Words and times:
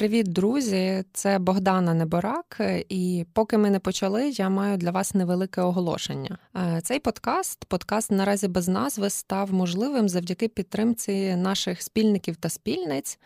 Привіт, 0.00 0.32
друзі! 0.32 1.04
Це 1.12 1.38
Богдана 1.38 1.94
Неборак. 1.94 2.60
І 2.88 3.26
поки 3.32 3.58
ми 3.58 3.70
не 3.70 3.78
почали, 3.78 4.30
я 4.30 4.48
маю 4.48 4.76
для 4.76 4.90
вас 4.90 5.14
невелике 5.14 5.60
оголошення. 5.60 6.38
Е, 6.56 6.80
цей 6.84 6.98
подкаст, 6.98 7.64
подкаст 7.64 8.10
наразі 8.10 8.48
без 8.48 8.68
назви, 8.68 9.10
став 9.10 9.52
можливим 9.52 10.08
завдяки 10.08 10.48
підтримці 10.48 11.36
наших 11.36 11.82
спільників 11.82 12.36
та 12.36 12.48
спільниць, 12.48 13.18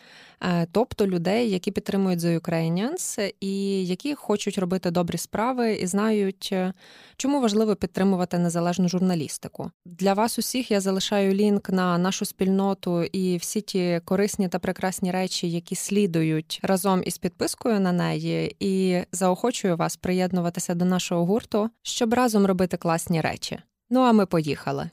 е, 0.43 0.67
тобто 0.73 1.07
людей, 1.07 1.51
які 1.51 1.71
підтримують 1.71 2.21
The 2.21 2.41
Ukrainians 2.41 3.33
і 3.41 3.87
які 3.87 4.15
хочуть 4.15 4.59
робити 4.59 4.91
добрі 4.91 5.19
справи 5.19 5.73
і 5.73 5.87
знають, 5.87 6.49
е, 6.53 6.73
чому 7.17 7.41
важливо 7.41 7.77
підтримувати 7.77 8.39
незалежну 8.39 8.89
журналістику. 8.89 9.71
Для 9.85 10.15
вас 10.15 10.39
усіх 10.39 10.71
я 10.71 10.81
залишаю 10.81 11.35
лінк 11.35 11.71
на 11.71 11.99
нашу 11.99 12.25
спільноту 12.25 13.03
і 13.03 13.37
всі 13.37 13.61
ті 13.61 14.01
корисні 14.05 14.49
та 14.49 14.59
прекрасні 14.59 15.11
речі, 15.11 15.51
які 15.51 15.75
слідують 15.75 16.61
разом 16.65 17.03
із 17.07 17.19
підпискою 17.19 17.81
на 17.81 17.93
неї, 17.93 18.57
і 18.61 19.03
заохочую 19.13 19.77
вас 19.77 19.97
приєднуватися 19.97 20.75
до 20.75 20.85
нашого 20.85 21.25
гурту, 21.25 21.71
щоб 21.83 22.15
разом 22.15 22.47
робити 22.47 22.77
класні 22.77 23.21
речі. 23.21 23.59
Ну 23.91 24.01
а 24.01 24.13
ми 24.13 24.27
поїхали. 24.27 24.91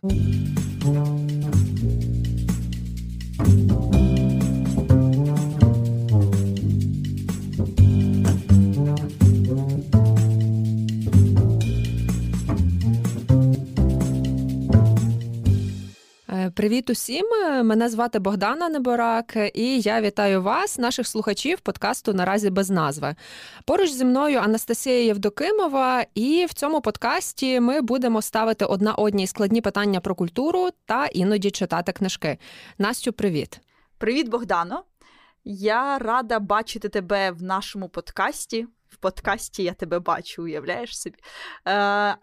Привіт 16.49 16.89
усім! 16.89 17.25
Мене 17.63 17.89
звати 17.89 18.19
Богдана 18.19 18.69
Неборак, 18.69 19.37
і 19.53 19.79
я 19.79 20.01
вітаю 20.01 20.41
вас, 20.41 20.77
наших 20.77 21.07
слухачів 21.07 21.59
подкасту 21.59 22.13
Наразі 22.13 22.49
без 22.49 22.69
назви. 22.69 23.15
Поруч 23.65 23.89
зі 23.89 24.05
мною 24.05 24.39
Анастасія 24.39 25.03
Євдокимова, 25.03 26.05
і 26.15 26.45
в 26.49 26.53
цьому 26.53 26.81
подкасті 26.81 27.59
ми 27.59 27.81
будемо 27.81 28.21
ставити 28.21 28.65
одна 28.65 28.93
одній 28.93 29.27
складні 29.27 29.61
питання 29.61 29.99
про 29.99 30.15
культуру 30.15 30.69
та 30.85 31.05
іноді 31.05 31.51
читати 31.51 31.91
книжки. 31.91 32.37
Настю, 32.77 33.13
привіт! 33.13 33.59
Привіт, 33.97 34.29
Богдано! 34.29 34.83
Я 35.43 35.97
рада 35.97 36.39
бачити 36.39 36.89
тебе 36.89 37.31
в 37.31 37.43
нашому 37.43 37.89
подкасті 37.89 38.67
в 38.91 38.97
подкасті 38.97 39.63
я 39.63 39.73
тебе 39.73 39.99
бачу, 39.99 40.43
уявляєш 40.43 40.99
собі. 40.99 41.15
Е, 41.67 41.71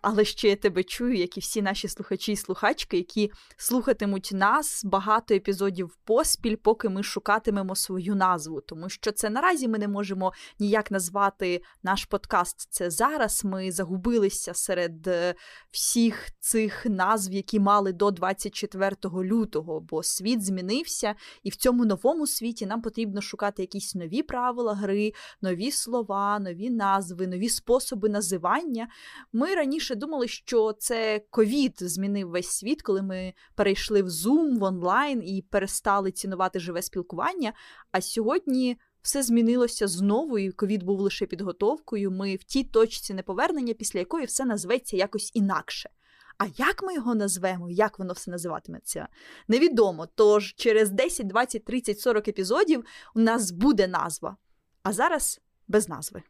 Але 0.02 0.24
ще 0.24 0.48
я 0.48 0.56
тебе 0.56 0.84
чую, 0.84 1.14
як 1.14 1.36
і 1.36 1.40
всі 1.40 1.62
наші 1.62 1.88
слухачі 1.88 2.32
і 2.32 2.36
слухачки, 2.36 2.96
які 2.96 3.30
слухатимуть 3.56 4.30
нас 4.32 4.84
багато 4.84 5.34
епізодів 5.34 5.96
поспіль, 6.04 6.56
поки 6.56 6.88
ми 6.88 7.02
шукатимемо 7.02 7.76
свою 7.76 8.14
назву. 8.14 8.60
Тому 8.60 8.88
що 8.88 9.12
це 9.12 9.30
наразі 9.30 9.68
ми 9.68 9.78
не 9.78 9.88
можемо 9.88 10.32
ніяк 10.58 10.90
назвати 10.90 11.62
наш 11.82 12.04
подкаст. 12.04 12.68
Це 12.70 12.90
зараз 12.90 13.44
ми 13.44 13.72
загубилися 13.72 14.54
серед 14.54 15.06
е, 15.06 15.34
всіх 15.70 16.28
цих 16.40 16.86
назв, 16.86 17.32
які 17.32 17.60
мали 17.60 17.92
до 17.92 18.10
24 18.10 18.96
лютого, 19.04 19.80
бо 19.80 20.02
світ 20.02 20.44
змінився, 20.44 21.14
і 21.42 21.50
в 21.50 21.56
цьому 21.56 21.84
новому 21.84 22.26
світі 22.26 22.66
нам 22.66 22.82
потрібно 22.82 23.20
шукати 23.20 23.62
якісь 23.62 23.94
нові 23.94 24.22
правила 24.22 24.74
гри, 24.74 25.12
нові 25.42 25.70
слова, 25.70 26.38
нові 26.38 26.57
нові 26.58 26.70
назви, 26.70 27.26
нові 27.26 27.48
способи 27.48 28.08
називання. 28.08 28.88
Ми 29.32 29.54
раніше 29.54 29.94
думали, 29.94 30.28
що 30.28 30.72
це 30.72 31.20
ковід 31.30 31.74
змінив 31.80 32.28
весь 32.28 32.50
світ, 32.50 32.82
коли 32.82 33.02
ми 33.02 33.34
перейшли 33.54 34.02
в 34.02 34.06
Zoom, 34.08 34.58
в 34.58 34.62
онлайн 34.62 35.22
і 35.22 35.42
перестали 35.50 36.12
цінувати 36.12 36.60
живе 36.60 36.82
спілкування. 36.82 37.52
А 37.92 38.00
сьогодні. 38.00 38.78
Все 39.02 39.22
змінилося 39.22 39.88
знову, 39.88 40.38
і 40.38 40.50
ковід 40.50 40.82
був 40.82 41.00
лише 41.00 41.26
підготовкою. 41.26 42.10
Ми 42.10 42.36
в 42.36 42.44
тій 42.44 42.64
точці 42.64 43.14
неповернення, 43.14 43.74
після 43.74 43.98
якої 43.98 44.26
все 44.26 44.44
назветься 44.44 44.96
якось 44.96 45.30
інакше. 45.34 45.90
А 46.38 46.44
як 46.56 46.82
ми 46.82 46.94
його 46.94 47.14
назвемо, 47.14 47.70
як 47.70 47.98
воно 47.98 48.12
все 48.12 48.30
називатиметься, 48.30 49.08
невідомо. 49.48 50.06
Тож 50.14 50.54
через 50.54 50.90
10, 50.90 51.26
20, 51.26 51.64
30, 51.64 52.00
40 52.00 52.28
епізодів 52.28 52.84
у 53.14 53.20
нас 53.20 53.50
буде 53.50 53.88
назва. 53.88 54.36
А 54.82 54.92
зараз 54.92 55.40
без 55.68 55.88
назви. 55.88 56.22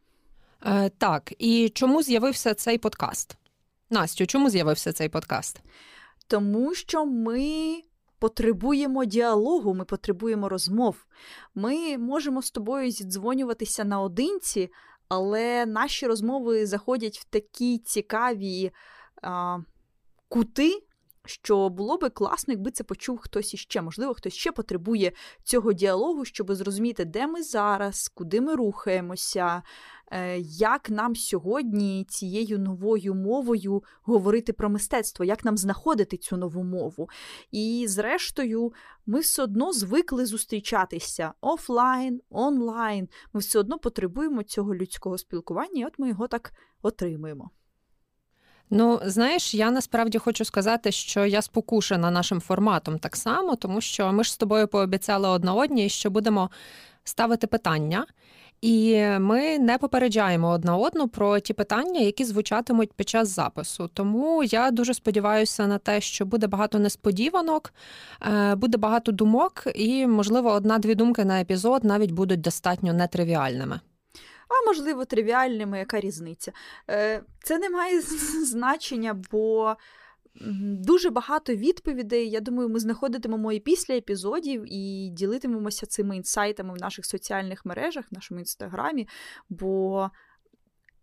Е, 0.66 0.90
Так, 0.90 1.32
і 1.38 1.68
чому 1.74 2.02
з'явився 2.02 2.54
цей 2.54 2.78
подкаст? 2.78 3.36
Настю, 3.90 4.26
чому 4.26 4.50
з'явився 4.50 4.92
цей 4.92 5.08
подкаст? 5.08 5.60
Тому 6.26 6.74
що 6.74 7.06
ми 7.06 7.80
потребуємо 8.18 9.04
діалогу, 9.04 9.74
ми 9.74 9.84
потребуємо 9.84 10.48
розмов. 10.48 10.96
Ми 11.54 11.98
можемо 11.98 12.42
з 12.42 12.50
тобою 12.50 12.90
зідзвонюватися 12.90 13.84
наодинці, 13.84 14.70
але 15.08 15.66
наші 15.66 16.06
розмови 16.06 16.66
заходять 16.66 17.18
в 17.18 17.24
такі 17.24 17.78
цікаві 17.78 18.70
а, 19.22 19.58
кути. 20.28 20.87
Що 21.28 21.68
було 21.68 21.96
би 21.96 22.10
класно, 22.10 22.52
якби 22.52 22.70
це 22.70 22.84
почув 22.84 23.18
хтось 23.18 23.54
іще. 23.54 23.82
Можливо, 23.82 24.14
хтось 24.14 24.34
ще 24.34 24.52
потребує 24.52 25.12
цього 25.44 25.72
діалогу, 25.72 26.24
щоб 26.24 26.54
зрозуміти, 26.54 27.04
де 27.04 27.26
ми 27.26 27.42
зараз, 27.42 28.08
куди 28.08 28.40
ми 28.40 28.54
рухаємося, 28.54 29.62
Е, 30.12 30.38
як 30.40 30.90
нам 30.90 31.16
сьогодні 31.16 32.06
цією 32.08 32.58
новою 32.58 33.14
мовою 33.14 33.82
говорити 34.02 34.52
про 34.52 34.70
мистецтво, 34.70 35.24
як 35.24 35.44
нам 35.44 35.56
знаходити 35.56 36.16
цю 36.16 36.36
нову 36.36 36.64
мову. 36.64 37.08
І, 37.50 37.86
зрештою, 37.88 38.72
ми 39.06 39.20
все 39.20 39.42
одно 39.42 39.72
звикли 39.72 40.26
зустрічатися 40.26 41.32
офлайн, 41.40 42.20
онлайн. 42.30 43.08
Ми 43.32 43.40
все 43.40 43.58
одно 43.58 43.78
потребуємо 43.78 44.42
цього 44.42 44.74
людського 44.74 45.18
спілкування, 45.18 45.82
і 45.82 45.84
от 45.84 45.98
ми 45.98 46.08
його 46.08 46.28
так 46.28 46.52
отримуємо. 46.82 47.50
Ну, 48.70 49.00
знаєш, 49.04 49.54
я 49.54 49.70
насправді 49.70 50.18
хочу 50.18 50.44
сказати, 50.44 50.92
що 50.92 51.26
я 51.26 51.42
спокушена 51.42 52.10
нашим 52.10 52.40
форматом 52.40 52.98
так 52.98 53.16
само, 53.16 53.56
тому 53.56 53.80
що 53.80 54.12
ми 54.12 54.24
ж 54.24 54.32
з 54.32 54.36
тобою 54.36 54.68
пообіцяли 54.68 55.28
одна 55.28 55.54
одній, 55.54 55.88
що 55.88 56.10
будемо 56.10 56.50
ставити 57.04 57.46
питання. 57.46 58.06
І 58.60 59.04
ми 59.20 59.58
не 59.58 59.78
попереджаємо 59.78 60.48
одна 60.48 60.76
одну 60.76 61.08
про 61.08 61.40
ті 61.40 61.52
питання, 61.52 62.00
які 62.00 62.24
звучатимуть 62.24 62.92
під 62.92 63.08
час 63.08 63.28
запису. 63.28 63.90
Тому 63.94 64.44
я 64.44 64.70
дуже 64.70 64.94
сподіваюся 64.94 65.66
на 65.66 65.78
те, 65.78 66.00
що 66.00 66.26
буде 66.26 66.46
багато 66.46 66.78
несподіванок, 66.78 67.74
е, 68.22 68.54
буде 68.54 68.78
багато 68.78 69.12
думок, 69.12 69.66
і, 69.74 70.06
можливо, 70.06 70.50
одна-дві 70.50 70.94
думки 70.94 71.24
на 71.24 71.40
епізод 71.40 71.84
навіть 71.84 72.10
будуть 72.10 72.40
достатньо 72.40 72.92
нетривіальними. 72.92 73.80
А 74.48 74.66
можливо, 74.66 75.04
тривіальними, 75.04 75.78
яка 75.78 76.00
різниця? 76.00 76.52
Е, 76.90 77.22
це 77.42 77.58
не 77.58 77.70
має 77.70 78.00
значення, 78.44 79.22
бо 79.32 79.76
Дуже 80.60 81.10
багато 81.10 81.54
відповідей. 81.54 82.30
Я 82.30 82.40
думаю, 82.40 82.68
ми 82.68 82.80
знаходитимемо 82.80 83.52
і 83.52 83.60
після 83.60 83.94
епізодів 83.94 84.64
і 84.66 85.10
ділитимемося 85.12 85.86
цими 85.86 86.16
інсайтами 86.16 86.74
в 86.74 86.76
наших 86.76 87.06
соціальних 87.06 87.64
мережах, 87.64 88.04
в 88.10 88.14
нашому 88.14 88.40
інстаграмі, 88.40 89.08
бо 89.48 90.10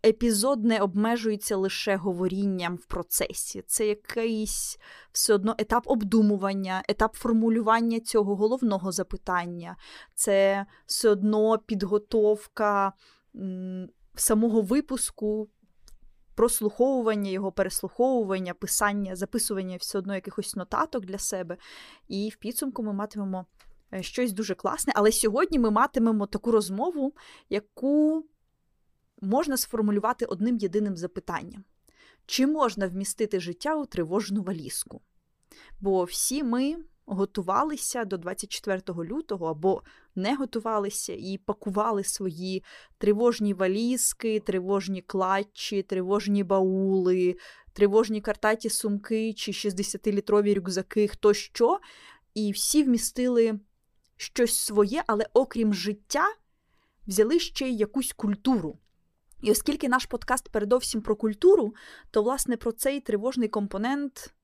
епізод 0.06 0.64
не 0.64 0.80
обмежується 0.80 1.56
лише 1.56 1.96
говорінням 1.96 2.76
в 2.76 2.86
процесі. 2.86 3.62
Це 3.66 3.86
якийсь 3.86 4.78
все 5.12 5.34
одно 5.34 5.54
етап 5.58 5.82
обдумування, 5.86 6.82
етап 6.88 7.14
формулювання 7.14 8.00
цього 8.00 8.36
головного 8.36 8.92
запитання, 8.92 9.76
це 10.14 10.66
все 10.86 11.08
одно 11.08 11.58
підготовка 11.58 12.92
самого 14.14 14.62
випуску 14.62 15.48
прослуховування 16.34 17.30
його, 17.30 17.52
переслуховування, 17.52 18.54
писання, 18.54 19.16
записування 19.16 19.76
все 19.76 19.98
одно 19.98 20.14
якихось 20.14 20.56
нотаток 20.56 21.04
для 21.04 21.18
себе. 21.18 21.56
І 22.08 22.28
в 22.28 22.36
підсумку 22.36 22.82
ми 22.82 22.92
матимемо 22.92 23.46
е, 23.94 24.02
щось 24.02 24.32
дуже 24.32 24.54
класне. 24.54 24.92
Але 24.96 25.12
сьогодні 25.12 25.58
ми 25.58 25.70
матимемо 25.70 26.26
таку 26.26 26.50
розмову, 26.50 27.14
яку 27.48 28.24
можна 29.20 29.56
сформулювати 29.56 30.24
одним 30.24 30.56
єдиним 30.56 30.96
запитанням: 30.96 31.64
чи 32.26 32.46
можна 32.46 32.88
вмістити 32.88 33.40
життя 33.40 33.76
у 33.76 33.86
тривожну 33.86 34.42
валізку? 34.42 35.00
Бо 35.80 36.04
всі 36.04 36.42
ми 36.42 36.76
готувалися 37.06 38.04
до 38.04 38.16
24 38.16 38.82
лютого 38.88 39.46
або 39.46 39.82
не 40.14 40.36
готувалися 40.36 41.12
і 41.12 41.38
пакували 41.44 42.04
свої 42.04 42.64
тривожні 42.98 43.54
валізки, 43.54 44.40
тривожні 44.40 45.02
клатчі, 45.02 45.82
тривожні 45.82 46.44
баули, 46.44 47.36
тривожні 47.72 48.20
картаті 48.20 48.70
сумки 48.70 49.32
чи 49.32 49.52
60-літрові 49.52 50.54
рюкзаки, 50.54 51.08
хто 51.08 51.34
що. 51.34 51.78
І 52.34 52.52
всі 52.52 52.82
вмістили 52.82 53.60
щось 54.16 54.58
своє, 54.58 55.02
але 55.06 55.26
окрім 55.32 55.74
життя, 55.74 56.26
взяли 57.06 57.38
ще 57.38 57.68
й 57.68 57.76
якусь 57.76 58.12
культуру. 58.12 58.78
І 59.42 59.50
оскільки 59.50 59.88
наш 59.88 60.06
подкаст 60.06 60.48
передовсім 60.48 61.02
про 61.02 61.16
культуру, 61.16 61.74
то, 62.10 62.22
власне, 62.22 62.56
про 62.56 62.72
цей 62.72 63.00
тривожний 63.00 63.48
компонент 63.48 64.34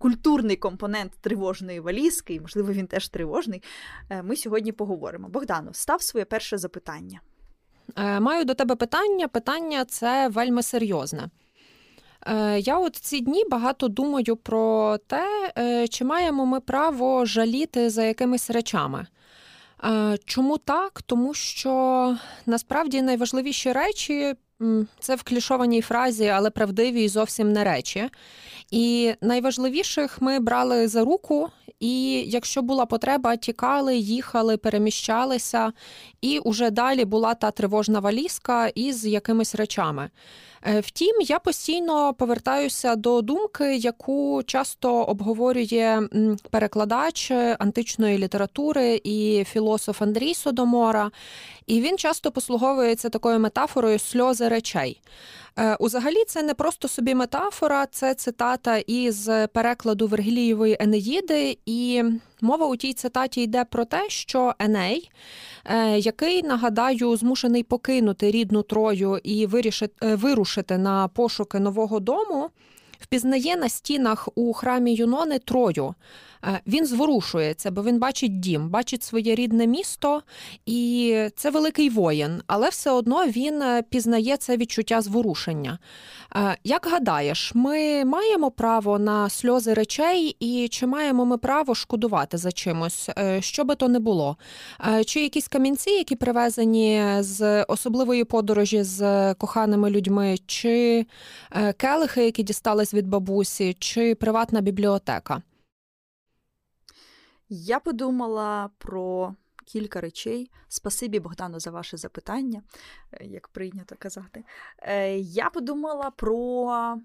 культурний 0.00 0.56
компонент 0.56 1.12
тривожної 1.20 1.80
валізки, 1.80 2.34
і, 2.34 2.40
можливо, 2.40 2.72
він 2.72 2.86
теж 2.86 3.08
тривожний, 3.08 3.62
е, 4.10 4.22
ми 4.22 4.36
сьогодні 4.36 4.72
поговоримо. 4.72 5.28
Богдану, 5.28 5.70
став 5.72 6.02
своє 6.02 6.24
перше 6.24 6.58
запитання. 6.58 7.20
Е, 7.96 8.20
маю 8.20 8.44
до 8.44 8.54
тебе 8.54 8.74
питання. 8.74 9.28
Питання 9.28 9.84
це 9.84 10.28
вельми 10.28 10.62
серйозне. 10.62 11.28
Е, 12.26 12.60
я 12.60 12.78
от 12.78 12.96
ці 12.96 13.20
дні 13.20 13.44
багато 13.50 13.88
думаю 13.88 14.36
про 14.36 14.98
те, 15.06 15.52
чи 15.90 16.04
маємо 16.04 16.46
ми 16.46 16.60
право 16.60 17.24
жаліти 17.24 17.90
за 17.90 18.04
якимись 18.04 18.50
речами. 18.50 19.06
Чому 20.24 20.58
так? 20.58 21.02
Тому 21.02 21.34
що 21.34 22.16
насправді 22.46 23.02
найважливіші 23.02 23.72
речі 23.72 24.34
це 25.00 25.14
в 25.14 25.22
клішованій 25.22 25.80
фразі, 25.80 26.26
але 26.26 26.50
правдиві 26.50 27.04
і 27.04 27.08
зовсім 27.08 27.52
не 27.52 27.64
речі. 27.64 28.08
І 28.70 29.14
найважливіших 29.20 30.22
ми 30.22 30.40
брали 30.40 30.88
за 30.88 31.04
руку, 31.04 31.48
і 31.80 32.12
якщо 32.26 32.62
була 32.62 32.86
потреба, 32.86 33.36
тікали, 33.36 33.96
їхали, 33.96 34.56
переміщалися, 34.56 35.72
і 36.20 36.38
уже 36.38 36.70
далі 36.70 37.04
була 37.04 37.34
та 37.34 37.50
тривожна 37.50 38.00
валізка 38.00 38.66
із 38.66 39.06
якимись 39.06 39.54
речами. 39.54 40.10
Е, 40.66 40.80
втім, 40.80 41.20
я 41.20 41.38
постійно 41.38 42.14
повертаюся 42.14 42.96
до 42.96 43.22
думки, 43.22 43.76
яку 43.76 44.42
часто 44.46 45.04
обговорює 45.04 46.08
перекладач 46.50 47.30
античної 47.58 48.18
літератури 48.18 49.00
і 49.04 49.44
філософ 49.48 50.02
Андрій 50.02 50.34
Содомора, 50.34 51.10
і 51.66 51.80
він 51.80 51.98
часто 51.98 52.30
послуговується 52.30 53.08
такою 53.08 53.40
метафорою 53.40 53.98
сльози 53.98 54.48
речей. 54.48 55.00
Е, 55.58 55.74
узагалі, 55.74 56.24
це 56.26 56.42
не 56.42 56.54
просто 56.54 56.88
собі 56.88 57.14
метафора, 57.14 57.86
це 57.86 58.14
цитата 58.14 58.76
із 58.76 59.30
перекладу 59.52 60.06
Вергілієвої 60.06 60.76
Енеїди, 60.80 61.58
і 61.66 62.02
мова 62.40 62.66
у 62.66 62.76
тій 62.76 62.92
цитаті 62.92 63.42
йде 63.42 63.64
про 63.64 63.84
те, 63.84 64.08
що 64.08 64.54
Еней, 64.58 65.10
е, 65.64 65.98
який 65.98 66.42
нагадаю, 66.42 67.16
змушений 67.16 67.62
покинути 67.62 68.30
рідну 68.30 68.62
трою 68.62 69.20
і 69.24 69.48
е, 70.02 70.14
вирушити 70.14 70.78
на 70.78 71.08
пошуки 71.08 71.60
нового 71.60 72.00
дому, 72.00 72.50
впізнає 73.00 73.56
на 73.56 73.68
стінах 73.68 74.28
у 74.34 74.52
храмі 74.52 74.94
Юнони 74.94 75.38
Трою. 75.38 75.94
Е, 76.44 76.60
він 76.66 76.86
зворушується, 76.86 77.70
бо 77.70 77.82
він 77.82 77.98
бачить 77.98 78.40
дім, 78.40 78.68
бачить 78.68 79.02
своє 79.02 79.34
рідне 79.34 79.66
місто, 79.66 80.22
і 80.66 81.16
це 81.36 81.50
великий 81.50 81.90
воїн, 81.90 82.42
але 82.46 82.68
все 82.68 82.90
одно 82.90 83.26
він 83.26 83.62
е, 83.62 83.82
пізнає 83.82 84.36
це 84.36 84.56
відчуття 84.56 85.00
зворушення. 85.00 85.78
Е, 86.36 86.56
як 86.64 86.86
гадаєш, 86.90 87.52
ми 87.54 88.04
маємо 88.04 88.50
право 88.50 88.98
на 88.98 89.28
сльози 89.28 89.74
речей, 89.74 90.36
і 90.40 90.68
чи 90.68 90.86
маємо 90.86 91.24
ми 91.24 91.38
право 91.38 91.74
шкодувати 91.74 92.38
за 92.38 92.52
чимось, 92.52 93.10
що 93.40 93.64
би 93.64 93.74
то 93.74 93.88
не 93.88 93.98
було? 93.98 94.36
Чи 95.06 95.20
якісь 95.20 95.48
камінці, 95.48 95.90
які 95.90 96.16
привезені 96.16 97.02
з 97.18 97.62
особливої 97.62 98.24
подорожі 98.24 98.82
з 98.82 99.34
коханими 99.34 99.90
людьми, 99.90 100.36
чи 100.46 101.06
келихи, 101.76 102.24
які 102.24 102.42
дістались 102.42 102.94
від 102.94 103.08
бабусі, 103.08 103.76
чи 103.78 104.14
приватна 104.14 104.60
бібліотека? 104.60 105.42
Я 107.52 107.80
подумала 107.80 108.70
про 108.78 109.34
кілька 109.64 110.00
речей. 110.00 110.50
Спасибі, 110.68 111.20
Богдану, 111.20 111.60
за 111.60 111.70
ваше 111.70 111.96
запитання, 111.96 112.62
е, 113.12 113.24
як 113.24 113.48
прийнято 113.48 113.96
казати. 113.98 114.44
Е, 114.78 115.18
я 115.18 115.50
подумала 115.50 116.10
про 116.10 116.98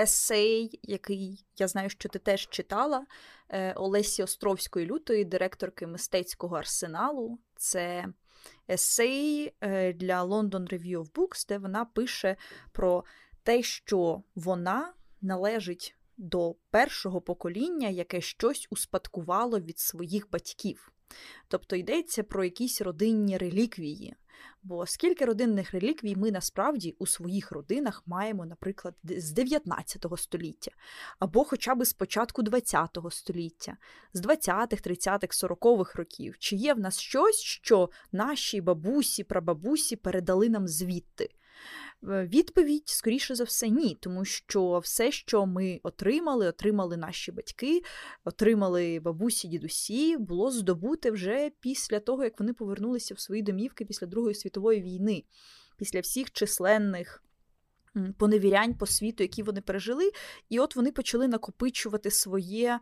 есей, 0.00 0.80
який 0.82 1.44
я 1.58 1.68
знаю, 1.68 1.90
що 1.90 2.08
ти 2.08 2.18
теж 2.18 2.48
читала 2.48 3.06
е, 3.48 3.72
Олесі 3.72 4.22
Островської 4.22 4.86
лютої, 4.86 5.24
директорки 5.24 5.86
мистецького 5.86 6.56
арсеналу. 6.56 7.38
Це 7.56 8.06
есей 8.70 9.54
для 9.94 10.24
London 10.24 10.72
Review 10.72 10.98
of 10.98 11.10
Books, 11.12 11.48
де 11.48 11.58
вона 11.58 11.84
пише 11.84 12.36
про 12.72 13.04
те, 13.42 13.62
що 13.62 14.22
вона 14.34 14.92
належить 15.22 15.96
до 16.16 16.56
першого 16.70 17.20
покоління, 17.20 17.88
яке 17.88 18.20
щось 18.20 18.66
успадкувало 18.70 19.60
від 19.60 19.78
своїх 19.78 20.30
батьків. 20.30 20.92
Тобто 21.48 21.76
йдеться 21.76 22.22
про 22.22 22.44
якісь 22.44 22.80
родинні 22.80 23.38
реліквії. 23.38 24.14
Бо 24.62 24.86
скільки 24.86 25.24
родинних 25.24 25.72
реліквій 25.72 26.16
ми 26.16 26.30
насправді 26.30 26.96
у 26.98 27.06
своїх 27.06 27.52
родинах 27.52 28.02
маємо, 28.06 28.46
наприклад, 28.46 28.94
з 29.04 29.32
19 29.32 30.06
століття, 30.16 30.70
або 31.18 31.44
хоча 31.44 31.74
б 31.74 31.84
з 31.84 31.92
початку 31.92 32.42
20 32.42 32.98
століття, 33.10 33.76
з 34.12 34.20
20-х, 34.20 34.86
30-х, 34.86 35.44
40-х 35.44 35.98
років, 35.98 36.38
чи 36.38 36.56
є 36.56 36.74
в 36.74 36.78
нас 36.78 36.98
щось, 36.98 37.40
що 37.40 37.90
наші 38.12 38.60
бабусі, 38.60 39.24
прабабусі 39.24 39.96
передали 39.96 40.48
нам 40.48 40.68
звідти? 40.68 41.30
Е, 42.10 42.26
відповідь, 42.26 42.88
скоріше 42.88 43.34
за 43.34 43.44
все, 43.44 43.68
ні, 43.68 43.96
тому 44.00 44.24
що 44.24 44.78
все, 44.78 45.12
що 45.12 45.46
ми 45.46 45.80
отримали, 45.82 46.48
отримали 46.48 46.96
наші 46.96 47.32
батьки, 47.32 47.82
отримали 48.24 49.00
бабусі, 49.00 49.48
дідусі, 49.48 50.16
було 50.16 50.50
здобуте 50.50 51.10
вже 51.10 51.50
після 51.60 52.00
того, 52.00 52.24
як 52.24 52.40
вони 52.40 52.52
повернулися 52.52 53.14
в 53.14 53.20
свої 53.20 53.42
домівки 53.42 53.84
після 53.84 54.06
Другої 54.06 54.34
світової 54.34 54.82
війни, 54.82 55.24
після 55.76 56.00
всіх 56.00 56.30
численних. 56.32 57.20
Поневірянь 58.18 58.74
по 58.74 58.86
світу, 58.86 59.22
які 59.22 59.42
вони 59.42 59.60
пережили, 59.60 60.10
і 60.48 60.58
от 60.58 60.76
вони 60.76 60.92
почали 60.92 61.28
накопичувати 61.28 62.10
своє 62.10 62.80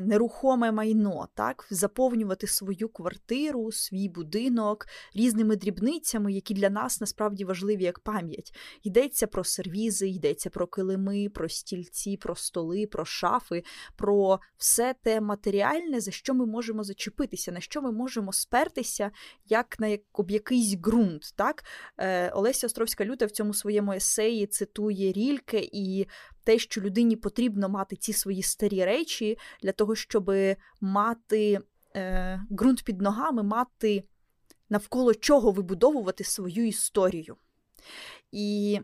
нерухоме 0.00 0.72
майно, 0.72 1.28
так, 1.34 1.66
заповнювати 1.70 2.46
свою 2.46 2.88
квартиру, 2.88 3.72
свій 3.72 4.08
будинок 4.08 4.86
різними 5.14 5.56
дрібницями, 5.56 6.32
які 6.32 6.54
для 6.54 6.70
нас 6.70 7.00
насправді 7.00 7.44
важливі 7.44 7.82
як 7.82 7.98
пам'ять. 7.98 8.52
Йдеться 8.82 9.26
про 9.26 9.44
сервізи, 9.44 10.08
йдеться 10.08 10.50
про 10.50 10.66
килими, 10.66 11.28
про 11.34 11.48
стільці, 11.48 12.16
про 12.16 12.36
столи, 12.36 12.86
про 12.86 13.04
шафи, 13.04 13.62
про 13.96 14.40
все 14.56 14.94
те 15.02 15.20
матеріальне, 15.20 16.00
за 16.00 16.10
що 16.10 16.34
ми 16.34 16.46
можемо 16.46 16.84
зачепитися, 16.84 17.52
на 17.52 17.60
що 17.60 17.82
ми 17.82 17.92
можемо 17.92 18.32
спертися, 18.32 19.10
як 19.46 19.80
на 19.80 19.98
об 20.12 20.30
якийсь 20.30 20.74
ґрунт. 20.74 21.22
Так? 21.36 21.64
Е, 21.98 22.30
Олеся 22.30 22.66
Островська 22.66 23.04
Люта 23.04 23.26
в 23.26 23.30
цьому 23.30 23.54
своєму 23.54 23.92
есеї 23.92 24.46
цитує 24.46 25.12
Рільке 25.12 25.60
і 25.72 26.06
те, 26.44 26.58
що 26.58 26.80
людині 26.80 27.16
потрібно 27.16 27.68
мати 27.68 27.96
ці 27.96 28.12
свої 28.12 28.42
старі 28.42 28.84
речі 28.84 29.38
для 29.62 29.72
того, 29.72 29.94
щоб 29.94 30.32
мати 30.80 31.58
е, 31.96 32.40
ґрунт 32.50 32.84
під 32.84 33.00
ногами, 33.00 33.42
мати 33.42 34.04
навколо 34.70 35.14
чого 35.14 35.50
вибудовувати 35.50 36.24
свою 36.24 36.66
історію. 36.66 37.36
І, 38.32 38.80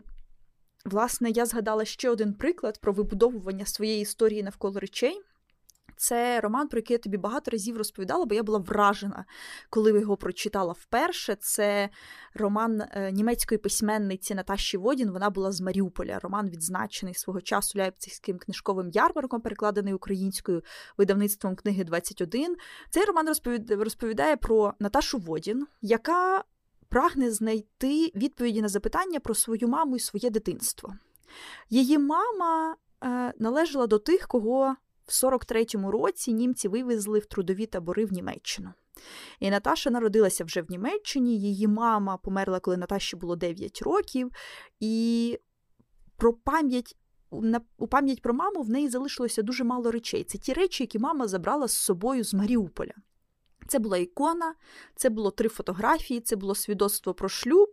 власне, 0.84 1.30
я 1.30 1.46
згадала 1.46 1.84
ще 1.84 2.10
один 2.10 2.34
приклад 2.34 2.80
про 2.80 2.92
вибудовування 2.92 3.66
своєї 3.66 4.02
історії 4.02 4.42
навколо 4.42 4.80
речей. 4.80 5.20
Це 5.96 6.40
роман, 6.40 6.68
про 6.68 6.78
який 6.78 6.94
я 6.94 6.98
тобі 6.98 7.16
багато 7.16 7.50
разів 7.50 7.76
розповідала, 7.76 8.24
бо 8.26 8.34
я 8.34 8.42
була 8.42 8.58
вражена, 8.58 9.24
коли 9.70 10.00
його 10.00 10.16
прочитала 10.16 10.72
вперше. 10.72 11.36
Це 11.40 11.88
роман 12.34 12.82
е, 12.90 13.12
німецької 13.12 13.58
письменниці 13.58 14.34
Наташі 14.34 14.76
Водін. 14.76 15.10
Вона 15.10 15.30
була 15.30 15.52
з 15.52 15.60
Маріуполя. 15.60 16.18
Роман 16.18 16.48
відзначений 16.48 17.14
свого 17.14 17.40
часу 17.40 17.78
Ляйпцигським 17.78 18.38
книжковим 18.38 18.90
ярмарком, 18.90 19.40
перекладений 19.40 19.94
українською 19.94 20.62
видавництвом 20.98 21.56
книги 21.56 21.84
21. 21.84 22.56
Цей 22.90 23.04
роман 23.04 23.28
розповідає 23.68 24.36
про 24.36 24.74
Наташу 24.78 25.18
Водін, 25.18 25.66
яка 25.82 26.44
прагне 26.88 27.30
знайти 27.30 28.12
відповіді 28.14 28.62
на 28.62 28.68
запитання 28.68 29.20
про 29.20 29.34
свою 29.34 29.68
маму 29.68 29.96
і 29.96 30.00
своє 30.00 30.30
дитинство. 30.30 30.94
Її 31.70 31.98
мама 31.98 32.76
е, 33.04 33.32
належала 33.38 33.86
до 33.86 33.98
тих, 33.98 34.26
кого 34.26 34.76
в 35.06 35.10
43-му 35.10 35.90
році 35.90 36.32
німці 36.32 36.68
вивезли 36.68 37.18
в 37.18 37.26
трудові 37.26 37.66
табори 37.66 38.04
в 38.04 38.12
Німеччину. 38.12 38.72
І 39.40 39.50
Наташа 39.50 39.90
народилася 39.90 40.44
вже 40.44 40.62
в 40.62 40.70
Німеччині, 40.70 41.40
її 41.40 41.68
мама 41.68 42.16
померла, 42.16 42.60
коли 42.60 42.76
Наташі 42.76 43.16
було 43.16 43.36
9 43.36 43.82
років, 43.82 44.30
і 44.80 45.38
про 46.16 46.32
пам'ять. 46.32 46.96
У 47.78 47.86
пам'ять 47.86 48.22
про 48.22 48.34
маму 48.34 48.62
в 48.62 48.70
неї 48.70 48.88
залишилося 48.88 49.42
дуже 49.42 49.64
мало 49.64 49.90
речей. 49.90 50.24
Це 50.24 50.38
ті 50.38 50.52
речі, 50.52 50.82
які 50.82 50.98
мама 50.98 51.28
забрала 51.28 51.68
з 51.68 51.72
собою 51.72 52.24
з 52.24 52.34
Маріуполя. 52.34 52.92
Це 53.68 53.78
була 53.78 53.98
ікона, 53.98 54.54
це 54.94 55.10
було 55.10 55.30
три 55.30 55.48
фотографії, 55.48 56.20
це 56.20 56.36
було 56.36 56.54
свідоцтво 56.54 57.14
про 57.14 57.28
шлюб 57.28 57.68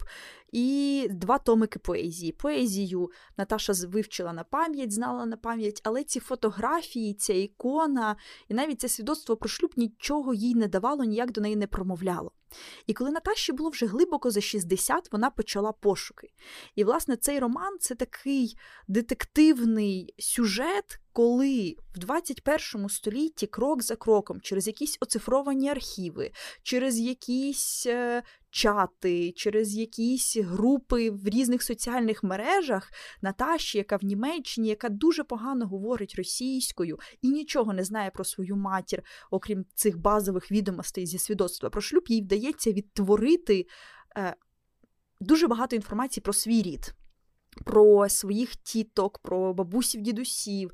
і 0.52 1.08
два 1.12 1.38
томики 1.38 1.80
поезії. 1.80 2.32
Поезію 2.32 3.12
Наташа 3.38 3.74
вивчила 3.88 4.34
на 4.34 4.44
пам'ять, 4.44 4.94
знала 4.94 5.26
на 5.26 5.38
пам'ять, 5.38 5.82
але 5.84 6.04
ці 6.04 6.20
фотографії, 6.20 7.14
ця 7.14 7.34
ікона 7.34 8.16
і 8.48 8.54
навіть 8.54 8.82
це 8.82 8.90
свідоцтво 8.90 9.38
про 9.38 9.50
шлюб 9.50 9.72
нічого 9.78 10.34
їй 10.34 10.56
не 10.56 10.68
давало, 10.68 11.04
ніяк 11.04 11.32
до 11.32 11.42
неї 11.42 11.56
не 11.56 11.68
промовляло. 11.68 12.32
І 12.88 12.94
коли 12.94 13.12
Наташі 13.12 13.52
було 13.52 13.70
вже 13.70 13.86
глибоко 13.86 14.32
за 14.32 14.42
60, 14.42 15.12
вона 15.12 15.30
почала 15.30 15.72
пошуки. 15.72 16.30
І, 16.76 16.84
власне, 16.84 17.16
цей 17.16 17.40
роман 17.40 17.78
це 17.80 17.96
такий 17.96 18.58
детективний 18.88 20.14
сюжет, 20.20 21.00
коли 21.12 21.76
в 21.96 22.00
21 22.00 22.90
столітті 22.90 23.48
крок 23.48 23.84
за 23.84 23.96
кроком, 23.96 24.42
через 24.42 24.68
якісь 24.68 24.98
оцифровані 25.02 25.70
архіви, 25.70 26.32
через 26.64 27.00
якісь 27.00 27.86
е, 27.86 28.24
чати, 28.54 29.32
через 29.32 29.76
якісь 29.76 30.38
групи 30.38 31.10
в 31.10 31.28
різних 31.28 31.64
соціальних 31.64 32.24
мережах 32.24 32.92
Наташі, 33.22 33.78
яка 33.78 33.98
в 33.98 34.04
Німеччині, 34.04 34.70
яка 34.70 34.90
дуже 34.90 35.24
погано 35.24 35.68
говорить 35.68 36.16
російською 36.18 37.00
і 37.22 37.30
нічого 37.30 37.74
не 37.74 37.84
знає 37.84 38.12
про 38.12 38.24
свою 38.24 38.56
матір, 38.56 39.04
окрім 39.32 39.66
цих 39.76 39.98
базових 39.98 40.52
відомостей 40.52 41.06
зі 41.06 41.18
свідоцтва 41.18 41.70
про 41.70 41.82
шлюб, 41.82 42.04
їй 42.08 42.22
вдається 42.22 42.72
відтворити 42.72 43.66
е, 44.18 44.36
дуже 45.20 45.48
багато 45.48 45.76
інформації 45.76 46.22
про 46.22 46.34
свій 46.34 46.62
рід 46.62 46.94
про 47.54 48.10
своїх 48.10 48.56
тіток, 48.56 49.18
про 49.18 49.54
бабусів, 49.54 50.02
дідусів, 50.02 50.72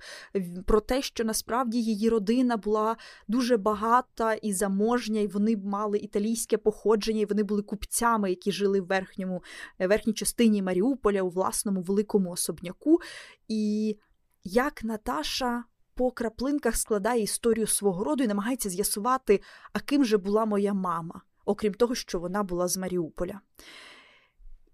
про 0.65 0.81
те, 0.81 1.01
що 1.01 1.23
насправді 1.23 1.81
її 1.81 2.09
родина 2.09 2.57
була 2.57 2.97
дуже 3.27 3.57
багата 3.57 4.33
і 4.33 4.53
заможня, 4.53 5.21
і 5.21 5.27
вони 5.27 5.57
мали 5.57 5.97
італійське 5.97 6.57
походження, 6.57 7.21
і 7.21 7.25
вони 7.25 7.43
були 7.43 7.61
купцями, 7.61 8.29
які 8.29 8.51
жили 8.51 8.81
в 8.81 8.85
верхньому, 8.85 9.43
е, 9.79 9.87
верхній 9.87 10.13
частині 10.13 10.61
Маріуполя 10.61 11.21
у 11.21 11.29
власному 11.29 11.81
великому 11.81 12.31
особняку. 12.31 12.99
І 13.47 13.95
як 14.43 14.83
Наташа. 14.83 15.63
По 15.93 16.11
краплинках 16.11 16.75
складає 16.75 17.23
історію 17.23 17.67
свого 17.67 18.03
роду 18.03 18.23
і 18.23 18.27
намагається 18.27 18.69
з'ясувати, 18.69 19.41
а 19.73 19.79
ким 19.79 20.05
же 20.05 20.17
була 20.17 20.45
моя 20.45 20.73
мама, 20.73 21.21
окрім 21.45 21.73
того, 21.73 21.95
що 21.95 22.19
вона 22.19 22.43
була 22.43 22.67
з 22.67 22.77
Маріуполя. 22.77 23.41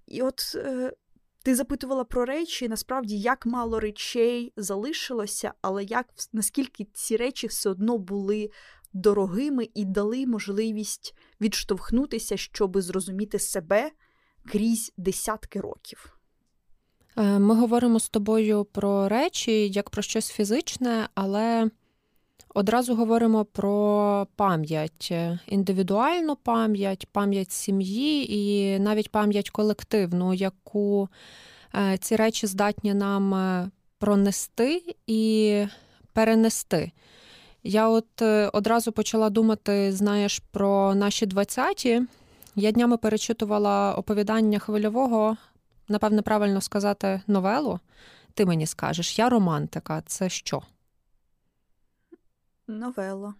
І 0.08 0.22
от 0.22 0.56
е, 0.56 0.94
ти 1.46 1.56
запитувала 1.56 2.04
про 2.04 2.25
речі, 2.25 2.70
насправді 2.70 3.20
як 3.20 3.46
мало 3.46 3.80
речей 3.80 4.54
залишилося, 4.58 5.54
але 5.62 5.84
як 5.84 6.06
наскільки 6.34 6.88
ці 6.94 7.18
речі 7.18 7.48
все 7.48 7.70
одно 7.70 7.98
були 7.98 8.50
дорогими 8.94 9.70
і 9.74 9.86
дали 9.86 10.28
можливість 10.28 11.16
відштовхнутися, 11.42 12.38
щоби 12.38 12.82
зрозуміти 12.82 13.40
себе 13.40 13.92
крізь 14.52 14.94
десятки 14.98 15.62
років. 15.62 16.20
Е, 17.18 17.40
ми 17.40 17.56
говоримо 17.56 18.00
з 18.00 18.10
тобою 18.10 18.66
про 18.66 19.10
речі 19.10 19.70
як 19.70 19.90
про 19.90 20.02
щось 20.02 20.30
фізичне, 20.30 21.10
але 21.16 21.70
одразу 22.56 22.96
говоримо 22.96 23.46
про 23.46 24.28
пам'ять, 24.36 25.14
індивідуальну 25.48 26.36
пам'ять, 26.36 27.08
пам'ять 27.12 27.52
сім'ї 27.52 28.36
і 28.36 28.80
навіть 28.80 29.12
пам'ять 29.12 29.50
колективну, 29.50 30.34
яку 30.34 31.10
е, 31.76 31.98
ці 31.98 32.16
речі 32.16 32.48
здатні 32.48 32.94
нам 32.94 33.34
е, 33.34 33.70
пронести 34.00 34.96
і 35.08 35.66
перенести. 36.14 36.92
Я 37.64 37.90
от 37.90 38.22
е, 38.22 38.50
одразу 38.54 38.92
почала 38.92 39.30
думати, 39.30 39.92
знаєш, 39.92 40.42
про 40.52 40.96
наші 40.96 41.26
20-ті. 41.26 42.02
Я 42.56 42.72
днями 42.72 42.98
перечитувала 42.98 43.96
оповідання 43.96 44.60
хвильового, 44.60 45.38
напевне, 45.88 46.22
правильно 46.22 46.62
сказати, 46.62 47.22
новелу. 47.28 47.80
Ти 48.34 48.46
мені 48.46 48.66
скажеш, 48.68 49.20
я 49.20 49.30
романтика. 49.30 50.04
Це 50.06 50.30
що? 50.30 50.62
Новела. 52.68 53.34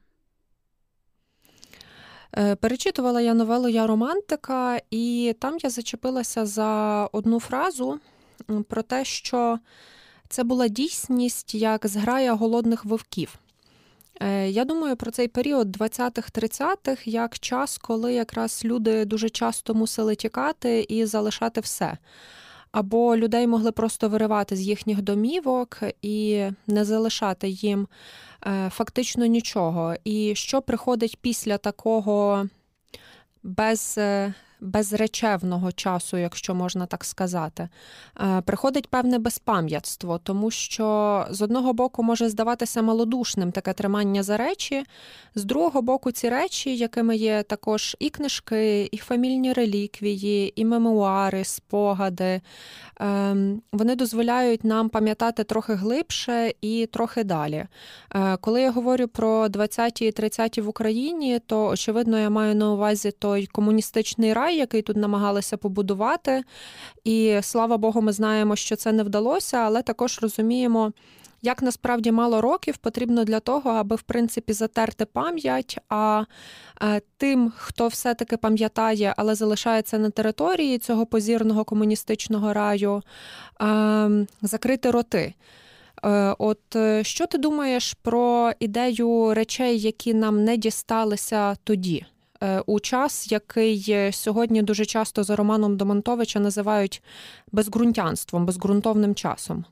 Е, 2.38 2.55
перечитувала 2.55 3.22
я 3.22 3.34
новелу 3.34 3.70
Я 3.70 3.88
романтика, 3.88 4.82
і 4.91 5.36
там 5.39 5.58
я 5.63 5.70
зачепилася 5.70 6.46
за 6.46 7.05
одну 7.12 7.39
фразу 7.39 8.00
про 8.67 8.82
те, 8.82 9.05
що 9.05 9.60
це 10.29 10.44
була 10.44 10.67
дійсність 10.67 11.55
як 11.55 11.88
зграя 11.88 12.34
голодних 12.34 12.86
вовків. 12.86 13.39
Е, 14.22 14.50
я 14.50 14.65
думаю 14.65 14.96
про 14.96 15.12
цей 15.12 15.27
період 15.27 15.77
20-30-х 15.77 17.08
як 17.08 17.39
час, 17.39 17.77
коли 17.77 18.13
якраз 18.13 18.62
люди 18.65 19.05
дуже 19.05 19.29
часто 19.29 19.74
мусили 19.74 20.15
тікати 20.15 20.86
і 20.89 21.05
залишати 21.05 21.62
все. 21.62 21.98
Або 22.75 23.17
людей 23.17 23.48
могли 23.48 23.72
просто 23.72 24.10
виривати 24.10 24.55
з 24.55 24.62
їхніх 24.62 25.01
домівок 25.01 25.79
і 26.01 26.44
не 26.67 26.86
залишати 26.86 27.50
їм 27.50 27.88
Е, 28.48 28.70
фактично 28.70 29.25
нічого. 29.25 29.96
І 30.03 30.36
що 30.36 30.62
приходить 30.62 31.17
після 31.22 31.58
такого 31.58 32.48
без 33.44 33.96
е, 33.98 34.34
безречевного 34.65 35.72
часу, 35.72 36.17
якщо 36.17 36.55
можна 36.55 36.86
так 36.86 37.03
сказати, 37.05 37.69
е, 38.22 38.41
приходить 38.41 38.88
певне 38.88 39.19
безпам'ятство, 39.19 40.17
тому 40.17 40.51
що 40.51 41.25
з 41.29 41.41
одного 41.41 41.74
боку 41.74 42.03
може 42.03 42.29
здаватися 42.29 42.81
малодушним 42.81 43.51
таке 43.51 43.74
тримання 43.74 44.24
за 44.24 44.38
речі, 44.38 44.84
з 45.36 45.43
другого 45.43 45.81
боку, 45.81 46.12
ці 46.12 46.29
речі, 46.29 46.75
якими 46.75 47.15
є 47.15 47.43
також 47.43 47.95
і 48.00 48.10
книжки, 48.10 48.89
і 48.91 48.98
фамільні 48.98 49.53
реліквії, 49.53 50.62
і 50.62 50.65
мемуари, 50.65 51.43
спогади, 51.43 52.41
ем, 53.00 53.62
вони 53.72 53.95
дозволяють 53.95 54.63
нам 54.63 54.89
пам'ятати 54.89 55.43
трохи 55.43 55.74
глибше 55.74 56.53
і 56.62 56.86
трохи 56.86 57.24
далі. 57.24 57.65
Е, 58.15 58.38
коли 58.38 58.62
я 58.62 58.72
говорю 58.72 59.07
про 59.07 59.48
20-ті 59.48 60.05
і 60.05 60.12
30-ті 60.12 60.62
в 60.62 60.69
Україні, 60.69 61.39
то 61.39 61.67
очевидно 61.67 62.19
я 62.19 62.29
маю 62.29 62.55
на 62.55 62.72
увазі 62.72 63.12
той 63.12 63.45
комуністичний 63.45 64.34
рай 64.34 64.54
який 64.55 64.81
тут 64.81 64.97
намагалися 64.97 65.57
побудувати. 65.57 66.43
І 67.03 67.39
слава 67.41 67.77
Богу, 67.77 68.01
ми 68.01 68.12
знаємо, 68.12 68.55
що 68.55 68.75
це 68.75 68.91
не 68.91 69.03
вдалося, 69.03 69.57
але 69.57 69.81
також 69.81 70.19
розуміємо. 70.21 70.91
Як 71.41 71.62
насправді 71.62 72.12
мало 72.12 72.41
років 72.41 72.77
потрібно 72.77 73.24
для 73.24 73.39
того, 73.39 73.69
аби 73.69 73.95
в 73.95 74.01
принципі 74.01 74.53
затерти 74.53 75.05
пам'ять, 75.05 75.79
а 75.89 76.24
е, 76.81 77.01
тим, 77.17 77.53
хто 77.57 77.88
все-таки 77.88 78.38
пам'ятає, 78.38 79.13
але 79.17 79.35
залишається 79.35 79.97
на 79.97 80.09
території 80.09 80.77
цього 80.77 81.05
позірного 81.05 81.63
комуністичного 81.63 82.53
раю, 82.53 83.01
ем, 83.59 84.27
закрити 84.41 84.91
роти. 84.91 85.33
Е, 86.03 86.35
от 86.38 86.75
е, 86.75 87.03
що 87.03 87.27
ти 87.27 87.38
думаєш 87.38 87.93
про 87.93 88.51
ідею 88.59 89.33
речей, 89.33 89.79
які 89.79 90.13
нам 90.13 90.43
не 90.43 90.57
дісталися 90.57 91.55
тоді? 91.63 92.05
Е, 92.45 92.63
у 92.65 92.79
час, 92.79 93.31
який 93.31 94.11
сьогодні 94.11 94.61
дуже 94.61 94.85
часто 94.85 95.23
за 95.23 95.35
Романом 95.35 95.77
Домонтовича 95.77 96.39
називають 96.39 97.03
безґрунтянством, 97.51 98.45
безґрунтовним 98.45 99.15
часом. 99.15 99.65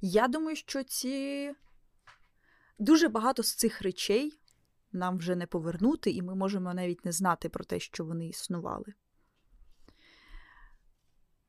Я 0.00 0.28
думаю, 0.28 0.56
що 0.56 0.82
ці 0.82 1.50
дуже 2.78 3.08
багато 3.08 3.42
з 3.42 3.54
цих 3.54 3.82
речей 3.82 4.32
нам 4.92 5.18
вже 5.18 5.36
не 5.36 5.46
повернути, 5.46 6.10
і 6.10 6.22
ми 6.22 6.34
можемо 6.34 6.74
навіть 6.74 7.04
не 7.04 7.12
знати 7.12 7.48
про 7.48 7.64
те, 7.64 7.80
що 7.80 8.04
вони 8.04 8.28
існували. 8.28 8.94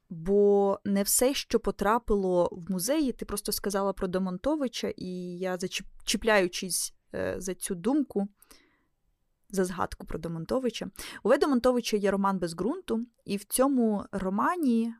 Бо 0.09 0.79
не 0.85 1.03
все, 1.03 1.33
що 1.33 1.59
потрапило 1.59 2.49
в 2.51 2.71
музеї, 2.71 3.11
ти 3.11 3.25
просто 3.25 3.51
сказала 3.51 3.93
про 3.93 4.07
Домонтовича, 4.07 4.93
і 4.97 5.07
я, 5.37 5.57
зачіпляючись 5.57 6.93
е, 7.13 7.35
за 7.37 7.55
цю 7.55 7.75
думку, 7.75 8.27
за 9.49 9.65
згадку 9.65 10.05
про 10.05 10.19
Домонтовича, 10.19 10.89
у 11.23 11.29
Ведомонтовича 11.29 11.97
є 11.97 12.11
роман 12.11 12.39
без 12.39 12.53
ґрунту, 12.53 13.05
і 13.25 13.37
в 13.37 13.43
цьому 13.43 14.05
романі 14.11 14.93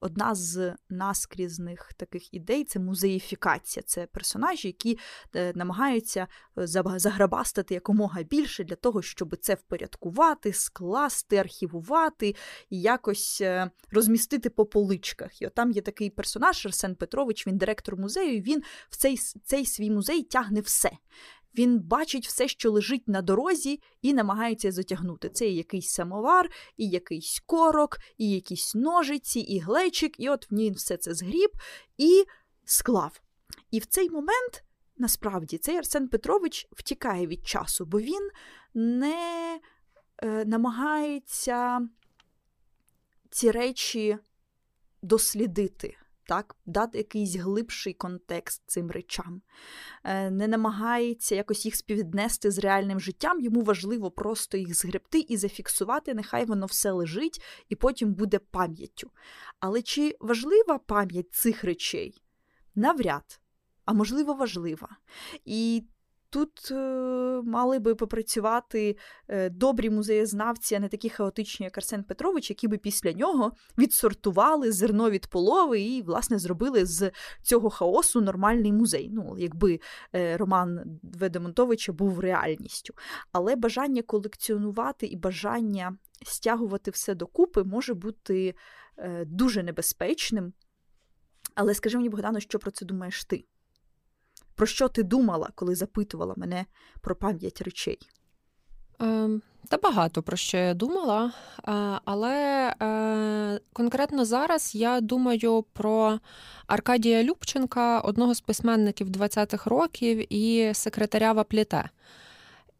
одна 0.00 0.34
з 0.34 0.74
наскрізних 0.88 1.92
таких 1.92 2.34
ідей 2.34 2.64
це 2.64 2.78
музеїфікація. 2.78 3.82
Це 3.86 4.06
персонажі, 4.06 4.68
які 4.68 4.98
е, 5.36 5.52
намагаються 5.54 6.26
е, 6.58 6.66
заграбастати 6.98 7.74
якомога 7.74 8.22
більше 8.22 8.64
для 8.64 8.74
того, 8.74 9.02
щоб 9.02 9.36
це 9.36 9.54
впорядкувати, 9.54 10.52
скласти, 10.52 11.36
архівувати 11.36 12.34
і 12.70 12.80
якось 12.80 13.42
розмістити 13.90 14.50
по 14.50 14.66
поличках. 14.66 15.42
І 15.42 15.46
от 15.46 15.54
там 15.54 15.70
є 15.70 15.82
такий 15.82 16.10
персонаж 16.10 16.66
Арсен 16.66 16.94
Петрович, 16.94 17.46
він 17.46 17.58
директор 17.58 17.96
музею. 17.96 18.36
і 18.36 18.40
Він 18.40 18.62
в 18.90 18.96
цей, 18.96 19.16
цей 19.44 19.66
свій 19.66 19.90
музей 19.90 20.22
тягне 20.22 20.60
все. 20.60 20.90
Він 21.58 21.78
бачить 21.78 22.26
все, 22.26 22.48
що 22.48 22.70
лежить 22.70 23.08
на 23.08 23.22
дорозі, 23.22 23.80
і 24.02 24.14
намагається 24.14 24.72
затягнути. 24.72 25.28
Це 25.28 25.48
і 25.48 25.54
якийсь 25.54 25.88
самовар, 25.88 26.50
і 26.76 26.88
якийсь 26.88 27.42
корок, 27.46 27.98
і 28.18 28.30
якісь 28.30 28.74
ножиці, 28.74 29.40
і 29.40 29.58
глечик, 29.58 30.20
і 30.20 30.28
от 30.28 30.50
в 30.50 30.54
ній 30.54 30.70
все 30.70 30.96
це 30.96 31.14
згріб 31.14 31.50
і 31.98 32.24
склав. 32.64 33.20
І 33.70 33.78
в 33.78 33.86
цей 33.86 34.10
момент. 34.10 34.62
Насправді, 34.98 35.58
цей 35.58 35.76
Арсен 35.76 36.08
Петрович 36.08 36.68
втікає 36.72 37.26
від 37.26 37.46
часу, 37.46 37.86
бо 37.86 38.00
він 38.00 38.30
не 38.74 39.60
е, 40.22 40.44
намагається 40.44 41.88
ці 43.30 43.50
речі 43.50 44.18
дослідити. 45.02 45.96
Так, 46.26 46.56
дати 46.66 46.98
якийсь 46.98 47.34
глибший 47.34 47.94
контекст 47.94 48.62
цим 48.66 48.90
речам, 48.90 49.42
е, 50.04 50.30
не 50.30 50.48
намагається 50.48 51.34
якось 51.34 51.64
їх 51.64 51.76
співвіднести 51.76 52.50
з 52.50 52.58
реальним 52.58 53.00
життям. 53.00 53.40
Йому 53.40 53.62
важливо 53.62 54.10
просто 54.10 54.56
їх 54.56 54.74
згребти 54.74 55.18
і 55.18 55.36
зафіксувати, 55.36 56.14
нехай 56.14 56.44
воно 56.44 56.66
все 56.66 56.90
лежить 56.90 57.42
і 57.68 57.76
потім 57.76 58.14
буде 58.14 58.38
пам'яттю. 58.38 59.10
Але 59.60 59.82
чи 59.82 60.16
важлива 60.20 60.78
пам'ять 60.78 61.34
цих 61.34 61.64
речей? 61.64 62.22
Навряд, 62.74 63.40
а 63.84 63.92
можливо, 63.92 64.34
важлива. 64.34 64.88
І 65.44 65.84
Тут 66.30 66.68
е, 66.70 66.74
мали 67.44 67.78
би 67.78 67.94
попрацювати 67.94 68.96
е, 69.28 69.50
добрі 69.50 69.90
музеєзнавці, 69.90 70.74
а 70.74 70.80
не 70.80 70.88
такі 70.88 71.08
хаотичні, 71.08 71.64
як 71.64 71.78
Арсен 71.78 72.04
Петрович, 72.04 72.50
які 72.50 72.68
би 72.68 72.78
після 72.78 73.12
нього 73.12 73.52
відсортували 73.78 74.72
зерно 74.72 75.10
від 75.10 75.26
полови 75.26 75.80
і, 75.80 76.02
власне, 76.02 76.38
зробили 76.38 76.86
з 76.86 77.10
цього 77.42 77.70
хаосу 77.70 78.20
нормальний 78.20 78.72
музей. 78.72 79.10
Ну, 79.12 79.36
якби 79.38 79.80
е, 80.14 80.36
роман 80.36 81.00
Ведемонтовича 81.02 81.92
був 81.92 82.20
реальністю. 82.20 82.94
Але 83.32 83.56
бажання 83.56 84.02
колекціонувати 84.02 85.06
і 85.06 85.16
бажання 85.16 85.96
стягувати 86.22 86.90
все 86.90 87.14
докупи 87.14 87.64
може 87.64 87.94
бути 87.94 88.54
дуже 89.26 89.62
небезпечним. 89.62 90.52
Але 91.54 91.74
скажи 91.74 91.96
мені, 91.96 92.08
Богдано, 92.08 92.40
що 92.40 92.58
про 92.58 92.70
це 92.70 92.86
думаєш 92.86 93.24
ти? 93.24 93.44
Про 94.56 94.66
що 94.66 94.88
ти 94.88 95.02
думала, 95.02 95.50
коли 95.54 95.74
запитувала 95.74 96.34
мене 96.36 96.66
про 97.00 97.16
пам'ять 97.16 97.62
речей? 97.62 97.98
Е, 99.02 99.28
та 99.68 99.76
багато 99.76 100.22
про 100.22 100.36
що 100.36 100.56
я 100.56 100.74
думала, 100.74 101.32
е, 101.58 101.72
але 102.04 102.74
е, 102.82 103.60
конкретно 103.72 104.24
зараз 104.24 104.74
я 104.74 105.00
думаю 105.00 105.64
про 105.72 106.18
Аркадія 106.66 107.24
Любченка, 107.24 108.00
одного 108.00 108.34
з 108.34 108.40
письменників 108.40 109.08
20-х 109.08 109.70
років 109.70 110.32
і 110.32 110.74
секретаря 110.74 111.32
Вапліте. 111.32 111.90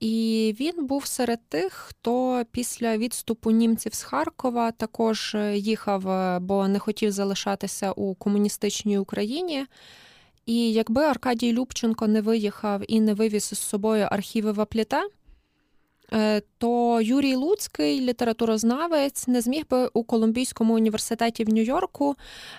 І 0.01 0.55
він 0.61 0.87
був 0.87 1.07
серед 1.07 1.49
тих, 1.49 1.73
хто 1.73 2.45
після 2.51 2.97
відступу 2.97 3.51
німців 3.51 3.95
з 3.95 4.03
Харкова 4.03 4.71
також 4.71 5.37
їхав, 5.53 6.09
е, 6.09 6.39
бо 6.39 6.69
не 6.69 6.79
хотів 6.79 7.11
залишатися 7.11 7.93
у 7.93 8.15
комуністичній 8.15 8.99
Україні. 8.99 9.67
І 10.47 10.73
якби 10.73 11.03
Аркадій 11.03 11.53
Любченко 11.53 12.07
не 12.07 12.21
виїхав 12.21 12.83
і 12.89 13.01
не 13.01 13.15
вивіз 13.15 13.49
із 13.53 13.59
собою 13.59 14.09
архіви 14.11 14.53
Вапліте, 14.53 15.03
Е, 16.13 16.43
то 16.59 17.01
Юрій 17.01 17.35
Луцький, 17.35 18.01
літературознавець, 18.01 19.29
не 19.29 19.41
зміг 19.41 19.65
би 19.71 19.91
у 19.93 20.03
Колумбійському 20.03 20.75
університеті 20.75 21.45
в 21.45 21.49
Нью-Йорку 21.49 22.15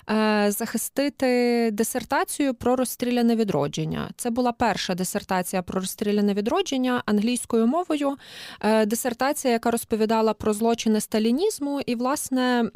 е, 0.09 0.51
захистити 0.51 1.69
дисертацію 1.71 2.53
про 2.53 2.75
розстріляне 2.75 3.35
відродження. 3.35 4.09
Це 4.17 4.29
була 4.29 4.51
перша 4.51 4.95
дисертація 4.95 5.61
про 5.61 5.79
розстріляне 5.79 6.33
відродження 6.33 7.03
англійською 7.05 7.67
мовою. 7.67 8.17
Е, 8.61 8.85
дисертація, 8.85 9.53
яка 9.53 9.71
розповідала 9.71 10.33
про 10.33 10.53
злочини 10.53 11.01
сталінізму, 11.01 11.81
і, 11.85 11.95
власне, 11.95 12.71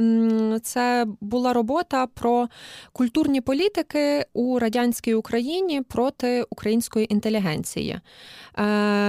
це 0.64 1.06
була 1.22 1.54
робота 1.54 2.08
про 2.08 2.48
культурні 2.94 3.42
політики 3.42 4.26
у 4.34 4.60
радянській 4.60 5.14
Україні 5.14 5.82
проти 5.82 6.46
української 6.50 7.14
інтелігенції. 7.14 8.00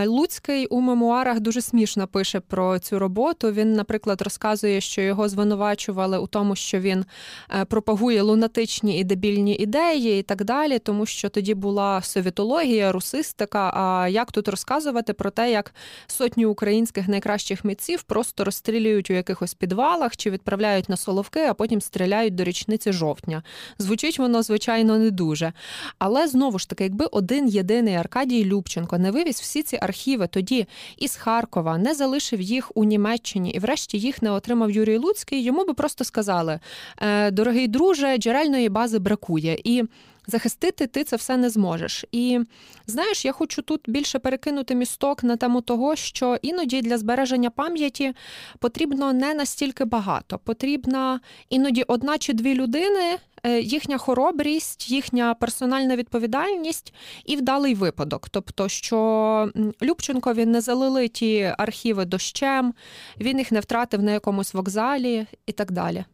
Луцький 0.06 0.66
у 0.66 0.80
мемуарах 0.80 1.40
дуже 1.40 1.52
дуже 1.52 1.60
смішно 2.02 2.06
пише 2.06 2.40
про 2.40 2.78
цю 2.78 2.98
роботу. 2.98 3.52
Він, 3.52 3.72
наприклад, 3.72 4.22
розказує, 4.22 4.80
що 4.80 5.02
його 5.02 5.28
звинувачували 5.28 6.18
у 6.18 6.26
тому, 6.26 6.56
що 6.56 6.80
він 6.80 7.04
е, 7.50 7.64
пропагує 7.64 8.22
лунатичні 8.22 8.98
і 8.98 9.04
дебільні 9.04 9.54
ідеї, 9.54 10.20
і 10.20 10.22
так 10.22 10.44
далі, 10.44 10.78
тому 10.78 11.06
що 11.06 11.28
тоді 11.28 11.54
була 11.54 12.02
совітологія, 12.02 12.92
русистика. 12.92 13.72
А 13.74 14.08
як 14.08 14.32
тут 14.32 14.48
розказувати 14.48 15.12
про 15.12 15.30
те, 15.30 15.50
як 15.50 15.74
сотні 16.06 16.46
українських 16.46 17.08
найкращих 17.08 17.64
митців 17.64 18.02
просто 18.02 18.44
розстрілюють 18.44 19.10
у 19.10 19.14
якихось 19.14 19.54
підвалах 19.54 20.16
чи 20.16 20.30
відправляють 20.30 20.88
на 20.88 20.96
соловки, 20.96 21.40
а 21.40 21.54
потім 21.54 21.80
стріляють 21.80 22.34
до 22.34 22.44
річниці 22.44 22.92
жовтня? 22.92 23.42
Звучить 23.78 24.18
воно, 24.18 24.42
звичайно, 24.42 24.98
не 24.98 25.10
дуже. 25.10 25.52
Але 25.98 26.28
знову 26.28 26.58
ж 26.58 26.68
таки, 26.68 26.84
якби 26.84 27.06
один 27.06 27.48
єдиний 27.48 27.94
Аркадій 27.94 28.44
Любченко 28.44 28.98
не 28.98 29.10
вивіз 29.10 29.40
всі 29.40 29.62
ці 29.62 29.78
архіви 29.82 30.26
тоді 30.26 30.66
із 30.98 31.16
Харкова, 31.16 31.52
Харкова, 31.52 31.78
залишив 31.94 32.40
їх 32.40 32.72
у 32.74 32.84
Німеччині 32.84 33.50
і, 33.50 33.58
врешті, 33.58 33.98
їх 33.98 34.22
не 34.22 34.30
отримав 34.30 34.70
Юрій 34.70 34.96
Луцький, 34.96 35.42
йому 35.42 35.64
би 35.64 35.74
просто 35.74 36.04
сказали: 36.04 36.60
«Е, 36.98 37.30
дорогий 37.30 37.68
друже, 37.68 38.16
джерельної 38.16 38.68
бази 38.68 38.98
бракує. 38.98 39.58
І 39.64 39.84
захистити 40.26 40.86
ти 40.86 41.04
це 41.04 41.16
все 41.16 41.36
не 41.36 41.50
зможеш. 41.50 42.04
І 42.12 42.40
знаєш, 42.86 43.24
я 43.24 43.32
хочу 43.32 43.62
тут 43.62 43.80
більше 43.86 44.18
перекинути 44.18 44.74
місток 44.74 45.22
на 45.22 45.36
тему 45.36 45.60
того, 45.60 45.96
що 45.96 46.38
іноді 46.42 46.80
для 46.80 46.98
збереження 46.98 47.50
пам'яті 47.50 48.14
потрібно 48.58 49.12
не 49.12 49.34
настільки 49.34 49.84
багато. 49.84 50.38
Потрібна 50.38 51.20
іноді 51.48 51.82
одна 51.82 52.18
чи 52.18 52.32
дві 52.32 52.54
людини, 52.54 53.18
їхня 53.60 53.98
хоробрість, 53.98 54.90
їхня 54.90 55.34
персональна 55.34 55.96
відповідальність 55.96 56.94
і 57.24 57.36
вдалий 57.36 57.74
випадок. 57.74 58.28
Тобто, 58.28 58.68
що 58.68 59.50
Любченкові 59.82 60.46
не 60.46 60.60
залили 60.60 61.08
ті 61.08 61.54
архіви 61.58 62.04
дощем, 62.04 62.74
він 63.20 63.38
їх 63.38 63.52
не 63.52 63.60
втратив 63.60 64.02
на 64.02 64.12
якомусь 64.12 64.54
вокзалі 64.54 65.26
і 65.46 65.52
так 65.52 65.72
далі. 65.72 66.04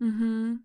Угу. 0.00 0.58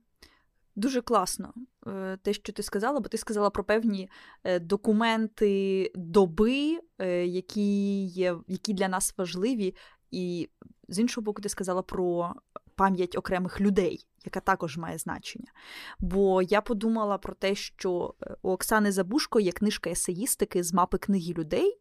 Дуже 0.75 1.01
класно 1.01 1.53
е, 1.87 2.17
те, 2.21 2.33
що 2.33 2.53
ти 2.53 2.63
сказала, 2.63 2.99
бо 2.99 3.09
ти 3.09 3.17
сказала 3.17 3.49
про 3.49 3.63
певні 3.63 4.09
е, 4.43 4.59
документи 4.59 5.91
доби, 5.95 6.79
е, 6.99 7.25
які 7.25 8.05
є, 8.05 8.35
які 8.47 8.73
для 8.73 8.87
нас 8.87 9.13
важливі, 9.17 9.75
і 10.11 10.49
з 10.87 10.99
іншого 10.99 11.25
боку, 11.25 11.41
ти 11.41 11.49
сказала 11.49 11.81
про 11.81 12.33
пам'ять 12.75 13.17
окремих 13.17 13.61
людей, 13.61 14.05
яка 14.25 14.39
також 14.39 14.77
має 14.77 14.97
значення. 14.97 15.51
Бо 15.99 16.41
я 16.41 16.61
подумала 16.61 17.17
про 17.17 17.33
те, 17.33 17.55
що 17.55 18.13
у 18.41 18.51
Оксани 18.51 18.91
Забушко 18.91 19.39
є 19.39 19.51
книжка 19.51 19.89
есеїстики 19.89 20.63
з 20.63 20.73
мапи 20.73 20.97
книги 20.97 21.33
людей, 21.33 21.79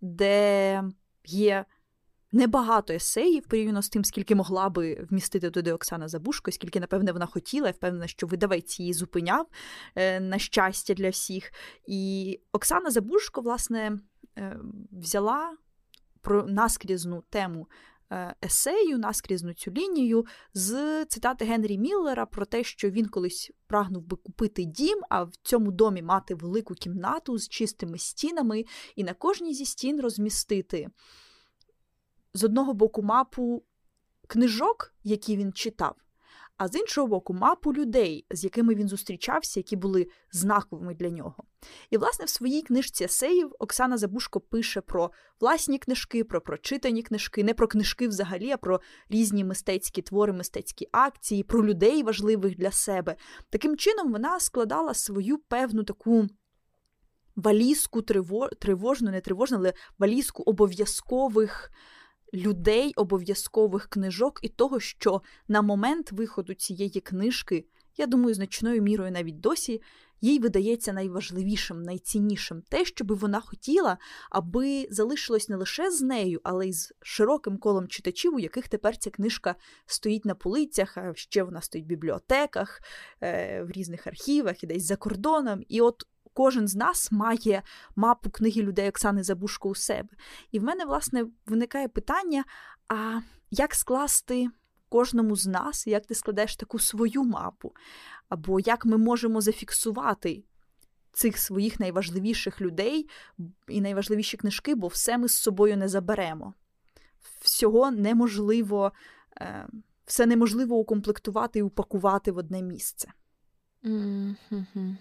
де 0.00 0.82
є 1.24 1.64
небагато 2.32 2.92
есеїв 2.92 3.46
порівняно 3.46 3.82
з 3.82 3.88
тим, 3.88 4.04
скільки 4.04 4.34
могла 4.34 4.68
би 4.68 5.06
вмістити 5.10 5.50
туди 5.50 5.72
Оксана 5.72 6.08
Забушко, 6.08 6.52
скільки, 6.52 6.80
напевне, 6.80 7.12
вона 7.12 7.26
хотіла, 7.26 7.66
я 7.66 7.72
впевнена, 7.72 8.06
що 8.06 8.26
видавець 8.26 8.80
її 8.80 8.92
зупиняв 8.92 9.46
е, 9.94 10.20
на 10.20 10.38
щастя 10.38 10.94
для 10.94 11.10
всіх. 11.10 11.52
І 11.86 12.40
Оксана 12.52 12.90
Забушко, 12.90 13.40
власне, 13.40 13.98
е, 14.38 14.58
взяла 14.92 15.56
про 16.20 16.46
наскрізну 16.46 17.22
тему. 17.30 17.68
Е, 18.12 18.34
есею 18.44 18.98
наскрізну 18.98 19.54
цю 19.54 19.70
лінію 19.70 20.26
з 20.54 21.04
цитати 21.04 21.44
Генрі 21.44 21.78
Міллера 21.78 22.26
про 22.26 22.46
те, 22.46 22.64
що 22.64 22.90
він 22.90 23.06
колись 23.06 23.50
прагнув 23.66 24.02
би 24.02 24.16
купити 24.16 24.64
дім, 24.64 25.00
а 25.08 25.22
в 25.22 25.32
цьому 25.42 25.72
домі 25.72 26.02
мати 26.02 26.34
велику 26.34 26.74
кімнату 26.74 27.38
з 27.38 27.48
чистими 27.48 27.98
стінами, 27.98 28.64
і 28.96 29.04
на 29.04 29.14
кожній 29.14 29.54
зі 29.54 29.64
стін 29.64 30.00
розмістити. 30.00 30.88
З 32.34 32.44
одного 32.44 32.74
боку 32.74 33.02
мапу 33.02 33.62
книжок, 34.26 34.94
які 35.04 35.36
він 35.36 35.52
читав, 35.52 35.96
а 36.56 36.68
з 36.68 36.74
іншого 36.74 37.06
боку, 37.06 37.34
мапу 37.34 37.74
людей, 37.74 38.26
з 38.30 38.44
якими 38.44 38.74
він 38.74 38.88
зустрічався, 38.88 39.60
які 39.60 39.76
були 39.76 40.06
знаковими 40.32 40.94
для 40.94 41.10
нього. 41.10 41.44
І, 41.90 41.96
власне, 41.96 42.24
в 42.24 42.28
своїй 42.28 42.62
книжці 42.62 43.04
есеїв 43.04 43.54
Оксана 43.58 43.98
Забушко 43.98 44.40
пише 44.40 44.80
про 44.80 45.10
власні 45.40 45.78
книжки, 45.78 46.24
про 46.24 46.40
прочитані 46.40 47.02
книжки, 47.02 47.44
не 47.44 47.54
про 47.54 47.68
книжки 47.68 48.08
взагалі, 48.08 48.50
а 48.50 48.56
про 48.56 48.80
різні 49.10 49.44
мистецькі 49.44 50.02
твори, 50.02 50.32
мистецькі 50.32 50.88
акції, 50.92 51.42
про 51.42 51.66
людей 51.66 52.02
важливих 52.02 52.56
для 52.56 52.70
себе. 52.70 53.16
Таким 53.50 53.76
чином, 53.76 54.12
вона 54.12 54.40
складала 54.40 54.94
свою 54.94 55.38
певну 55.38 55.84
таку 55.84 56.28
валізку 57.36 58.02
тривожну, 58.58 59.10
не 59.10 59.20
тривожну, 59.20 59.58
але 59.58 59.72
валізку 59.98 60.42
обов'язкових 60.42 61.70
людей, 62.34 62.92
обов'язкових 62.96 63.86
книжок 63.86 64.40
і 64.42 64.48
того, 64.48 64.80
що 64.80 65.22
на 65.48 65.62
момент 65.62 66.12
виходу 66.12 66.54
цієї 66.54 67.00
книжки, 67.00 67.64
я 67.96 68.06
думаю, 68.06 68.34
значною 68.34 68.82
мірою 68.82 69.12
навіть 69.12 69.40
досі, 69.40 69.82
їй 70.22 70.38
видається 70.38 70.92
найважливішим, 70.92 71.82
найціннішим 71.82 72.62
те, 72.68 72.84
що 72.84 73.04
би 73.04 73.14
вона 73.14 73.40
хотіла, 73.40 73.98
аби 74.30 74.86
залишилось 74.90 75.48
не 75.48 75.56
лише 75.56 75.90
з 75.90 76.02
нею, 76.02 76.40
але 76.42 76.68
й 76.68 76.72
з 76.72 76.92
широким 77.00 77.58
колом 77.58 77.88
читачів, 77.88 78.34
у 78.34 78.38
яких 78.38 78.68
тепер 78.68 78.96
ця 78.96 79.10
книжка 79.10 79.54
стоїть 79.86 80.24
на 80.24 80.34
полицях, 80.34 80.96
а 80.96 81.12
ще 81.14 81.42
вона 81.42 81.60
стоїть 81.60 81.86
в 81.86 81.88
бібліотеках, 81.88 82.80
е, 83.20 83.62
в 83.62 83.70
різних 83.70 84.06
архівах 84.06 84.64
і 84.64 84.66
десь 84.66 84.84
за 84.84 84.96
кордоном. 84.96 85.62
І 85.68 85.80
от 85.80 86.06
кожен 86.32 86.68
з 86.68 86.74
нас 86.74 87.12
має 87.12 87.62
мапу 87.96 88.30
книги 88.30 88.62
людей 88.62 88.88
Оксани 88.88 89.22
Забушко 89.22 89.68
у 89.68 89.74
себе. 89.74 90.08
І 90.50 90.58
в 90.58 90.64
мене, 90.64 90.84
власне, 90.84 91.26
виникає 91.46 91.88
питання: 91.88 92.44
а 92.88 93.20
як 93.50 93.74
скласти 93.74 94.48
кожному 94.88 95.36
з 95.36 95.46
нас, 95.46 95.86
як 95.86 96.06
ти 96.06 96.14
складеш 96.14 96.56
таку 96.56 96.78
свою 96.78 97.24
мапу, 97.24 97.72
або 98.28 98.60
як 98.60 98.86
ми 98.86 98.96
можемо 98.96 99.40
зафіксувати 99.40 100.44
цих 101.12 101.38
своїх 101.38 101.80
найважливіших 101.80 102.60
людей 102.60 103.08
і 103.68 103.80
найважливіші 103.80 104.36
книжки, 104.36 104.74
бо 104.74 104.86
все 104.86 105.18
ми 105.18 105.28
з 105.28 105.34
собою 105.34 105.76
не 105.76 105.88
заберемо. 105.88 106.54
Всього 107.40 107.90
неможливо, 107.90 108.92
е, 109.40 109.66
все 110.06 110.26
неможливо 110.26 110.76
укомплектувати 110.76 111.58
і 111.58 111.62
упакувати 111.62 112.32
в 112.32 112.36
одне 112.36 112.62
місце. 112.62 113.12
Mm-hmm. 113.84 114.96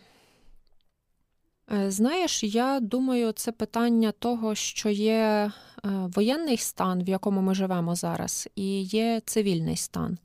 Знаєш, 1.72 2.44
я 2.44 2.80
думаю, 2.80 3.32
це 3.32 3.52
питання 3.52 4.12
того, 4.12 4.56
що 4.56 4.90
є 4.90 5.16
е, 5.16 5.52
воєнний 5.84 6.58
стан, 6.58 7.04
в 7.04 7.10
якому 7.10 7.42
ми 7.42 7.56
живемо 7.56 7.96
зараз, 7.96 8.50
і 8.56 8.82
є 8.82 9.22
цивільний 9.26 9.78
стан. 9.78 10.18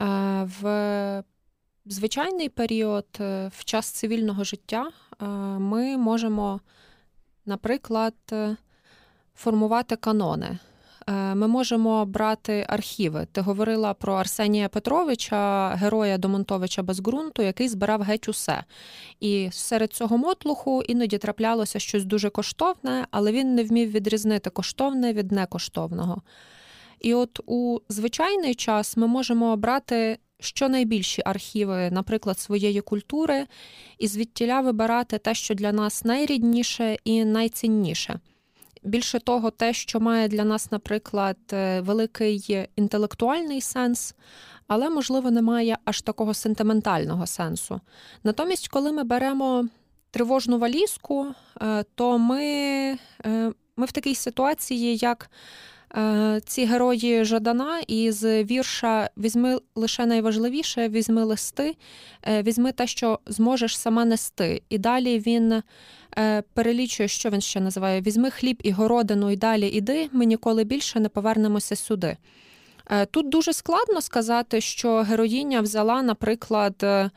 Е, 0.00 0.48
в 0.62 1.22
звичайний 1.86 2.48
період, 2.48 3.06
в 3.50 3.64
час 3.64 3.86
цивільного 3.86 4.44
життя, 4.44 4.90
ми 5.58 5.96
можемо, 5.96 6.60
наприклад, 7.46 8.14
формувати 9.34 9.96
канони. 9.96 10.58
Е, 11.06 11.34
ми 11.34 11.48
можемо 11.48 12.06
брати 12.06 12.66
архіви. 12.68 13.26
Ти 13.32 13.40
говорила 13.40 13.94
про 13.94 14.14
Арсенія 14.14 14.68
Петровича, 14.68 15.68
героя 15.68 16.18
Домонтовича 16.18 16.82
без 16.82 17.00
ґрунту, 17.00 17.42
який 17.42 17.68
збирав 17.68 18.02
геть 18.02 18.28
усе. 18.28 18.64
І 19.20 19.48
серед 19.52 19.92
цього 19.92 20.18
мотлуху 20.18 20.82
іноді 20.82 21.18
траплялося 21.18 21.78
щось 21.78 22.04
дуже 22.04 22.30
коштовне, 22.30 23.06
але 23.10 23.32
він 23.32 23.54
не 23.54 23.64
вмів 23.64 23.90
відрізнити 23.90 24.50
коштовне 24.50 25.12
від 25.12 25.32
некоштовного. 25.32 26.22
І 27.00 27.14
от 27.14 27.40
у 27.46 27.78
звичайний 27.88 28.54
час 28.54 28.96
ми 28.96 29.06
можемо 29.06 29.56
брати 29.56 30.18
щонайбільші 30.40 31.22
архіви, 31.24 31.90
наприклад, 31.90 32.38
своєї 32.38 32.80
культури, 32.80 33.46
і 33.98 34.08
звідтіля 34.08 34.60
вибирати 34.60 35.18
те, 35.18 35.34
що 35.34 35.54
для 35.54 35.72
нас 35.72 36.04
найрідніше 36.04 36.98
і 37.04 37.24
найцінніше. 37.24 38.20
Більше 38.84 39.20
того, 39.20 39.50
те, 39.50 39.72
що 39.72 40.00
має 40.00 40.28
для 40.28 40.44
нас, 40.44 40.70
наприклад, 40.72 41.36
е, 41.52 41.80
великий 41.80 42.68
інтелектуальний 42.76 43.60
сенс, 43.60 44.14
але, 44.66 44.90
можливо, 44.90 45.30
не 45.30 45.42
має 45.42 45.78
аж 45.84 46.02
такого 46.02 46.34
сентиментального 46.34 47.26
сенсу. 47.26 47.80
Натомість, 48.24 48.68
коли 48.68 48.92
ми 48.92 49.04
беремо 49.04 49.68
тривожну 50.10 50.58
валізку, 50.58 51.26
е, 51.62 51.84
то 51.94 52.18
ми, 52.18 52.44
е, 53.26 53.52
ми 53.76 53.86
в 53.86 53.92
такій 53.92 54.14
ситуації, 54.14 54.96
як 54.96 55.30
ці 56.44 56.64
герої 56.64 57.24
Жадана 57.24 57.80
із 57.86 58.24
вірша 58.24 59.10
Візьми 59.16 59.58
лише 59.74 60.06
найважливіше, 60.06 60.88
візьми 60.88 61.24
листи, 61.24 61.76
візьми 62.28 62.72
те, 62.72 62.86
що 62.86 63.18
зможеш 63.26 63.78
сама 63.78 64.04
нести. 64.04 64.62
І 64.68 64.78
далі 64.78 65.18
він. 65.18 65.62
Е, 66.18 66.42
перелічує, 66.54 67.08
що 67.08 67.30
він 67.30 67.40
ще 67.40 67.60
називає: 67.60 68.00
Візьми 68.00 68.30
хліб 68.30 68.60
і 68.62 68.70
городину, 68.70 69.30
і 69.30 69.36
далі 69.36 69.68
іди, 69.68 70.08
ми 70.12 70.26
ніколи 70.26 70.64
більше 70.64 71.00
не 71.00 71.08
повернемося 71.08 71.76
сюди. 71.76 72.16
Е, 72.90 73.06
тут 73.06 73.28
дуже 73.28 73.52
складно 73.52 74.00
сказати, 74.00 74.60
що 74.60 74.96
героїня 74.96 75.60
взяла, 75.60 76.02
наприклад, 76.02 76.74
е, 76.82 77.10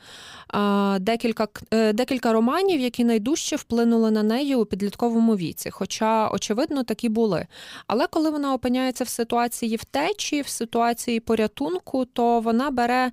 декілька 0.98 1.48
декілька 1.92 2.32
романів, 2.32 2.80
які 2.80 3.04
найдужче 3.04 3.56
вплинули 3.56 4.10
на 4.10 4.22
неї 4.22 4.54
у 4.54 4.64
підлітковому 4.64 5.36
віці. 5.36 5.70
Хоча, 5.70 6.28
очевидно, 6.28 6.82
такі 6.82 7.08
були. 7.08 7.46
Але 7.86 8.06
коли 8.06 8.30
вона 8.30 8.54
опиняється 8.54 9.04
в 9.04 9.08
ситуації 9.08 9.76
втечі, 9.76 10.40
в 10.40 10.48
ситуації 10.48 11.20
порятунку, 11.20 12.04
то 12.04 12.40
вона 12.40 12.70
бере 12.70 13.12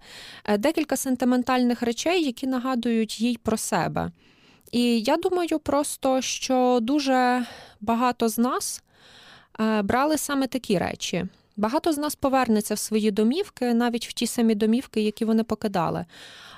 декілька 0.60 0.98
сентиментальних 0.98 1.82
речей, 1.82 2.24
які 2.24 2.48
нагадують 2.48 3.22
їй 3.22 3.38
про 3.43 3.58
себе. 3.58 4.12
І 4.74 5.00
я 5.00 5.18
думаю, 5.18 5.60
просто 5.60 6.22
що 6.22 6.80
дуже 6.82 7.46
багато 7.82 8.30
з 8.30 8.38
нас 8.38 8.84
е, 9.60 9.82
брали 9.82 10.18
саме 10.18 10.48
такі 10.48 10.78
речі. 10.78 11.26
Багато 11.58 11.94
з 11.94 11.98
нас 11.98 12.16
повернеться 12.16 12.74
в 12.74 12.80
свої 12.80 13.12
домівки, 13.12 13.74
навіть 13.74 14.08
в 14.08 14.14
ті 14.14 14.28
самі 14.28 14.56
домівки, 14.56 15.02
які 15.02 15.26
вони 15.26 15.44
покидали. 15.44 16.06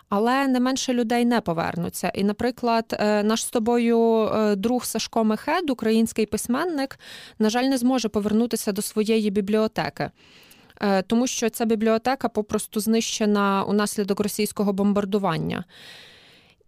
Але 0.10 0.48
не 0.48 0.60
менше 0.60 0.94
людей 0.94 1.26
не 1.26 1.42
повернуться. 1.42 2.12
І, 2.16 2.24
наприклад, 2.24 2.96
е, 3.00 3.24
наш 3.24 3.44
з 3.44 3.50
тобою 3.50 4.30
е, 4.34 4.56
друг 4.56 4.86
Сашко 4.86 5.24
Мехед, 5.24 5.70
український 5.70 6.26
письменник, 6.26 7.00
на 7.40 7.50
жаль, 7.50 7.64
не 7.64 7.78
зможе 7.78 8.10
повернутися 8.10 8.72
до 8.72 8.82
своєї 8.82 9.30
бібліотеки. 9.30 10.10
Тому 11.08 11.28
що 11.28 11.50
ця 11.50 11.66
бібліотека 11.66 12.30
попросту 12.30 12.80
знищена 12.80 13.64
унаслідок 13.64 14.20
російського 14.20 14.74
бомбардування. 14.74 15.64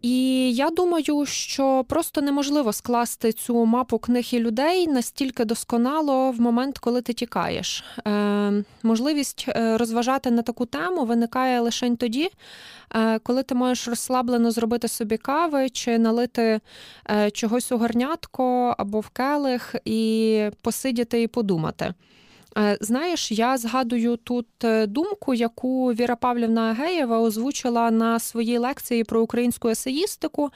І 0.02 0.54
я 0.54 0.70
думаю, 0.70 1.26
що 1.26 1.86
просто 1.88 2.22
неможливо 2.22 2.74
скласти 2.74 3.34
цю 3.34 3.66
мапу 3.66 4.00
книг 4.00 4.28
і 4.32 4.40
людей 4.40 4.88
настільки 4.88 5.46
досконало 5.46 6.32
в 6.32 6.42
момент, 6.42 6.78
коли 6.78 7.02
ти 7.02 7.14
тікаєш. 7.14 7.84
Е, 8.08 8.64
Можливість 8.84 9.46
е, 9.48 9.78
розважати 9.78 10.32
на 10.32 10.42
таку 10.42 10.66
тему 10.66 11.06
виникає 11.06 11.60
лише 11.60 11.96
тоді, 11.96 12.30
е, 12.96 13.20
коли 13.20 13.44
ти 13.44 13.56
можеш 13.56 13.88
розслаблено 13.88 14.52
зробити 14.52 14.88
собі 14.88 15.18
кави 15.18 15.70
чи 15.70 15.98
налити 15.98 16.60
е, 17.10 17.32
чогось 17.32 17.72
у 17.72 17.78
горнятко 17.78 18.76
або 18.78 19.00
в 19.00 19.10
келих 19.10 19.76
і 19.86 20.50
посидіти 20.62 21.22
і 21.22 21.28
подумати. 21.28 21.94
Е, 22.58 22.78
знаєш, 22.82 23.32
я 23.32 23.58
згадую 23.58 24.17
тут 24.17 24.48
е, 24.63 24.88
думку, 24.88 25.34
яку 25.34 25.88
Віра 25.88 26.15
Павлівна 26.15 26.62
Агеєва 26.62 27.20
озвучила 27.20 27.91
на 27.91 28.20
своїй 28.20 28.58
лекції 28.58 29.04
про 29.04 29.22
українську 29.22 29.70
есеїстику. 29.70 30.50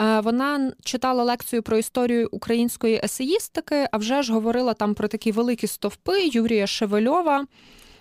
Е, 0.00 0.20
вона 0.20 0.72
читала 0.84 1.24
лекцію 1.24 1.62
про 1.62 1.78
історію 1.78 2.28
української 2.32 3.00
есеїстики, 3.04 3.88
а 3.92 3.96
вже 3.96 4.22
ж 4.22 4.32
говорила 4.32 4.74
там 4.74 4.94
про 4.94 5.08
такі 5.08 5.32
великі 5.32 5.66
стовпи 5.66 6.26
Юрія 6.26 6.66
Шевельова. 6.66 7.46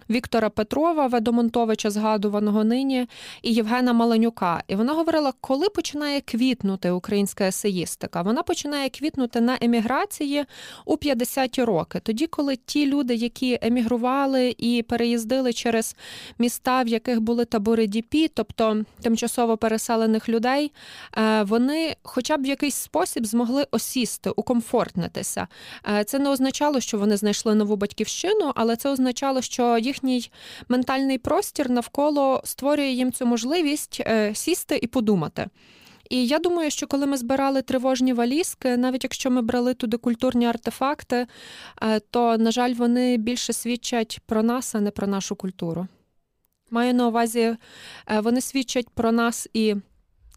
Віктора 0.09 0.49
Петрова, 0.49 1.07
Ведомонтовича, 1.07 1.89
згадуваного 1.89 2.63
нині, 2.63 3.07
і 3.41 3.53
Євгена 3.53 3.93
Маланюка. 3.93 4.63
І 4.67 4.75
вона 4.75 4.93
говорила, 4.93 5.33
коли 5.41 5.69
починає 5.69 6.21
квітнути 6.21 6.91
українська 6.91 7.47
есеїстика. 7.47 8.21
Вона 8.21 8.43
починає 8.43 8.89
квітнути 8.89 9.41
на 9.41 9.57
еміграції 9.61 10.45
у 10.85 10.95
50-ті 10.95 11.63
роки. 11.63 11.99
Тоді, 11.99 12.27
коли 12.27 12.55
ті 12.55 12.85
люди, 12.85 13.15
які 13.15 13.59
емігрували 13.61 14.55
і 14.57 14.83
переїздили 14.83 15.53
через 15.53 15.95
міста, 16.39 16.83
в 16.83 16.87
яких 16.87 17.21
були 17.21 17.45
табори 17.45 17.87
діпі, 17.87 18.27
тобто 18.27 18.83
тимчасово 19.01 19.57
переселених 19.57 20.29
людей, 20.29 20.71
е, 21.17 21.43
вони, 21.43 21.95
хоча 22.03 22.37
б 22.37 22.41
в 22.41 22.45
якийсь 22.45 22.75
спосіб, 22.75 23.25
змогли 23.25 23.65
осісти, 23.71 24.29
укомфортнитися. 24.29 25.47
Е, 25.89 26.03
це 26.03 26.19
не 26.19 26.29
означало, 26.29 26.79
що 26.79 26.97
вони 26.97 27.17
знайшли 27.17 27.55
нову 27.55 27.75
батьківщину, 27.75 28.51
але 28.55 28.75
це 28.75 28.89
означало, 28.89 29.41
що 29.41 29.77
їх 29.77 29.90
їхній 29.91 30.31
ментальний 30.69 31.17
простір 31.17 31.69
навколо 31.69 32.41
створює 32.43 32.89
їм 32.89 33.11
цю 33.11 33.25
можливість 33.25 34.01
е, 34.05 34.35
сісти 34.35 34.79
і 34.81 34.87
подумати. 34.87 35.47
І 36.09 36.27
я 36.27 36.39
думаю, 36.39 36.71
що 36.71 36.87
коли 36.87 37.05
ми 37.05 37.17
збирали 37.17 37.61
тривожні 37.61 38.13
валізки, 38.13 38.77
навіть 38.77 39.03
якщо 39.03 39.31
ми 39.31 39.41
брали 39.41 39.73
туди 39.73 39.97
культурні 39.97 40.45
артефакти, 40.45 41.27
е, 41.81 41.99
то, 41.99 42.37
на 42.37 42.51
жаль, 42.51 42.73
вони 42.73 43.17
більше 43.17 43.53
свідчать 43.53 44.19
про 44.25 44.43
нас, 44.43 44.75
а 44.75 44.79
не 44.79 44.91
про 44.91 45.07
нашу 45.07 45.35
культуру. 45.35 45.87
Маю 46.71 46.93
на 46.93 47.07
увазі, 47.07 47.39
е, 47.39 48.19
вони 48.19 48.41
свідчать 48.41 48.89
про 48.89 49.11
нас 49.11 49.47
і 49.53 49.75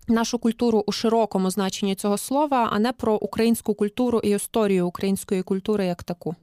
нашу 0.08 0.38
культуру 0.38 0.84
у 0.86 0.92
широкому 0.92 1.50
значенні 1.50 1.94
цього 1.94 2.18
слова, 2.18 2.68
а 2.72 2.78
не 2.78 2.92
про 2.92 3.16
українську 3.16 3.74
культуру 3.74 4.20
і 4.24 4.30
історію 4.30 4.86
української 4.86 5.42
культури 5.42 5.86
як 5.86 6.02
таку. 6.02 6.34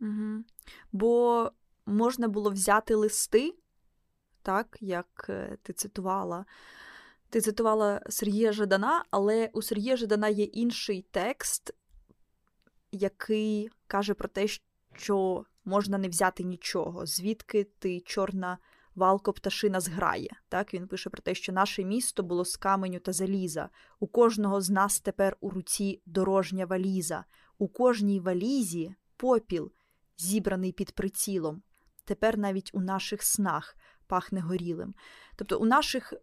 Угу. 0.00 0.44
Бо 0.92 1.50
можна 1.88 2.28
було 2.28 2.50
взяти 2.50 2.94
листи, 2.94 3.54
так, 4.42 4.78
як 4.80 5.26
е, 5.28 5.56
ти 5.62 5.72
цитувала. 5.72 6.44
Ти 7.30 7.40
цитувала 7.40 8.02
Сергія 8.08 8.52
Жадана, 8.52 9.04
але 9.10 9.50
у 9.52 9.62
Сергія 9.62 9.96
Жадана 9.96 10.28
є 10.28 10.44
інший 10.44 11.06
текст, 11.10 11.74
який 12.92 13.70
каже 13.86 14.14
про 14.14 14.28
те, 14.28 14.46
що 14.94 15.44
можна 15.64 15.98
не 15.98 16.08
взяти 16.08 16.42
нічого, 16.42 17.06
звідки 17.06 17.64
ти 17.78 18.00
чорна 18.00 18.58
валко 18.94 19.32
пташина 19.32 19.80
зграє. 19.80 20.30
Так, 20.48 20.74
Він 20.74 20.88
пише 20.88 21.10
про 21.10 21.22
те, 21.22 21.34
що 21.34 21.52
наше 21.52 21.84
місто 21.84 22.22
було 22.22 22.44
з 22.44 22.56
каменю 22.56 22.98
та 22.98 23.12
заліза. 23.12 23.68
У 24.00 24.06
кожного 24.06 24.60
з 24.60 24.70
нас 24.70 25.00
тепер 25.00 25.36
у 25.40 25.50
руці 25.50 26.02
дорожня 26.06 26.66
валіза, 26.66 27.24
у 27.58 27.68
кожній 27.68 28.20
валізі 28.20 28.94
попіл, 29.16 29.72
зібраний 30.16 30.72
під 30.72 30.92
прицілом 30.92 31.62
тепер 32.08 32.38
навіть 32.38 32.70
у 32.74 32.80
наших 32.80 33.22
снах 33.22 33.76
пахне 34.06 34.40
горілим. 34.40 34.94
Тобто 35.36 35.58
у 35.58 35.64
наших 35.64 36.14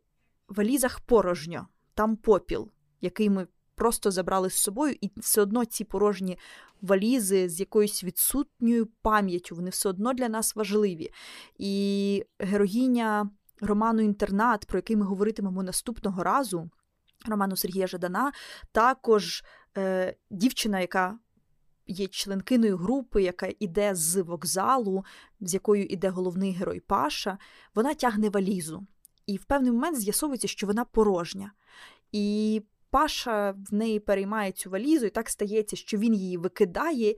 валізах 0.48 1.00
порожньо, 1.00 1.68
там 1.94 2.16
попіл, 2.16 2.72
який 3.02 3.30
ми 3.30 3.48
просто 3.76 4.12
забрали 4.12 4.50
з 4.50 4.54
собою, 4.54 4.96
і 5.02 5.12
все 5.18 5.42
одно 5.42 5.66
ці 5.66 5.84
порожні 5.84 6.38
валізи 6.82 7.50
з 7.50 7.60
якоюсь 7.60 8.04
відсутньою 8.04 8.88
пам'яттю, 9.02 9.56
вони 9.56 9.70
все 9.70 9.90
одно 9.90 10.14
для 10.14 10.30
нас 10.30 10.56
важливі. 10.56 11.12
І 11.58 12.26
героїня 12.40 13.30
роману 13.62 14.02
Інтернат, 14.02 14.66
про 14.66 14.78
який 14.78 14.96
ми 14.96 15.06
говоритимемо 15.06 15.64
наступного 15.64 16.24
разу, 16.24 16.70
роману 17.26 17.56
Сергія 17.56 17.88
Жадана, 17.88 18.32
також 18.72 19.44
е, 19.78 20.16
дівчина, 20.30 20.80
яка 20.80 21.18
є 21.88 22.08
членкиною 22.08 22.78
групи, 22.78 23.24
яка 23.24 23.50
йде 23.60 23.96
з 23.96 24.22
вокзалу, 24.22 25.06
з 25.40 25.54
якою 25.54 25.84
йде 25.84 26.10
головний 26.10 26.52
герой 26.52 26.80
Паша, 26.80 27.38
вона 27.76 27.94
тягне 27.94 28.30
валізу. 28.30 28.88
І 29.26 29.38
в 29.38 29.46
певний 29.46 29.72
момент 29.72 29.98
з'ясовується, 29.98 30.48
що 30.48 30.68
вона 30.68 30.86
порожня. 30.86 31.52
І 32.12 32.62
Паша 32.90 33.56
в 33.70 33.74
неї 33.74 34.00
переймає 34.00 34.52
цю 34.52 34.70
валізу, 34.70 35.06
і 35.06 35.10
так 35.10 35.30
стається, 35.30 35.76
що 35.76 35.98
він 35.98 36.14
її 36.14 36.38
викидає, 36.38 37.16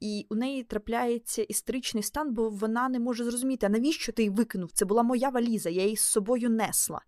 і 0.00 0.26
у 0.28 0.34
неї 0.34 0.62
трапляється 0.62 1.42
істеричний 1.42 2.02
стан, 2.02 2.34
бо 2.34 2.48
вона 2.50 2.88
не 2.88 3.00
може 3.00 3.24
зрозуміти, 3.24 3.66
а 3.66 3.68
навіщо 3.68 4.12
ти 4.12 4.22
її 4.22 4.30
викинув? 4.30 4.70
Це 4.72 4.84
була 4.84 5.02
моя 5.02 5.28
валіза, 5.28 5.70
я 5.70 5.82
її 5.82 5.96
з 5.96 6.04
собою 6.04 6.50
несла. 6.50 7.00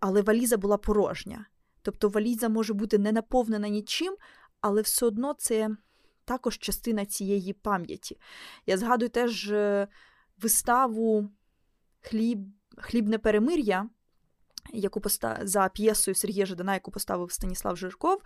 Але 0.00 0.22
валіза 0.22 0.56
була 0.56 0.76
порожня. 0.76 1.46
Тобто 1.82 2.08
валіза 2.08 2.48
може 2.48 2.74
бути 2.74 2.98
не 2.98 3.12
наповнена 3.12 3.68
нічим, 3.68 4.16
але 4.60 4.82
все 4.82 5.06
одно 5.06 5.34
це 5.38 5.76
також 6.24 6.58
частина 6.58 7.06
цієї 7.06 7.52
пам'яті. 7.52 8.18
Я 8.66 8.78
згадую 8.78 9.08
теж 9.08 9.50
е, 9.50 9.88
виставу 10.38 11.30
хліб, 12.00 12.38
Хлібне 12.76 13.18
перемир'я. 13.18 13.88
Яку 14.72 15.00
постав... 15.00 15.36
за 15.42 15.68
п'єсою 15.68 16.14
Сергія 16.14 16.46
Жадана, 16.46 16.74
яку 16.74 16.90
поставив 16.90 17.32
Станіслав 17.32 17.76
Жирков. 17.76 18.22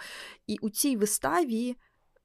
І 0.46 0.56
у 0.60 0.70
цій 0.70 0.96
виставі 0.96 1.76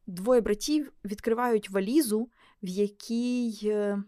двоє 0.08 0.42
братів 0.42 0.94
відкривають 1.06 1.70
валізу, 1.70 2.30
в 2.64 2.68
якій 2.68 3.60
е, 3.64 4.04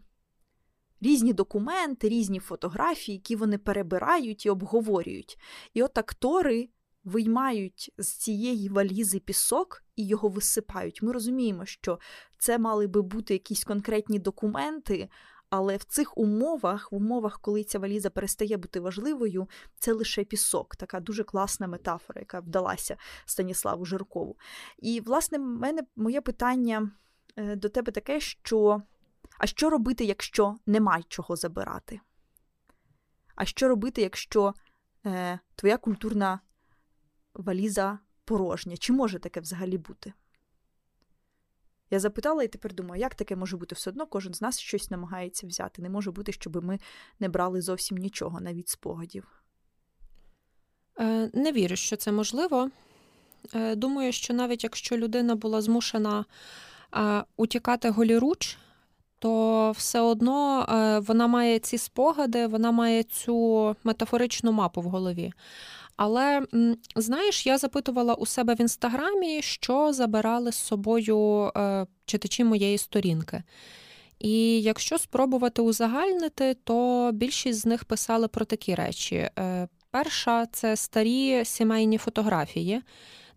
різні 1.02 1.34
документи, 1.34 2.10
різні 2.10 2.40
фотографії, 2.40 3.16
які 3.16 3.36
вони 3.36 3.58
перебирають 3.58 4.46
і 4.46 4.50
обговорюють. 4.50 5.38
І 5.74 5.84
от 5.84 5.98
актори 5.98 6.70
виймають 7.06 7.94
з 7.98 8.08
цієї 8.08 8.70
валізи 8.70 9.20
пісок 9.20 9.84
і 9.96 10.08
його 10.08 10.30
висипають. 10.30 11.02
Ми 11.02 11.12
розуміємо, 11.12 11.66
що 11.66 12.00
це 12.38 12.58
мали 12.58 12.88
би 12.88 13.02
бути 13.02 13.34
якісь 13.34 13.64
конкретні 13.64 14.20
документи. 14.20 15.10
Але 15.50 15.78
в 15.78 15.84
цих 15.84 16.18
умовах, 16.18 16.92
в 16.92 16.96
умовах, 16.96 17.40
коли 17.42 17.64
ця 17.64 17.80
валіза 17.80 18.10
перестає 18.10 18.58
бути 18.58 18.80
важливою, 18.80 19.50
це 19.80 19.94
лише 19.94 20.24
пісок. 20.24 20.76
Така 20.76 21.00
дуже 21.00 21.24
класна 21.24 21.68
метафора, 21.68 22.22
яка 22.22 22.40
вдалася 22.40 22.98
Станіславу 23.26 23.86
Жиркову. 23.86 24.38
І, 24.78 25.02
власне, 25.02 25.40
мене 25.40 25.82
моє 25.96 26.22
питання 26.22 26.92
е, 27.36 27.56
до 27.56 27.70
тебе 27.70 27.92
таке, 27.92 28.20
що 28.20 28.82
а 29.38 29.48
що 29.48 29.70
робити, 29.70 30.06
якщо 30.06 30.56
немає 30.66 31.04
чого 31.08 31.36
забирати? 31.36 32.00
А 33.36 33.46
що 33.46 33.68
робити, 33.68 34.02
якщо 34.02 34.54
е, 35.06 35.40
твоя 35.56 35.78
культурна 35.78 36.40
валіза 37.36 38.00
порожня? 38.26 38.78
Чи 38.78 38.94
може 38.94 39.20
таке 39.20 39.40
взагалі 39.40 39.78
бути? 39.78 40.14
Я 41.92 42.00
запитала 42.00 42.44
і 42.44 42.48
тепер 42.48 42.74
думаю, 42.74 43.02
як 43.02 43.16
таке 43.16 43.36
може 43.36 43.58
бути 43.58 43.76
все 43.76 43.90
одно, 43.90 44.08
кожен 44.08 44.34
з 44.34 44.42
нас 44.42 44.60
щось 44.60 44.92
намагається 44.92 45.48
взяти. 45.48 45.82
Не 45.82 45.90
може 45.90 46.12
бути, 46.12 46.32
щоб 46.32 46.64
ми 46.64 46.80
не 47.20 47.30
брали 47.30 47.62
зовсім 47.62 47.98
нічого, 47.98 48.40
навіть 48.40 48.70
спогадів. 48.70 49.44
Е, 51.00 51.30
не 51.34 51.52
вірю, 51.52 51.76
що 51.76 51.96
це 51.96 52.12
можливо. 52.12 52.70
Е, 53.54 53.76
думаю, 53.76 54.12
що 54.12 54.34
навіть 54.34 54.64
якщо 54.64 54.98
людина 54.98 55.36
була 55.36 55.62
змушена 55.62 56.26
е, 56.96 57.24
утікати 57.38 57.90
голіруч, 57.90 58.58
то 59.20 59.72
все 59.72 60.00
одно 60.00 60.66
вона 61.08 61.28
має 61.28 61.60
ці 61.60 61.78
спогади, 61.78 62.48
вона 62.48 62.72
має 62.72 63.04
цю 63.04 63.76
метафоричну 63.84 64.52
мапу 64.52 64.82
в 64.82 64.86
голові. 64.86 65.34
Але 65.98 66.42
знаєш, 66.96 67.46
я 67.46 67.58
запитувала 67.58 68.14
у 68.14 68.26
себе 68.26 68.54
в 68.54 68.62
інстаграмі, 68.62 69.42
що 69.42 69.94
забирали 69.94 70.52
з 70.52 70.56
собою 70.56 71.52
е, 71.58 71.86
читачі 72.06 72.44
моєї 72.44 72.78
сторінки. 72.78 73.44
І 74.20 74.62
якщо 74.62 74.98
спробувати 74.98 75.62
узагальнити, 75.62 76.54
то 76.64 77.10
більшість 77.14 77.60
з 77.60 77.66
них 77.66 77.86
писали 77.86 78.28
про 78.28 78.46
такі 78.46 78.76
речі. 78.76 79.16
Е, 79.16 79.68
перша 79.92 80.46
це 80.46 80.76
старі 80.76 81.46
сімейні 81.46 81.98
фотографії, 81.98 82.82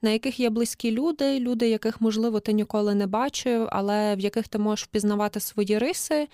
на 0.02 0.10
яких 0.10 0.40
є 0.40 0.50
близькі 0.50 0.90
люди, 0.90 1.40
люди, 1.40 1.68
яких, 1.68 2.00
можливо, 2.00 2.40
ти 2.40 2.52
ніколи 2.52 2.94
не 2.94 3.06
бачив, 3.06 3.68
але 3.70 4.16
в 4.16 4.20
яких 4.20 4.48
ти 4.48 4.58
можеш 4.58 4.84
впізнавати 4.84 5.40
свої 5.40 5.78
риси 5.78 6.28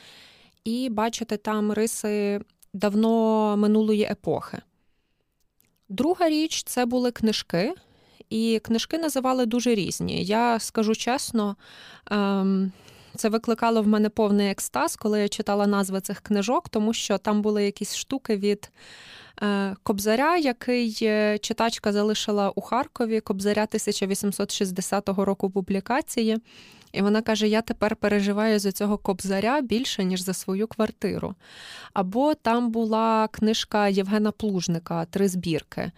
і 0.65 0.89
бачити 0.89 1.37
там 1.37 1.73
риси 1.73 2.41
давно 2.73 3.57
минулої 3.57 4.03
епохи. 4.03 4.59
Друга 5.89 6.29
річ 6.29 6.63
це 6.63 6.87
були 6.87 7.11
книжки, 7.11 7.75
і 8.31 8.61
книжки 8.65 8.99
називали 8.99 9.47
дуже 9.47 9.75
різні. 9.75 10.25
Я 10.25 10.59
скажу 10.59 10.95
чесно, 10.95 11.57
ем, 12.11 12.73
це 13.17 13.29
викликало 13.29 13.83
в 13.83 13.87
мене 13.87 14.09
повний 14.09 14.51
екстаз, 14.51 14.97
коли 14.97 15.21
я 15.21 15.29
читала 15.29 15.67
назви 15.67 16.01
цих 16.01 16.21
книжок, 16.21 16.69
тому 16.69 16.93
що 16.93 17.19
там 17.19 17.43
були 17.43 17.65
якісь 17.65 17.97
штуки 17.97 18.37
від 18.37 18.71
е, 19.43 19.77
Кобзаря, 19.83 20.37
який 20.37 20.99
е, 21.03 21.39
читачка 21.39 21.93
залишила 21.93 22.51
у 22.51 22.61
Харкові, 22.61 23.21
Кобзаря 23.21 23.63
1860 23.63 25.09
року 25.09 25.51
публікації. 25.51 26.39
І 26.95 27.03
вона 27.03 27.23
каже: 27.23 27.49
Я 27.49 27.63
тепер 27.63 27.97
переживаю 27.97 28.59
за 28.59 28.73
цього 28.73 28.99
кобзаря 28.99 29.61
більше, 29.61 30.05
ніж 30.05 30.21
за 30.21 30.35
свою 30.35 30.67
квартиру. 30.67 31.35
Або 31.93 32.35
там 32.35 32.71
була 32.71 33.29
книжка 33.29 33.89
Євгена 33.89 34.31
Плужника 34.31 35.05
Три 35.05 35.29
збірки. 35.29 35.91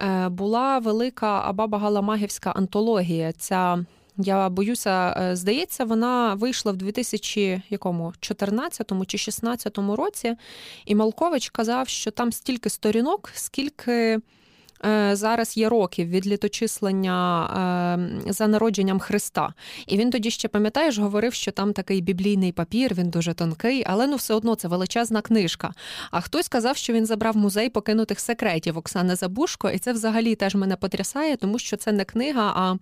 Е, 0.00 0.28
була 0.28 0.78
велика 0.78 1.42
Абаба 1.44 1.78
Галамагівська 1.78 2.50
антологія. 2.50 3.32
Ця 3.32 3.84
я 4.16 4.48
боюся, 4.48 5.16
е, 5.18 5.36
здається, 5.36 5.84
вона 5.84 6.34
вийшла 6.34 6.72
в 6.72 6.76
2014 6.76 8.88
чи 8.88 8.94
2016 8.94 9.96
році, 9.96 10.36
і 10.86 10.94
Малкович 10.94 11.50
казав, 11.50 11.88
що 11.88 12.10
там 12.10 12.32
стільки 12.32 12.70
сторінок, 12.70 13.30
скільки 13.34 14.20
зараз 15.12 15.56
є 15.56 15.68
років 15.68 16.08
від 16.08 16.26
літочислення 16.26 17.46
е, 18.26 18.32
за 18.32 18.46
народженням 18.46 19.00
Христа. 19.00 19.54
І 19.86 19.96
він 19.96 20.10
тоді 20.10 20.30
ще, 20.30 20.48
пам'ятаєш, 20.48 20.98
говорив, 20.98 21.34
що 21.34 21.52
там 21.52 21.72
такий 21.72 22.00
біблійний 22.00 22.52
папір, 22.52 22.94
він 22.94 23.10
дуже 23.10 23.34
тонкий, 23.34 23.84
але 23.86 24.06
ну 24.06 24.16
все 24.16 24.34
одно 24.34 24.54
це 24.54 24.68
величезна 24.68 25.20
книжка. 25.20 25.72
А 26.10 26.20
хтось 26.20 26.46
сказав, 26.46 26.76
що 26.76 26.92
він 26.92 27.06
забрав 27.06 27.36
музей 27.36 27.68
покинутих 27.68 28.20
секретів 28.20 28.78
Оксани 28.78 29.16
Забушко, 29.16 29.70
і 29.70 29.78
це 29.78 29.92
взагалі 29.92 30.34
теж 30.34 30.54
мене 30.54 30.76
потрясає, 30.76 31.36
тому 31.36 31.58
що 31.58 31.76
це 31.76 31.92
не 31.92 32.04
книга, 32.04 32.52
а. 32.56 32.76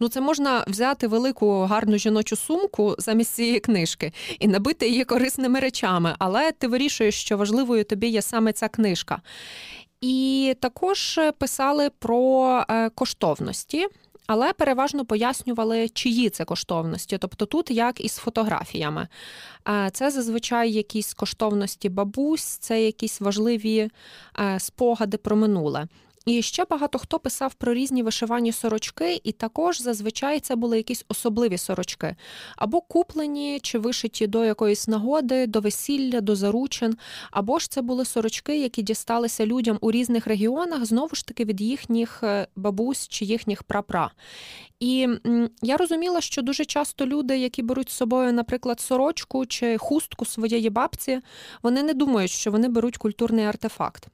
Ну, 0.00 0.08
це 0.08 0.20
можна 0.20 0.64
взяти 0.66 1.06
велику 1.06 1.60
гарну 1.60 1.98
жіночу 1.98 2.36
сумку 2.36 2.94
замість 2.98 3.34
цієї 3.34 3.60
книжки 3.60 4.12
і 4.38 4.48
набити 4.48 4.88
її 4.88 5.04
корисними 5.04 5.60
речами, 5.60 6.14
але 6.18 6.52
ти 6.52 6.68
вирішуєш, 6.68 7.14
що 7.14 7.36
важливою 7.36 7.84
тобі 7.84 8.08
є 8.08 8.22
саме 8.22 8.52
ця 8.52 8.68
книжка. 8.68 9.20
І 10.00 10.56
також 10.60 11.20
писали 11.38 11.90
про 11.90 12.64
е, 12.70 12.90
коштовності. 12.90 13.86
Але 14.28 14.52
переважно 14.52 15.04
пояснювали, 15.04 15.88
чиї 15.88 16.30
це 16.30 16.44
коштовності. 16.44 17.18
Тобто 17.18 17.46
тут 17.46 17.70
як 17.70 18.00
із 18.00 18.16
фотографіями. 18.16 19.08
Е, 19.68 19.90
це 19.92 20.10
зазвичай 20.10 20.72
якісь 20.72 21.14
коштовності 21.14 21.88
бабусь, 21.88 22.44
це 22.44 22.82
якісь 22.82 23.20
важливі 23.20 23.90
е, 24.38 24.60
спогади 24.60 25.16
про 25.16 25.36
минуле. 25.36 25.86
І 26.28 26.42
ще 26.42 26.64
багато 26.70 26.98
хто 26.98 27.18
писав 27.18 27.54
про 27.54 27.74
різні 27.74 28.02
вишивані 28.02 28.52
сорочки, 28.52 29.20
і 29.24 29.32
також 29.32 29.80
зазвичай 29.80 30.40
це 30.40 30.56
були 30.56 30.76
якісь 30.76 31.04
особливі 31.08 31.58
сорочки, 31.58 32.16
або 32.56 32.80
куплені 32.80 33.60
чи 33.62 33.78
вишиті 33.78 34.26
до 34.26 34.44
якоїсь 34.44 34.88
нагоди, 34.88 35.46
до 35.46 35.60
весілля, 35.60 36.20
до 36.20 36.36
заручин, 36.36 36.96
або 37.30 37.58
ж 37.58 37.70
це 37.70 37.82
були 37.82 38.04
сорочки, 38.04 38.60
які 38.60 38.82
дісталися 38.82 39.46
людям 39.46 39.78
у 39.80 39.90
різних 39.90 40.26
регіонах, 40.26 40.84
знову 40.84 41.14
ж 41.14 41.26
таки 41.26 41.44
від 41.44 41.60
їхніх 41.60 42.22
е, 42.22 42.46
бабусь 42.56 43.08
чи 43.08 43.24
їхніх 43.24 43.62
прапра. 43.62 44.10
І 44.80 45.08
я 45.62 45.76
розуміла, 45.76 46.20
що 46.20 46.42
дуже 46.42 46.64
часто 46.64 47.06
люди, 47.06 47.38
які 47.38 47.62
беруть 47.62 47.90
з 47.90 47.96
собою, 47.96 48.32
наприклад, 48.32 48.80
сорочку 48.80 49.46
чи 49.46 49.78
хустку 49.78 50.24
своєї 50.24 50.70
бабці, 50.70 51.20
вони 51.62 51.82
не 51.82 51.94
думають, 51.94 52.30
що 52.30 52.50
вони 52.50 52.68
беруть 52.68 52.96
культурний 52.96 53.44
артефакт. 53.44 54.08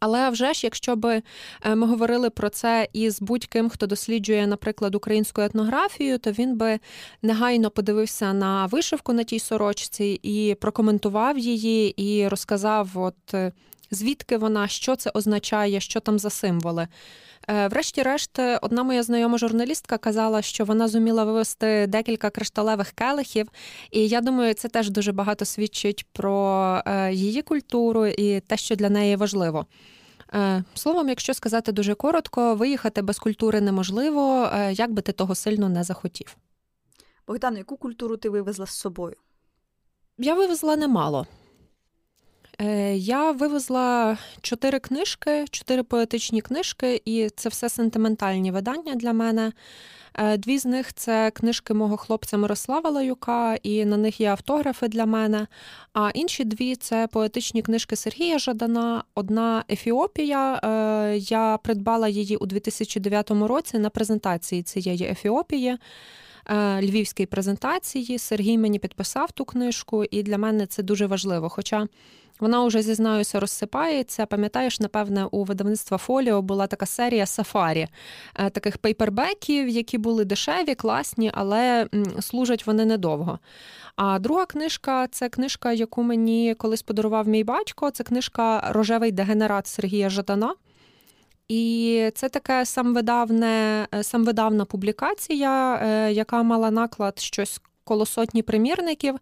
Але 0.00 0.30
вже 0.30 0.54
ж, 0.54 0.60
якщо 0.64 0.96
би 0.96 1.22
е, 1.62 1.74
ми 1.74 1.86
говорили 1.86 2.30
про 2.30 2.50
це 2.50 2.88
із 2.92 3.22
будь-ким, 3.22 3.68
хто 3.68 3.86
досліджує, 3.86 4.46
наприклад, 4.46 4.94
українську 4.94 5.40
етнографію, 5.40 6.18
то 6.18 6.30
він 6.30 6.56
би 6.56 6.78
негайно 7.22 7.70
подивився 7.70 8.32
на 8.32 8.66
вишивку 8.66 9.12
на 9.12 9.24
тій 9.24 9.38
сорочці 9.38 10.20
і 10.22 10.56
прокоментував 10.60 11.38
її, 11.38 12.02
і 12.02 12.28
розказав, 12.28 12.90
от. 12.94 13.34
Е, 13.92 13.96
звідки 13.96 14.36
вона, 14.36 14.68
що 14.68 14.96
це 14.96 15.10
означає, 15.14 15.80
що 15.80 16.00
там 16.00 16.18
за 16.18 16.30
символи. 16.30 16.88
Е, 17.48 17.68
врешті-решт, 17.68 18.38
одна 18.62 18.82
моя 18.82 19.02
знайома 19.02 19.38
журналістка 19.38 19.98
казала, 19.98 20.42
що 20.42 20.64
вона 20.64 20.88
зуміла 20.88 21.24
вивести 21.24 21.86
декілька 21.86 22.30
кришталевих 22.30 22.90
келихів, 22.90 23.48
і 23.90 24.08
я 24.08 24.20
думаю, 24.20 24.54
це 24.54 24.68
теж 24.68 24.90
дуже 24.90 25.12
багато 25.12 25.44
свідчить 25.44 26.06
про 26.12 26.82
е, 26.86 27.12
її 27.12 27.42
культуру 27.42 28.06
і 28.06 28.40
те, 28.40 28.56
що 28.56 28.76
для 28.76 28.90
неї 28.90 29.16
важливо. 29.16 29.66
Е, 30.34 30.64
словом, 30.74 31.08
якщо 31.08 31.34
сказати 31.34 31.72
дуже 31.72 31.94
коротко, 31.94 32.54
виїхати 32.54 33.02
без 33.02 33.18
культури 33.18 33.60
неможливо, 33.60 34.50
як 34.70 34.92
би 34.92 35.02
ти 35.02 35.12
того 35.12 35.34
сильно 35.34 35.68
не 35.68 35.84
захотів. 35.84 36.36
Богдан, 37.26 37.56
яку 37.56 37.76
культуру 37.76 38.16
ти 38.16 38.28
вивезла 38.28 38.66
з 38.66 38.70
собою? 38.70 39.16
Я 40.18 40.34
вивезла 40.34 40.76
немало. 40.76 41.26
Е, 42.60 42.96
я 42.96 43.32
вивезла 43.32 44.18
чотири 44.40 44.78
книжки, 44.78 45.44
чотири 45.50 45.82
поетичні 45.82 46.40
книжки, 46.40 47.02
і 47.04 47.28
це 47.36 47.48
все 47.48 47.68
сентиментальні 47.68 48.50
видання 48.50 48.94
для 48.94 49.12
мене. 49.12 49.52
Е, 50.14 50.36
дві 50.36 50.58
з 50.58 50.64
них 50.64 50.94
це 50.94 51.30
книжки 51.30 51.74
мого 51.74 51.96
хлопця 51.96 52.36
Мирослава 52.36 52.90
Лаюка, 52.90 53.54
і 53.62 53.84
на 53.84 53.96
них 53.96 54.20
є 54.20 54.30
автографи 54.30 54.88
для 54.88 55.06
мене. 55.06 55.46
А 55.92 56.10
інші 56.14 56.44
дві 56.44 56.76
це 56.76 57.06
поетичні 57.06 57.62
книжки 57.62 57.96
Сергія 57.96 58.38
Жадана. 58.38 59.04
Одна 59.14 59.64
Ефіопія. 59.70 60.60
Е, 60.64 61.16
я 61.18 61.58
придбала 61.62 62.08
її 62.08 62.36
у 62.36 62.46
2009 62.46 63.30
році 63.30 63.78
на 63.78 63.90
презентації 63.90 64.62
цієї 64.62 65.04
Ефіопії. 65.04 65.78
Львівській 66.80 67.26
презентації 67.26 68.18
Сергій 68.18 68.58
мені 68.58 68.78
підписав 68.78 69.32
ту 69.32 69.44
книжку, 69.44 70.04
і 70.04 70.22
для 70.22 70.38
мене 70.38 70.66
це 70.66 70.82
дуже 70.82 71.06
важливо. 71.06 71.48
Хоча 71.48 71.88
вона 72.40 72.64
вже 72.64 72.82
зізнаюся, 72.82 73.40
розсипається. 73.40 74.26
Пам'ятаєш, 74.26 74.80
напевне, 74.80 75.24
у 75.24 75.44
видавництва 75.44 75.98
Фоліо 75.98 76.42
була 76.42 76.66
така 76.66 76.86
серія 76.86 77.26
сафарі, 77.26 77.88
е, 78.34 78.50
таких 78.50 78.78
пейпербеків, 78.78 79.68
які 79.68 79.98
були 79.98 80.24
дешеві, 80.24 80.74
класні, 80.74 81.30
але 81.34 81.86
служать 82.20 82.66
вони 82.66 82.84
недовго. 82.84 83.38
А 83.96 84.18
друга 84.18 84.46
книжка 84.46 85.06
це 85.06 85.28
книжка, 85.28 85.72
яку 85.72 86.02
мені 86.02 86.54
колись 86.54 86.82
подарував 86.82 87.28
мій 87.28 87.44
батько. 87.44 87.90
Це 87.90 88.04
книжка 88.04 88.72
Рожевий 88.72 89.12
дегенерат 89.12 89.66
Сергія 89.66 90.10
Жадана. 90.10 90.54
І 91.48 92.10
це 92.14 92.28
таке 92.28 92.66
самвидавне, 92.66 93.86
е, 93.94 94.02
самвидавна 94.02 94.64
публікація, 94.64 95.74
е, 95.74 96.12
яка 96.12 96.42
мала 96.42 96.70
наклад 96.70 97.18
щось 97.18 97.60
коло 97.88 98.06
сотні 98.06 98.42
примірників, 98.42 99.16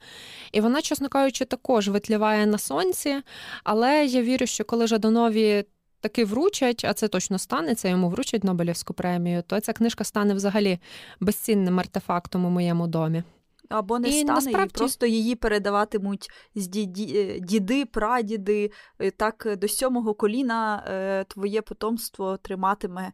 і 0.53 0.61
вона, 0.61 0.83
чесно 0.83 1.09
кажучи, 1.09 1.45
також 1.45 1.89
витліває 1.89 2.47
на 2.47 2.59
сонці. 2.59 3.23
Але 3.65 4.07
я 4.07 4.23
вірю, 4.23 4.47
що 4.47 4.65
коли 4.65 4.87
Жаданові 4.87 5.65
таки 6.01 6.25
вручать, 6.25 6.85
а 6.85 6.93
це 6.93 7.09
точно 7.09 7.39
станеться, 7.39 7.89
йому 7.89 8.09
вручать 8.09 8.45
Нобелівську 8.45 8.95
премію, 8.95 9.43
то 9.47 9.61
ця 9.61 9.73
книжка 9.73 10.05
стане 10.05 10.35
взагалі 10.35 10.79
безцінним 11.21 11.79
артефактом 11.81 12.45
у 12.45 12.51
моєму 12.51 12.87
домі. 12.87 13.23
Або 13.69 13.99
не 13.99 14.09
і 14.09 14.13
стане, 14.13 14.33
насправді... 14.35 14.71
і 14.75 14.79
просто 14.79 15.07
її 15.07 15.35
передаватимуть 15.35 16.31
з 16.55 16.67
е, 16.67 17.41
діди, 17.41 17.85
прадіди. 17.85 18.71
Е, 18.99 19.11
так 19.11 19.49
до 19.57 19.69
сьомого 19.69 20.15
коліна 20.15 20.85
е, 20.89 21.25
твоє 21.25 21.63
потомство 21.63 22.37
триматиме 22.37 23.13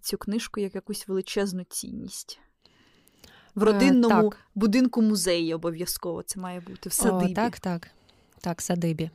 цю 0.00 0.18
книжку 0.18 0.60
як 0.60 0.74
якусь 0.74 1.08
величезну 1.08 1.64
цінність 1.64 2.40
в 3.56 3.62
родинному 3.62 4.30
так. 4.30 4.38
будинку 4.54 5.02
музеї 5.02 5.54
обов'язково 5.54 6.22
це 6.22 6.40
має 6.40 6.60
бути 6.60 6.88
в 6.88 6.92
садибі. 6.92 7.32
О, 7.32 7.34
Так, 7.34 7.60
так. 7.60 7.88
Так, 8.40 8.62
садибі. 8.62 9.10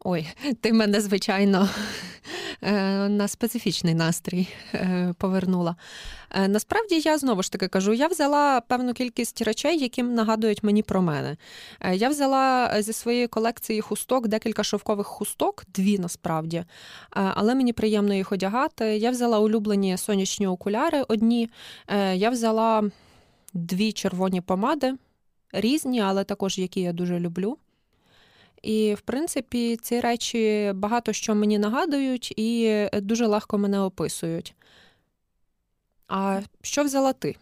Ой, 0.00 0.28
ти 0.60 0.72
мене, 0.72 1.00
звичайно, 1.00 1.62
е, 1.62 2.37
на 2.60 3.28
специфічний 3.28 3.94
настрій 3.94 4.48
е, 4.74 5.14
повернула. 5.18 5.76
Е, 6.30 6.48
насправді, 6.48 7.00
я 7.00 7.18
знову 7.18 7.42
ж 7.42 7.52
таки 7.52 7.68
кажу: 7.68 7.92
я 7.92 8.06
взяла 8.06 8.60
певну 8.60 8.94
кількість 8.94 9.42
речей, 9.42 9.78
які 9.78 10.02
нагадують 10.02 10.62
мені 10.62 10.82
про 10.82 11.02
мене. 11.02 11.36
Я 11.92 12.08
взяла 12.08 12.74
зі 12.82 12.92
своєї 12.92 13.26
колекції 13.26 13.80
хусток 13.80 14.28
декілька 14.28 14.64
шовкових 14.64 15.06
хусток, 15.06 15.64
дві 15.74 15.98
насправді, 15.98 16.64
але 17.10 17.54
мені 17.54 17.72
приємно 17.72 18.14
їх 18.14 18.32
одягати. 18.32 18.96
Я 18.96 19.10
взяла 19.10 19.38
улюблені 19.38 19.96
сонячні 19.96 20.46
окуляри 20.46 21.04
одні, 21.08 21.50
я 22.14 22.30
взяла 22.30 22.90
дві 23.54 23.92
червоні 23.92 24.40
помади, 24.40 24.94
різні, 25.52 26.00
але 26.00 26.24
також 26.24 26.58
які 26.58 26.80
я 26.80 26.92
дуже 26.92 27.20
люблю. 27.20 27.58
І, 28.62 28.94
в 28.94 29.00
принципі, 29.00 29.76
ці 29.76 30.00
речі 30.00 30.72
багато 30.74 31.12
що 31.12 31.34
мені 31.34 31.58
нагадують 31.58 32.32
і 32.36 32.88
дуже 32.92 33.26
легко 33.26 33.58
мене 33.58 33.80
описують. 33.80 34.54
А 36.08 36.40
що 36.62 36.84
взяла 36.84 37.12
ти? 37.12 37.36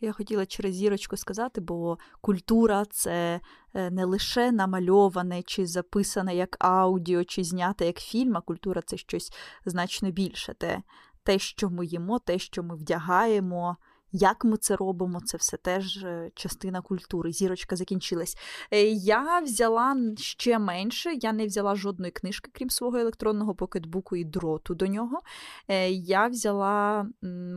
Я 0.00 0.12
хотіла 0.12 0.46
через 0.46 0.74
зірочку 0.74 1.16
сказати, 1.16 1.60
бо 1.60 1.98
культура 2.20 2.84
це 2.90 3.40
е, 3.74 3.90
не 3.90 4.04
лише 4.04 4.52
намальоване, 4.52 5.42
чи 5.42 5.66
записане 5.66 6.36
як 6.36 6.56
аудіо, 6.60 7.24
чи 7.24 7.44
знято 7.44 7.84
як 7.84 7.98
фільм, 7.98 8.36
а 8.36 8.40
культура 8.40 8.82
це 8.86 8.96
щось 8.96 9.32
значно 9.64 10.10
більше. 10.10 10.54
Те, 10.54 10.82
те, 11.22 11.38
що 11.38 11.70
ми 11.70 11.86
їмо, 11.86 12.18
те, 12.18 12.38
що 12.38 12.62
ми 12.62 12.76
вдягаємо, 12.76 13.76
як 14.12 14.44
ми 14.44 14.56
це 14.56 14.76
робимо, 14.76 15.20
це 15.24 15.36
все 15.36 15.56
теж 15.56 15.96
е, 15.96 16.30
частина 16.34 16.80
культури. 16.80 17.32
Зірочка 17.32 17.76
закінчилась. 17.76 18.36
Е, 18.70 18.82
я 18.90 19.40
взяла 19.40 19.96
ще 20.16 20.58
менше, 20.58 21.14
я 21.22 21.32
не 21.32 21.46
взяла 21.46 21.74
жодної 21.74 22.12
книжки, 22.12 22.50
крім 22.54 22.70
свого 22.70 22.98
електронного 22.98 23.54
покетбуку 23.54 24.16
і 24.16 24.24
дроту 24.24 24.74
до 24.74 24.86
нього. 24.86 25.20
Е, 25.68 25.90
я 25.90 26.26
взяла 26.26 27.06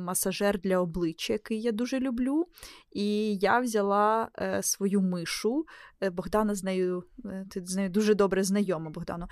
масажер 0.06 0.60
для 0.60 0.78
обличчя, 0.78 1.34
який 1.34 1.62
я 1.62 1.72
дуже 1.72 2.00
люблю. 2.00 2.48
І 2.92 3.36
я 3.36 3.60
взяла 3.60 4.30
свою 4.62 5.02
мишу. 5.02 5.66
Богдана 6.12 6.56
з 6.56 6.64
нею, 6.64 7.04
ти 7.50 7.66
з 7.66 7.76
нею 7.76 7.90
дуже 7.90 8.16
добре 8.16 8.44
знайома, 8.44 8.90
Богдану. 8.90 9.28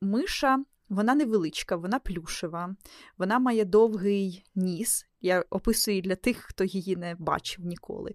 Миша. 0.00 0.64
Вона 0.88 1.14
невеличка, 1.14 1.76
вона 1.76 1.98
плюшева, 1.98 2.74
вона 3.18 3.38
має 3.38 3.64
довгий 3.64 4.44
ніс, 4.54 5.06
я 5.20 5.44
описую 5.50 5.94
її 5.94 6.02
для 6.02 6.16
тих, 6.16 6.36
хто 6.36 6.64
її 6.64 6.96
не 6.96 7.14
бачив 7.18 7.64
ніколи. 7.64 8.14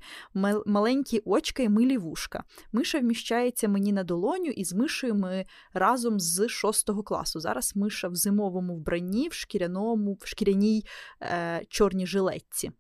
Маленькі 0.65 1.21
очка 1.25 1.63
і 1.63 1.69
милі 1.69 1.97
вушка. 1.97 2.43
Миша 2.71 2.99
вміщається 2.99 3.67
мені 3.67 3.93
на 3.93 4.03
долоню, 4.03 4.49
і 4.49 4.65
з 4.65 4.73
мишею 4.73 5.15
ми 5.15 5.45
разом 5.73 6.19
з 6.19 6.47
шостого 6.47 7.03
класу. 7.03 7.39
Зараз 7.39 7.75
миша 7.75 8.07
в 8.07 8.15
зимовому 8.15 8.75
вбранні, 8.75 9.29
в 9.29 9.33
шкіряному, 9.33 10.17
в 10.21 10.27
шкіряній 10.27 10.85
е, 11.21 11.61
чорній 11.69 12.07
жилетці. 12.07 12.71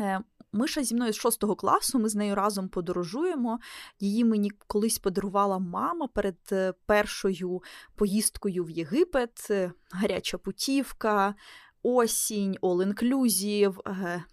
Е, 0.00 0.20
Миша 0.52 0.84
зі 0.84 0.94
мною 0.94 1.12
з 1.12 1.16
шостого 1.16 1.56
класу, 1.56 1.98
ми 1.98 2.08
з 2.08 2.14
нею 2.14 2.34
разом 2.34 2.68
подорожуємо. 2.68 3.58
Її 4.00 4.24
мені 4.24 4.50
колись 4.66 4.98
подарувала 4.98 5.58
мама 5.58 6.06
перед 6.06 6.38
е, 6.52 6.74
першою 6.86 7.62
поїздкою 7.94 8.64
в 8.64 8.70
Єгипет, 8.70 9.46
е, 9.50 9.72
гаряча 9.90 10.38
путівка, 10.38 11.34
осінь, 11.82 12.56
all-inclusive, 12.62 13.90
е, 13.90 14.24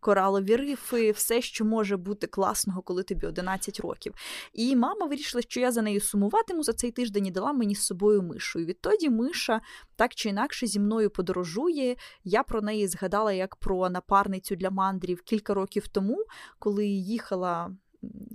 коралові 0.00 0.56
рифи, 0.56 1.10
все, 1.10 1.42
що 1.42 1.64
може 1.64 1.96
бути 1.96 2.26
класного, 2.26 2.82
коли 2.82 3.02
тобі 3.02 3.26
11 3.26 3.80
років. 3.80 4.14
І 4.52 4.76
мама 4.76 5.06
вирішила, 5.06 5.42
що 5.42 5.60
я 5.60 5.72
за 5.72 5.82
нею 5.82 6.00
сумуватиму 6.00 6.62
за 6.62 6.72
цей 6.72 6.90
тиждень 6.90 7.26
і 7.26 7.30
дала 7.30 7.52
мені 7.52 7.74
з 7.74 7.82
собою 7.82 8.22
мишу. 8.22 8.58
І 8.60 8.64
відтоді 8.64 9.10
миша 9.10 9.60
так 9.96 10.14
чи 10.14 10.28
інакше 10.28 10.66
зі 10.66 10.80
мною 10.80 11.10
подорожує. 11.10 11.96
Я 12.24 12.42
про 12.42 12.62
неї 12.62 12.88
згадала 12.88 13.32
як 13.32 13.56
про 13.56 13.90
напарницю 13.90 14.56
для 14.56 14.70
мандрів 14.70 15.22
кілька 15.22 15.54
років 15.54 15.88
тому, 15.88 16.24
коли 16.58 16.86
їхала 16.86 17.70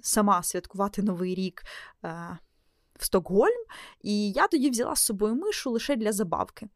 сама 0.02 0.43
святкувати 0.43 1.02
Новий 1.02 1.36
рік. 1.36 1.63
Е, 2.06 2.38
в 2.99 3.06
Стокгольм, 3.06 3.65
і 4.02 4.32
я 4.32 4.47
тоді 4.47 4.69
взяла 4.69 4.95
з 4.95 5.02
собою 5.04 5.36
мишу 5.36 5.71
лише 5.71 5.95
для 5.95 6.12
забавки 6.12 6.67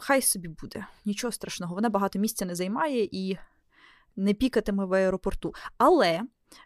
хай 0.00 0.22
собі 0.22 0.48
буде, 0.48 0.86
нічого 1.04 1.32
страшного, 1.32 1.74
вона 1.74 1.88
багато 1.88 2.18
місця 2.18 2.44
не 2.44 2.54
займає 2.54 3.08
і 3.12 3.38
не 4.16 4.34
пікатиме 4.34 4.84
в 4.84 4.94
аеропорту. 4.94 5.54
Але. 5.78 6.20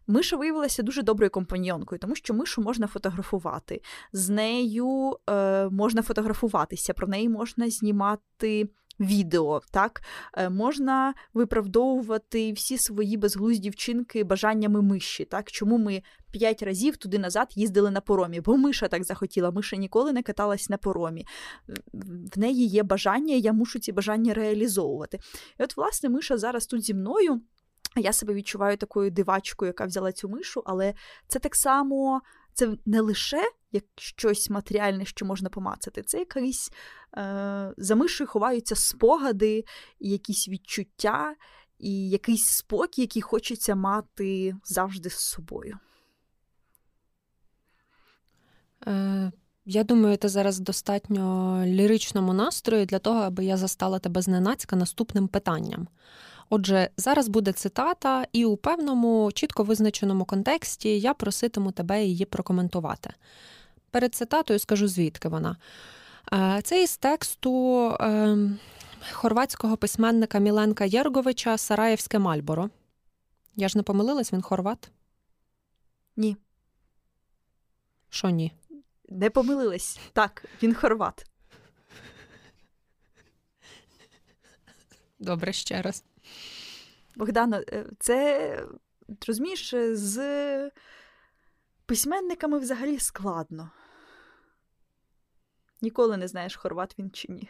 Миша 0.07 0.37
виявилася 0.37 0.83
дуже 0.83 1.03
доброю 1.03 1.31
компаньйонкою, 1.31 1.99
тому 1.99 2.15
що 2.15 2.35
мишу 2.35 2.63
можна 2.63 2.87
фотографувати. 2.87 3.81
З 4.13 4.29
нею 4.29 5.17
е, 5.31 5.69
можна 5.69 6.03
фотографуватися, 6.03 6.95
про 6.95 7.09
неї 7.09 7.29
можна 7.29 7.71
знімати 7.71 8.69
відео. 9.01 9.61
Так 9.71 10.03
е, 10.35 10.51
Можна 10.51 11.15
виправдовувати 11.35 12.53
всі 12.53 12.79
свої 12.79 13.17
безглузді 13.17 13.71
вчинки 13.71 14.25
бажаннями 14.25 14.83
миші. 14.83 15.25
Так? 15.25 15.51
Чому 15.51 15.79
ми 15.79 16.03
п'ять 16.33 16.63
разів 16.63 16.97
туди 16.97 17.19
назад 17.19 17.53
їздили 17.55 17.91
на 17.91 18.01
поромі? 18.01 18.41
Бо 18.41 18.57
миша 18.57 18.89
так 18.89 19.05
захотіла. 19.05 19.51
Миша 19.51 19.77
ніколи 19.77 20.13
не 20.13 20.23
каталась 20.23 20.69
на 20.69 20.77
поромі. 20.77 21.27
В 22.35 22.39
неї 22.39 22.67
є 22.67 22.83
бажання, 22.83 23.35
я 23.35 23.53
мушу 23.53 23.79
ці 23.79 23.93
бажання 23.93 24.35
реалізовувати. 24.35 25.19
І 25.61 25.63
от, 25.63 25.77
власне, 25.77 26.09
миша 26.09 26.39
зараз 26.39 26.67
тут 26.67 26.83
зі 26.83 26.95
мною. 26.95 27.41
Я 27.97 28.13
себе 28.13 28.35
відчуваю 28.35 28.77
такою 28.77 29.11
дивачкою, 29.11 29.69
яка 29.69 29.85
взяла 29.85 30.13
цю 30.13 30.29
мишу, 30.29 30.63
але 30.67 30.95
це 31.29 31.39
так 31.39 31.57
само 31.57 32.21
це 32.59 32.77
не 32.87 33.01
лише 33.01 33.51
як 33.73 33.85
щось 33.97 34.51
матеріальне, 34.51 35.05
що 35.05 35.27
можна 35.27 35.49
помацати, 35.49 36.03
це 36.03 36.19
якісь 36.19 36.71
е, 37.17 37.75
за 37.77 37.95
мишою 37.95 38.29
ховаються 38.29 38.77
спогади, 38.77 39.65
якісь 40.01 40.49
відчуття, 40.49 41.35
і 41.79 42.11
якийсь 42.11 42.47
спокій, 42.47 43.01
який 43.01 43.23
хочеться 43.23 43.75
мати 43.75 44.57
завжди 44.65 45.11
з 45.11 45.19
собою. 45.19 45.79
Е, 48.87 49.33
Я 49.65 49.85
думаю, 49.85 50.17
ти 50.17 50.29
зараз 50.29 50.59
достатньо 50.59 51.63
ліричному 51.67 52.33
настрої 52.33 52.87
для 52.87 52.99
того, 52.99 53.21
аби 53.21 53.45
я 53.45 53.57
застала 53.57 53.99
тебе 53.99 54.23
зненацька 54.23 54.77
наступним 54.77 55.29
питанням. 55.29 55.89
Отже, 56.51 56.91
зараз 56.97 57.29
буде 57.29 57.53
цитата, 57.53 58.27
і 58.33 58.45
у 58.45 58.57
певному 58.57 59.33
чітко 59.33 59.63
визначеному 59.63 60.25
контексті 60.25 61.01
я 61.01 61.15
проситиму 61.15 61.73
тебе 61.73 62.05
її 62.05 62.25
прокоментувати. 62.25 63.11
Перед 63.91 64.15
цитатою 64.15 64.59
скажу, 64.59 64.89
звідки 64.89 65.29
вона. 65.29 65.57
Е, 66.33 66.61
це 66.65 66.83
із 66.83 66.97
тексту 66.97 67.85
е, 67.91 68.37
хорватського 69.13 69.77
письменника 69.77 70.39
Міленка 70.39 70.85
Єрговича 70.85 71.59
Сараєвське 71.59 72.19
Мальборо. 72.19 72.71
Я 73.57 73.69
ж 73.69 73.79
не 73.79 73.83
помилилась, 73.83 74.33
він 74.33 74.43
хорват? 74.43 74.91
Ні. 76.17 76.37
Що 78.11 78.31
ні? 78.31 78.53
Не 79.09 79.31
помилилась. 79.31 79.99
Так, 80.13 80.45
він 80.63 80.75
хорват. 80.75 81.27
Добре, 85.19 85.53
ще 85.53 85.83
раз. 85.83 86.05
Богдано, 87.19 87.61
е, 87.73 87.85
це 87.99 88.67
розумієш, 89.27 89.75
з 89.93 90.71
письменниками 91.87 92.59
взагалі 92.59 92.99
складно. 92.99 93.71
Ніколи 95.83 96.17
не 96.17 96.29
знаєш, 96.29 96.57
хорват 96.57 96.99
він 96.99 97.11
чи 97.11 97.33
ні. 97.33 97.49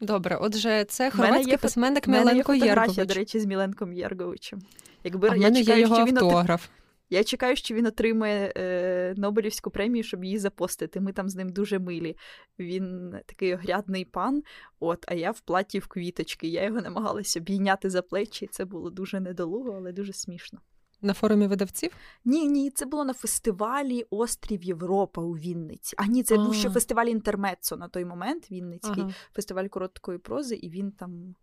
Добре, 0.00 0.36
отже, 0.36 0.84
це 0.84 1.10
хорватський 1.10 1.56
письменник 1.56 2.08
Міленко 2.08 2.54
Єргович. 2.54 3.08
до 3.08 3.14
речі, 3.14 3.40
з 3.40 3.46
Міленком 3.46 3.92
Єрговичем. 3.92 4.62
Якби 5.04 5.28
а 5.28 5.32
в 5.32 5.38
мене 5.38 5.60
я 5.60 5.74
є 5.74 5.80
його 5.80 6.04
він 6.04 6.18
автограф. 6.18 6.68
Я 7.10 7.24
чекаю, 7.24 7.56
що 7.56 7.74
він 7.74 7.86
отримає 7.86 8.52
е, 8.56 9.14
Нобелівську 9.16 9.70
премію, 9.70 10.04
щоб 10.04 10.24
її 10.24 10.38
запостити. 10.38 11.00
Ми 11.00 11.12
там 11.12 11.28
з 11.28 11.36
ним 11.36 11.48
дуже 11.48 11.78
милі. 11.78 12.16
Він 12.58 13.14
такий 13.26 13.54
огрядний 13.54 14.04
пан, 14.04 14.42
от, 14.80 15.04
а 15.08 15.14
я 15.14 15.30
в 15.30 15.40
платі 15.40 15.78
в 15.78 15.86
квіточки. 15.86 16.48
Я 16.48 16.64
його 16.64 16.80
намагалася 16.80 17.40
обійняти 17.40 17.90
за 17.90 18.02
плечі. 18.02 18.46
Це 18.46 18.64
було 18.64 18.90
дуже 18.90 19.20
недолуго, 19.20 19.72
але 19.72 19.92
дуже 19.92 20.12
смішно. 20.12 20.60
На 21.02 21.14
форумі 21.14 21.46
видавців? 21.46 21.90
Ні, 22.24 22.46
ні, 22.46 22.70
це 22.70 22.86
було 22.86 23.04
на 23.04 23.14
фестивалі 23.14 24.06
Острів 24.10 24.62
Європа 24.62 25.22
у 25.22 25.32
Вінниці. 25.32 25.96
А 25.98 26.06
ні, 26.06 26.22
це 26.22 26.34
А-а-а. 26.34 26.44
був 26.44 26.54
ще 26.54 26.70
фестиваль 26.70 27.06
Інтермецо 27.06 27.76
на 27.76 27.88
той 27.88 28.04
момент. 28.04 28.50
Вінницький 28.50 29.02
ага. 29.02 29.12
фестиваль 29.34 29.66
короткої 29.66 30.18
прози, 30.18 30.54
і 30.54 30.70
він 30.70 30.92
там 30.92 31.34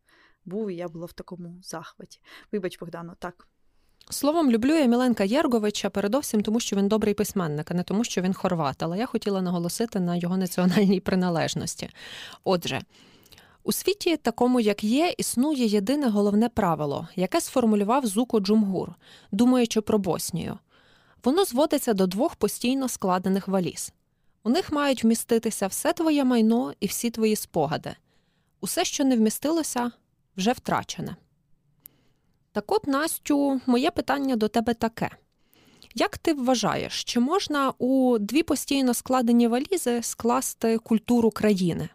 був, 0.45 0.70
і 0.70 0.76
я 0.76 0.88
була 0.88 1.05
в 1.05 1.14
такому 1.14 1.59
захваті. 1.64 2.20
Вибач, 2.51 2.80
Богдано, 2.80 3.16
так. 3.20 3.47
Словом, 4.10 4.51
люблю 4.51 4.76
я 4.76 4.86
Міленка 4.86 5.24
Єрговича 5.24 5.89
передовсім 5.89 6.41
тому, 6.41 6.60
що 6.60 6.76
він 6.76 6.88
добрий 6.88 7.14
письменник, 7.14 7.72
а 7.72 7.74
не 7.74 7.84
тому, 7.84 8.04
що 8.04 8.22
він 8.22 8.34
хорват. 8.34 8.84
Але 8.84 8.97
я 8.97 9.06
хотіла 9.06 9.41
наголосити 9.41 9.99
на 9.99 10.16
його 10.16 10.38
національній 10.38 10.99
приналежності. 10.99 11.89
Отже, 12.43 12.82
у 13.64 13.72
світі, 13.72 14.18
такому 14.18 14.60
як 14.60 14.84
є, 14.84 15.14
існує 15.18 15.66
єдине 15.66 16.10
головне 16.10 16.49
правило, 16.49 17.08
яке 17.16 17.41
сформулював 17.41 18.06
Зуко 18.06 18.39
Джумгур, 18.39 18.93
думаючи 19.32 19.82
про 19.82 19.99
Боснію. 19.99 20.60
Воно 21.24 21.45
зводиться 21.45 21.93
до 21.93 22.08
двох 22.08 22.36
постійно 22.36 22.89
складених 22.89 23.47
валіз. 23.47 23.93
У 24.43 24.49
них 24.49 24.72
мають 24.72 25.04
вміститися 25.04 25.68
все 25.68 25.93
твоє 25.93 26.24
майно 26.24 26.74
і 26.80 26.88
всі 26.88 27.10
твої 27.10 27.36
спогади. 27.36 27.95
Усе, 28.62 28.86
що 28.86 29.04
не 29.04 29.18
вмістилося, 29.18 29.91
вже 30.38 30.51
втрачене. 30.51 31.16
Так 32.54 32.72
от, 32.72 32.88
Настю, 32.88 33.62
моє 33.66 33.91
питання 33.91 34.36
до 34.36 34.47
тебе 34.47 34.74
таке. 34.74 35.10
Як 35.95 36.18
ти 36.18 36.34
вважаєш, 36.34 37.04
чи 37.04 37.20
можна 37.20 37.74
у 37.78 38.18
дві 38.20 38.43
постійно 38.43 38.93
складені 38.93 39.47
валізи 39.47 40.04
скласти 40.04 40.78
культуру 40.78 41.32
країни? 41.32 41.89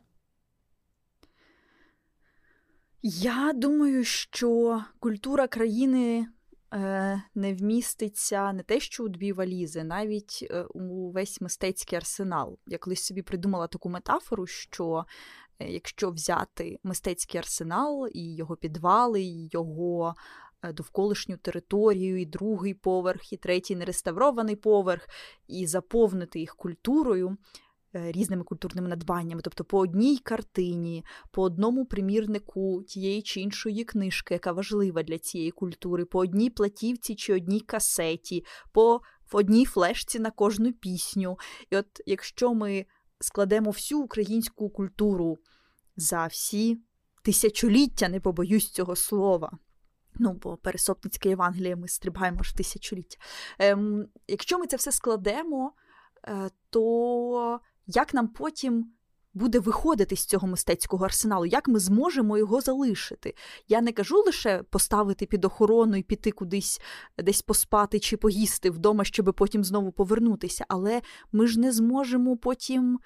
Я 3.03 3.53
думаю, 3.55 4.05
що 4.05 4.83
культура 4.99 5.49
країни 5.49 6.27
е, 6.75 7.23
не 7.35 7.55
вміститься 7.55 8.53
не 8.53 8.63
те, 8.63 8.81
що 8.81 9.05
у 9.05 9.09
дві 9.09 9.33
валізи, 9.33 9.85
навіть 9.85 10.49
е, 10.51 10.63
у 10.63 11.11
весь 11.11 11.41
мистецький 11.41 11.97
арсенал. 11.97 12.59
Я 12.67 12.79
колись 12.79 13.05
собі 13.05 13.23
придумала 13.23 13.67
таку 13.67 13.89
метафору, 13.89 14.47
що 14.47 15.05
е, 15.59 15.71
якщо 15.71 16.11
взяти 16.11 16.79
мистецький 16.83 17.39
арсенал 17.39 18.09
і 18.13 18.35
його 18.35 18.57
підвали, 18.57 19.23
і 19.23 19.49
його 19.53 20.15
довколишню 20.75 21.37
територію, 21.37 22.21
і 22.21 22.27
другий 22.27 22.75
поверх, 22.75 23.33
і 23.33 23.37
третій 23.37 23.77
нереставрований 23.77 24.57
поверх, 24.57 25.09
і 25.49 25.67
заповнити 25.67 26.41
їх 26.41 26.57
культурою. 26.57 27.37
Е, 27.95 28.13
різними 28.13 28.45
культурними 28.45 28.89
надбаннями, 28.89 29.43
тобто 29.43 29.65
по 29.65 29.79
одній 29.79 30.19
картині, 30.19 31.05
по 31.31 31.43
одному 31.43 31.85
примірнику 31.87 32.83
тієї 32.83 33.23
чи 33.23 33.41
іншої 33.41 33.85
книжки, 33.85 34.35
яка 34.35 34.53
важлива 34.53 35.03
для 35.03 35.19
цієї 35.19 35.51
культури, 35.51 36.05
по 36.05 36.19
одній 36.19 36.51
платівці 36.51 37.15
чи 37.15 37.35
одній 37.35 37.61
касеті, 37.61 38.45
по 38.73 39.01
одній 39.33 39.65
флешці 39.65 40.19
на 40.19 40.31
кожну 40.31 40.73
пісню. 40.73 41.39
І 41.71 41.77
от 41.77 41.87
якщо 42.07 42.55
ми 42.55 42.87
складемо 43.21 43.71
всю 43.71 44.01
українську 44.01 44.71
культуру 44.71 45.39
за 45.97 46.27
всі 46.27 46.79
тисячоліття, 47.23 48.09
не 48.09 48.21
побоюсь 48.21 48.71
цього 48.71 48.97
слова, 48.97 49.59
Ну, 50.19 50.33
бо 50.33 50.57
пересопницьке 50.57 51.29
Євангеліє 51.29 51.77
ми 51.77 51.89
стрибаємо 51.89 52.39
аж 52.41 52.53
тисячоліття. 52.53 53.19
Ем, 53.59 54.09
Якщо 54.29 54.59
ми 54.59 54.67
це 54.67 54.77
все 54.77 54.93
складемо, 54.93 55.73
е, 56.29 56.51
то 56.71 57.61
як 57.87 58.15
нам 58.15 58.29
потім 58.29 58.93
буде 59.35 59.59
виходити 59.59 60.17
з 60.17 60.27
цього 60.27 60.49
мистецького 60.49 61.05
арсеналу? 61.05 61.47
Як 61.47 61.69
ми 61.69 61.81
зможемо 61.81 62.39
його 62.39 62.61
залишити? 62.61 63.35
Я 63.69 63.81
не 63.81 63.93
кажу 63.93 64.23
лише 64.27 64.63
поставити 64.63 65.27
під 65.27 65.45
охорону 65.45 65.97
і 65.97 66.03
піти 66.03 66.31
кудись 66.31 66.81
десь 67.19 67.43
поспати 67.43 68.01
чи 68.01 68.17
поїсти 68.17 68.71
вдома, 68.71 69.05
щоб 69.05 69.35
потім 69.37 69.65
знову 69.65 69.93
повернутися, 69.93 70.65
але 70.69 71.03
ми 71.33 71.47
ж 71.47 71.61
не 71.61 71.73
зможемо 71.73 72.37
потім 72.37 72.99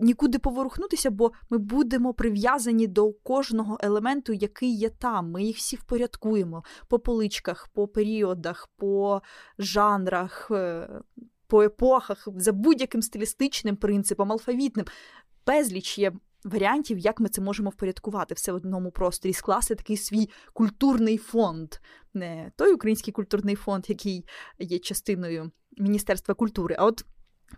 нікуди 0.00 0.38
поворухнутися, 0.38 1.10
бо 1.10 1.32
ми 1.50 1.58
будемо 1.58 2.14
прив'язані 2.14 2.86
до 2.86 3.12
кожного 3.12 3.78
елементу, 3.80 4.32
який 4.32 4.76
є 4.76 4.90
там. 4.90 5.30
Ми 5.30 5.44
їх 5.44 5.56
всі 5.56 5.76
впорядкуємо 5.76 6.64
по 6.88 6.98
поличках, 6.98 7.68
по 7.74 7.88
періодах, 7.88 8.68
по 8.76 9.22
жанрах, 9.58 10.48
е, 10.50 10.88
по 11.50 11.62
епохах, 11.62 12.28
за 12.36 12.52
будь-яким 12.52 13.02
стилістичним 13.02 13.76
принципом, 13.76 14.32
алфавітним. 14.32 14.86
Безліч 15.46 15.98
є. 15.98 16.12
Варіантів, 16.44 16.98
як 16.98 17.20
ми 17.20 17.28
це 17.28 17.40
можемо 17.40 17.70
впорядкувати 17.70 18.34
все 18.34 18.52
в 18.52 18.54
одному 18.54 18.90
просторі, 18.90 19.32
скласти 19.32 19.74
такий 19.74 19.96
свій 19.96 20.30
культурний 20.52 21.18
фонд, 21.18 21.74
не 22.14 22.52
той 22.56 22.72
український 22.72 23.12
культурний 23.12 23.54
фонд, 23.54 23.84
який 23.88 24.24
є 24.58 24.78
частиною 24.78 25.50
Міністерства 25.78 26.34
культури, 26.34 26.76
а 26.78 26.84
от 26.84 27.04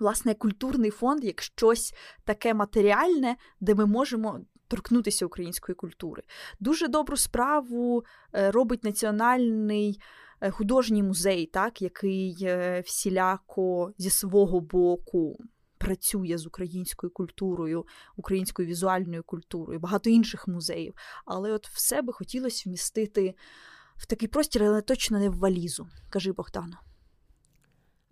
власне 0.00 0.34
культурний 0.34 0.90
фонд 0.90 1.24
як 1.24 1.42
щось 1.42 1.94
таке 2.24 2.54
матеріальне, 2.54 3.36
де 3.60 3.74
ми 3.74 3.86
можемо. 3.86 4.40
Торкнутися 4.72 5.26
української 5.26 5.76
культури. 5.76 6.22
Дуже 6.60 6.88
добру 6.88 7.16
справу 7.16 8.04
е, 8.34 8.50
робить 8.50 8.84
національний 8.84 10.00
е, 10.40 10.50
художній 10.50 11.02
музей, 11.02 11.46
так, 11.46 11.82
який 11.82 12.36
е, 12.42 12.80
всіляко 12.86 13.92
зі 13.98 14.10
свого 14.10 14.60
боку 14.60 15.36
працює 15.78 16.38
з 16.38 16.46
українською 16.46 17.12
культурою, 17.12 17.86
українською 18.16 18.68
візуальною 18.68 19.22
культурою, 19.22 19.80
багато 19.80 20.10
інших 20.10 20.48
музеїв. 20.48 20.94
Але 21.24 21.52
от 21.52 21.68
все 21.68 22.02
би 22.02 22.12
хотілося 22.12 22.62
вмістити 22.66 23.34
в 23.96 24.06
такий 24.06 24.28
простір, 24.28 24.64
але 24.64 24.82
точно 24.82 25.18
не 25.18 25.28
в 25.28 25.38
валізу. 25.38 25.88
Кажи 26.10 26.32
Богдано. 26.32 26.78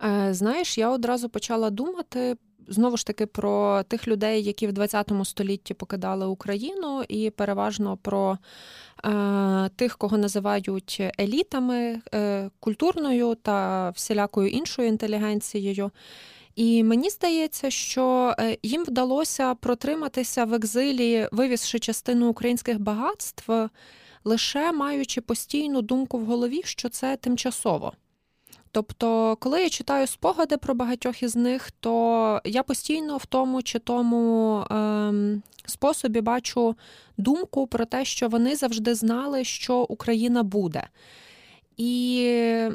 Е, 0.03 0.33
знаєш, 0.33 0.77
я 0.77 0.89
одразу 0.89 1.29
почала 1.29 1.69
думати 1.69 2.37
знову 2.67 2.97
ж 2.97 3.05
таки 3.05 3.25
про 3.25 3.83
тих 3.83 4.07
людей, 4.07 4.43
які 4.43 4.67
в 4.67 4.73
20 4.73 5.11
столітті 5.23 5.73
покидали 5.73 6.25
Україну, 6.25 7.03
і 7.09 7.29
переважно 7.29 7.97
про 7.97 8.37
е, 9.05 9.69
тих, 9.75 9.97
кого 9.97 10.17
називають 10.17 11.01
елітами 11.19 12.01
е, 12.13 12.49
культурною 12.59 13.35
та 13.35 13.89
всілякою 13.89 14.49
іншою 14.49 14.87
інтелігенцією. 14.87 15.91
І 16.55 16.83
мені 16.83 17.09
здається, 17.09 17.69
що 17.69 18.35
е, 18.39 18.57
їм 18.63 18.83
вдалося 18.83 19.55
протриматися 19.55 20.45
в 20.45 20.53
екзилі, 20.53 21.27
вивізши 21.31 21.79
частину 21.79 22.29
українських 22.29 22.79
багатств, 22.79 23.51
лише 24.23 24.71
маючи 24.71 25.21
постійну 25.21 25.81
думку 25.81 26.17
в 26.17 26.25
голові, 26.25 26.61
що 26.65 26.89
це 26.89 27.17
тимчасово. 27.17 27.93
Тобто, 28.71 29.37
коли 29.39 29.63
я 29.63 29.69
читаю 29.69 30.07
спогади 30.07 30.57
про 30.57 30.73
багатьох 30.73 31.23
із 31.23 31.35
них, 31.35 31.71
то 31.71 32.41
я 32.45 32.63
постійно 32.63 33.17
в 33.17 33.25
тому 33.25 33.61
чи 33.61 33.79
тому 33.79 34.65
ем, 34.69 35.43
способі 35.65 36.21
бачу 36.21 36.75
думку 37.17 37.67
про 37.67 37.85
те, 37.85 38.05
що 38.05 38.27
вони 38.27 38.55
завжди 38.55 38.95
знали, 38.95 39.43
що 39.43 39.77
Україна 39.77 40.43
буде. 40.43 40.87
І 41.77 42.69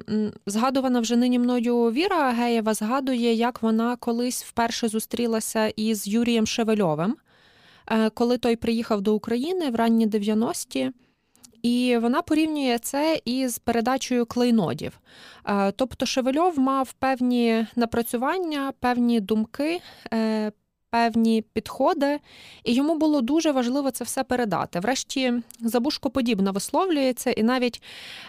згадувана 0.47 1.01
вже 1.01 1.16
нині 1.16 1.38
мною 1.38 1.90
Віра 1.90 2.16
Агеєва 2.16 2.74
згадує, 2.74 3.34
як 3.34 3.62
вона 3.62 3.97
колись 3.97 4.44
вперше 4.44 4.88
зустрілася 4.88 5.66
із 5.66 6.07
Юрієм 6.09 6.47
Шевельовим, 6.47 7.16
е, 7.86 8.11
коли 8.11 8.38
той 8.38 8.57
приїхав 8.57 9.01
до 9.01 9.14
України 9.14 9.70
в 9.70 9.74
ранні 9.74 10.07
90-ті. 10.07 10.92
І 11.63 11.99
вона 12.03 12.23
порівнює 12.23 12.79
це 12.79 13.21
із 13.25 13.59
передачею 13.59 14.27
клейнодів. 14.27 15.01
Е, 15.49 15.73
тобто 15.73 16.07
Шевельов 16.07 16.59
мав 16.59 16.93
певні 16.93 17.67
напрацювання, 17.77 18.73
певні 18.81 19.21
думки, 19.21 19.81
е, 20.13 20.53
певні 20.97 21.44
підходи, 21.53 22.18
і 22.64 22.74
йому 22.74 22.99
було 22.99 23.20
дуже 23.20 23.53
важливо 23.53 23.90
це 23.90 24.05
все 24.05 24.24
передати. 24.24 24.80
Врешті 24.80 25.32
забушко 25.61 26.11
подібно 26.11 26.53
висловлюється, 26.53 27.30
і 27.30 27.42
навіть 27.42 27.82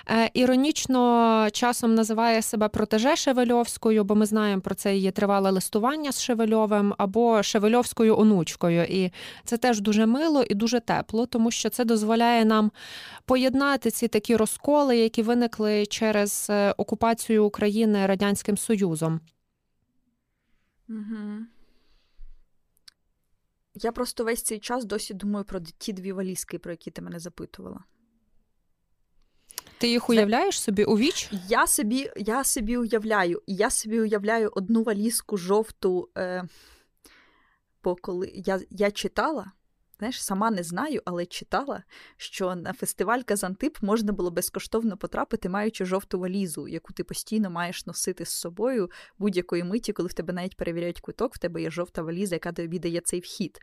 е, 0.09 0.29
іронічно 0.33 1.47
часом 1.51 1.95
називає 1.95 2.41
себе 2.41 2.67
протеже 2.67 3.15
Шевельовською, 3.15 4.03
бо 4.03 4.15
ми 4.15 4.25
знаємо 4.25 4.61
про 4.61 4.75
це 4.75 4.95
її 4.95 5.11
тривале 5.11 5.51
листування 5.51 6.11
з 6.11 6.21
Шевельовим 6.21 6.93
або 6.97 7.43
Шевельовською 7.43 8.19
онучкою. 8.19 8.83
І 8.83 9.11
це 9.45 9.57
теж 9.57 9.81
дуже 9.81 10.05
мило 10.05 10.43
і 10.43 10.53
дуже 10.55 10.79
тепло, 10.79 11.25
тому 11.25 11.51
що 11.51 11.69
це 11.69 11.85
дозволяє 11.85 12.45
нам 12.45 12.71
поєднати 13.25 13.91
ці 13.91 14.07
такі 14.07 14.35
розколи, 14.35 14.97
які 14.97 15.21
виникли 15.21 15.85
через 15.85 16.47
е, 16.49 16.73
окупацію 16.77 17.45
України 17.45 18.05
Радянським 18.05 18.57
Союзом. 18.57 19.19
Угу. 20.89 21.47
Я 23.81 23.91
просто 23.91 24.23
весь 24.23 24.43
цей 24.43 24.59
час 24.59 24.85
досі 24.85 25.13
думаю 25.13 25.45
про 25.45 25.59
ті 25.59 25.93
дві 25.93 26.11
валізки, 26.11 26.59
про 26.59 26.71
які 26.71 26.91
ти 26.91 27.01
мене 27.01 27.19
запитувала. 27.19 27.83
Ти 29.77 29.89
їх 29.89 30.09
уявляєш 30.09 30.61
собі 30.61 30.83
у 30.83 30.97
віч? 30.97 31.31
Я 31.47 31.67
собі 31.67 32.11
я 32.15 32.43
собі 32.43 32.77
уявляю. 32.77 33.41
Я 33.47 33.69
собі 33.69 33.99
уявляю 33.99 34.51
одну 34.53 34.83
валізку 34.83 35.37
жовту. 35.37 36.09
Е, 36.17 36.43
бо 37.83 37.95
коли 37.95 38.31
я 38.33 38.59
я 38.69 38.91
читала 38.91 39.51
Знаєш, 39.99 40.23
сама 40.23 40.51
не 40.51 40.63
знаю, 40.63 41.01
але 41.05 41.25
читала, 41.25 41.83
що 42.17 42.55
на 42.55 42.73
фестиваль 42.73 43.21
Казантип 43.21 43.77
можна 43.81 44.11
було 44.13 44.31
безкоштовно 44.31 44.97
потрапити, 44.97 45.49
маючи 45.49 45.85
жовту 45.85 46.19
валізу, 46.19 46.67
яку 46.67 46.93
ти 46.93 47.03
постійно 47.03 47.49
маєш 47.49 47.85
носити 47.85 48.25
з 48.25 48.29
собою 48.29 48.91
будь-якої 49.19 49.63
миті, 49.63 49.93
коли 49.93 50.09
в 50.09 50.13
тебе 50.13 50.33
навіть 50.33 50.57
перевіряють 50.57 51.01
квиток, 51.01 51.35
в 51.35 51.37
тебе 51.37 51.61
є 51.61 51.71
жовта 51.71 52.01
валіза, 52.01 52.35
яка 52.35 52.51
тобі 52.51 52.79
дає 52.79 53.01
цей 53.01 53.19
вхід. 53.19 53.59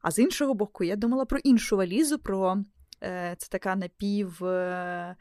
А 0.00 0.10
з 0.10 0.18
іншого 0.18 0.54
боку, 0.54 0.84
я 0.84 0.96
думала 0.96 1.24
про 1.24 1.38
іншу 1.38 1.76
валізу, 1.76 2.18
про 2.18 2.56
е, 3.02 3.36
це 3.38 3.48
така 3.48 3.76
напів. 3.76 4.44
Е, 4.44 5.16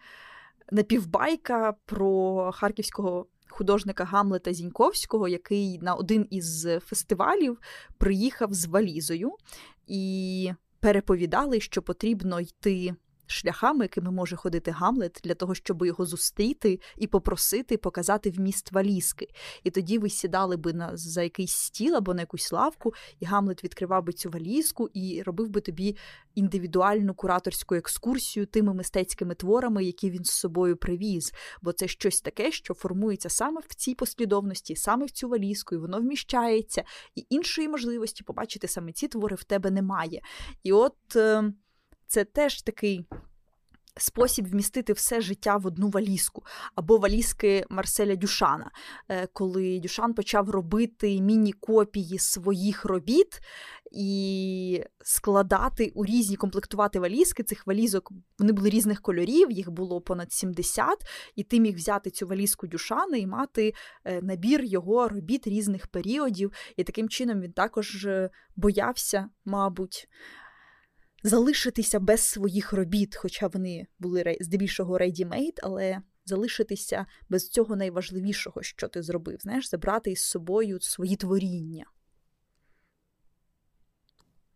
напівбайка 0.72 1.74
про 1.86 2.51
харківського 2.51 3.28
художника 3.53 4.03
Гамлета 4.03 4.53
Зіньковського, 4.53 5.28
який 5.28 5.80
на 5.80 5.93
один 5.93 6.28
із 6.30 6.68
фестивалів 6.86 7.59
приїхав 7.97 8.53
з 8.53 8.66
валізою 8.66 9.32
і 9.88 10.51
переповідали, 10.79 11.59
що 11.59 11.81
потрібно 11.81 12.39
йти 12.39 12.95
шляхами, 13.28 13.86
якими 13.86 14.11
може 14.11 14.36
ходити 14.36 14.71
Гамлет, 14.71 15.21
для 15.24 15.34
того, 15.34 15.55
щоб 15.55 15.86
його 15.86 16.05
зустріти 16.05 16.80
і 16.97 17.07
попросити 17.07 17.78
показати 17.78 18.30
вміст 18.30 18.71
валізки. 18.71 19.28
І 19.63 19.71
тоді 19.71 19.97
ви 19.97 20.09
сідали 20.09 20.57
би 20.57 20.74
на 20.74 20.97
за 20.97 21.24
якийсь 21.24 21.55
стіл 21.55 21.95
або 21.95 22.13
на 22.13 22.21
якусь 22.21 22.51
лавку, 22.51 22.93
і 23.19 23.26
Гамлет 23.26 23.63
відкривав 23.63 24.03
би 24.03 24.13
цю 24.13 24.30
валізку 24.30 24.89
і 24.93 25.21
робив 25.21 25.49
би 25.49 25.61
тобі 25.61 25.97
індивідуальну 26.36 27.13
кураторську 27.13 27.76
екскурсію 27.76 28.45
тими 28.45 28.74
мистецькими 28.74 29.36
творами, 29.36 29.84
які 29.84 30.09
він 30.09 30.24
з 30.24 30.32
собою 30.32 30.78
привіз. 30.78 31.34
Бо 31.61 31.71
це 31.71 31.88
щось 31.88 32.21
таке, 32.21 32.51
що 32.51 32.74
формується 32.74 33.30
саме 33.30 33.61
в 33.67 33.76
цій 33.76 33.95
послідовності, 33.95 34.76
саме 34.76 35.05
в 35.05 35.11
цю 35.11 35.30
валізку, 35.30 35.76
і 35.76 35.78
воно 35.78 35.99
вміщається, 35.99 36.84
і 37.15 37.26
іншої 37.30 37.67
можливості 37.67 38.24
побачити 38.24 38.67
саме 38.67 38.91
ці 38.91 39.07
твори 39.07 39.36
в 39.36 39.43
тебе 39.43 39.71
немає. 39.71 40.21
І 40.63 40.74
от. 40.74 40.95
Ем, 41.15 41.55
це 42.14 42.26
теж 42.26 42.61
такий. 42.61 43.05
Спосіб 43.97 44.47
вмістити 44.47 44.93
все 44.93 45.22
життя 45.22 45.57
в 45.57 45.68
одну 45.68 45.89
валізку, 45.89 46.43
або 46.76 46.97
валізки 46.97 47.66
Марселя 47.70 48.16
Дюшана, 48.16 48.72
е, 49.09 49.28
коли 49.34 49.80
Дюшан 49.80 50.14
почав 50.14 50.49
робити 50.49 51.22
міні-копії 51.22 52.20
своїх 52.20 52.86
робіт 52.86 53.39
і 53.91 54.84
складати 55.03 55.91
у 55.95 56.05
різні 56.05 56.36
комплектувати 56.36 56.99
валізки. 56.99 57.43
Цих 57.43 57.68
валізок 57.68 58.11
вони 58.39 58.51
були 58.51 58.70
різних 58.70 59.01
кольорів, 59.01 59.51
їх 59.51 59.72
було 59.72 60.01
понад 60.01 60.32
70, 60.32 60.88
і 61.36 61.43
ти 61.43 61.59
міг 61.59 61.76
взяти 61.76 62.09
цю 62.09 62.28
валізку 62.28 62.68
Дюшана 62.68 63.18
і 63.18 63.28
мати 63.28 63.74
е, 64.05 64.22
набір 64.22 64.64
його 64.64 65.07
робіт 65.07 65.47
різних 65.47 65.88
періодів. 65.88 66.51
І 66.78 66.84
таким 66.84 67.09
чином 67.09 67.41
він 67.41 67.51
також 67.51 68.05
е, 68.05 68.30
боявся, 68.55 69.30
мабуть 69.45 70.07
залишитися 71.24 71.99
без 71.99 72.21
своїх 72.21 72.74
робіт, 72.74 73.15
хоча 73.15 73.47
вони 73.47 73.88
були 73.99 74.38
здебільшого 74.41 74.97
ready-made, 74.97 75.57
але 75.63 76.01
залишитися 76.26 77.05
без 77.30 77.49
цього 77.49 77.76
найважливішого, 77.76 78.63
що 78.63 78.88
ти 78.88 79.01
зробив, 79.01 79.39
знаєш, 79.41 79.69
забрати 79.69 80.11
із 80.11 80.21
собою 80.26 80.82
свої 80.82 81.15
творіння. 81.15 81.86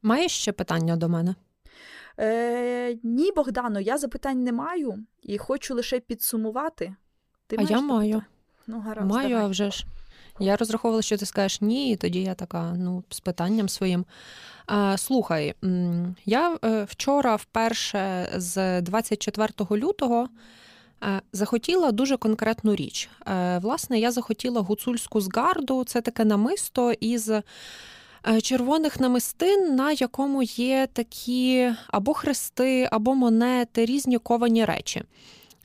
Маєш 0.01 0.31
ще 0.31 0.51
питання 0.51 0.95
до 0.95 1.09
мене? 1.09 1.35
Е, 2.19 2.97
Ні, 3.03 3.31
Богдано, 3.31 3.79
я 3.79 3.97
запитань 3.97 4.43
не 4.43 4.51
маю 4.51 5.05
і 5.21 5.37
хочу 5.37 5.75
лише 5.75 5.99
підсумувати. 5.99 6.95
Ти 7.47 7.55
А 7.59 7.61
я 7.61 7.81
маю. 7.81 8.21
Ну, 8.67 8.79
гаразд, 8.79 9.09
Маю, 9.09 9.29
давай. 9.29 9.43
а 9.45 9.47
вже 9.47 9.71
ж. 9.71 9.85
Я 10.39 10.55
розраховувала, 10.55 11.01
що 11.01 11.17
ти 11.17 11.25
скажеш 11.25 11.61
ні, 11.61 11.91
і 11.91 11.95
тоді 11.95 12.21
я 12.21 12.33
така, 12.33 12.73
ну, 12.77 13.03
з 13.09 13.19
питанням 13.19 13.69
своїм. 13.69 14.05
Слухай, 14.97 15.55
я 16.25 16.57
е, 16.65 16.83
вчора 16.89 17.35
вперше 17.35 18.29
з 18.35 18.81
24 18.81 19.49
лютого. 19.71 20.27
Е, 21.03 21.21
захотіла 21.33 21.91
дуже 21.91 22.17
конкретну 22.17 22.75
річ. 22.75 23.09
Е, 23.27 23.57
власне, 23.57 23.99
я 23.99 24.11
захотіла 24.11 24.61
гуцульську 24.61 25.21
згарду, 25.21 25.83
це 25.83 26.01
таке 26.01 26.25
намисто 26.25 26.91
із 26.91 27.31
червоних 28.41 28.99
намистин, 28.99 29.75
на 29.75 29.91
якому 29.91 30.43
є 30.43 30.87
такі 30.93 31.71
або 31.87 32.13
хрести, 32.13 32.89
або 32.91 33.15
монети, 33.15 33.85
різні 33.85 34.17
ковані 34.17 34.65
речі. 34.65 35.03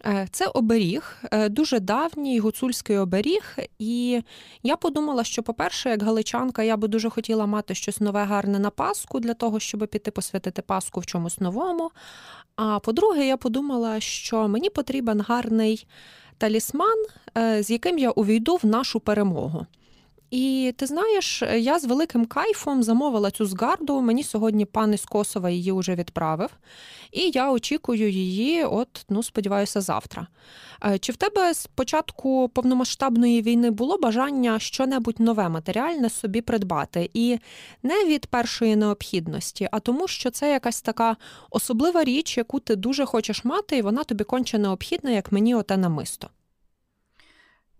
Е, 0.07 0.29
це 0.31 0.47
оберіг, 0.47 1.17
е, 1.31 1.49
дуже 1.49 1.81
давній 1.81 2.39
гуцульський 2.39 2.99
оберіг. 2.99 3.57
І 3.79 4.23
я 4.63 4.77
подумала, 4.77 5.25
що, 5.25 5.43
по-перше, 5.43 5.91
як 5.91 6.03
галичанка, 6.03 6.63
я 6.63 6.77
би 6.77 6.89
дуже 6.89 7.11
хотіла 7.11 7.47
мати 7.47 7.75
щось 7.75 8.01
нове, 8.01 8.25
гарне 8.25 8.59
на 8.59 8.71
Пасху 8.71 9.21
для 9.21 9.35
того, 9.35 9.61
щоб 9.61 9.89
піти 9.89 10.11
посвятити 10.11 10.63
Пасху 10.63 11.01
в 11.01 11.07
чомусь 11.07 11.41
новому. 11.41 11.91
А 12.57 12.79
по-друге, 12.79 13.27
я 13.27 13.37
подумала, 13.37 14.01
що 14.01 14.49
мені 14.49 14.71
потрібен 14.71 15.21
гарний 15.21 15.87
талісман, 16.39 17.05
е, 17.39 17.63
з 17.63 17.71
яким 17.71 17.99
я 17.99 18.11
увійду 18.11 18.57
в 18.57 18.67
нашу 18.67 19.01
перемогу. 19.01 19.67
І 20.33 20.75
ти 20.77 20.87
знаєш, 20.87 21.43
я 21.57 21.79
з 21.79 21.85
великим 21.85 22.27
кайфом 22.27 22.83
замовила 22.83 23.31
цю 23.31 23.47
згарду. 23.47 24.01
Мені 24.01 24.23
сьогодні 24.23 24.65
пан 24.65 24.95
із 24.95 25.05
Косова 25.05 25.51
її 25.51 25.73
вже 25.73 25.95
відправив, 25.95 26.51
і 27.13 27.31
я 27.35 27.51
очікую 27.51 28.11
її, 28.11 28.65
от, 28.65 29.05
ну, 29.09 29.23
сподіваюся, 29.23 29.81
завтра. 29.81 30.27
Е, 30.85 30.99
чи 30.99 31.13
в 31.13 31.17
тебе 31.17 31.55
з 31.55 31.67
початку 31.67 32.49
повномасштабної 32.49 33.43
війни 33.43 33.71
було 33.71 33.99
бажання 33.99 34.59
щонебудь 34.59 35.21
нове 35.21 35.49
матеріальне 35.49 36.11
собі 36.11 36.41
придбати? 36.41 37.11
І 37.15 37.39
не 37.83 38.05
від 38.05 38.27
першої 38.27 38.77
необхідності, 38.77 39.69
а 39.73 39.81
тому, 39.81 40.09
що 40.09 40.31
це 40.31 40.51
якась 40.51 40.83
така 40.83 41.17
особлива 41.51 42.05
річ, 42.05 42.37
яку 42.37 42.61
ти 42.61 42.77
дуже 42.77 43.07
хочеш 43.07 43.45
мати, 43.45 43.77
і 43.77 43.83
вона 43.83 44.05
тобі 44.05 44.25
конче 44.25 44.59
необхідна, 44.59 45.11
як 45.11 45.33
мені 45.33 45.55
оте 45.55 45.77
намисто. 45.77 46.29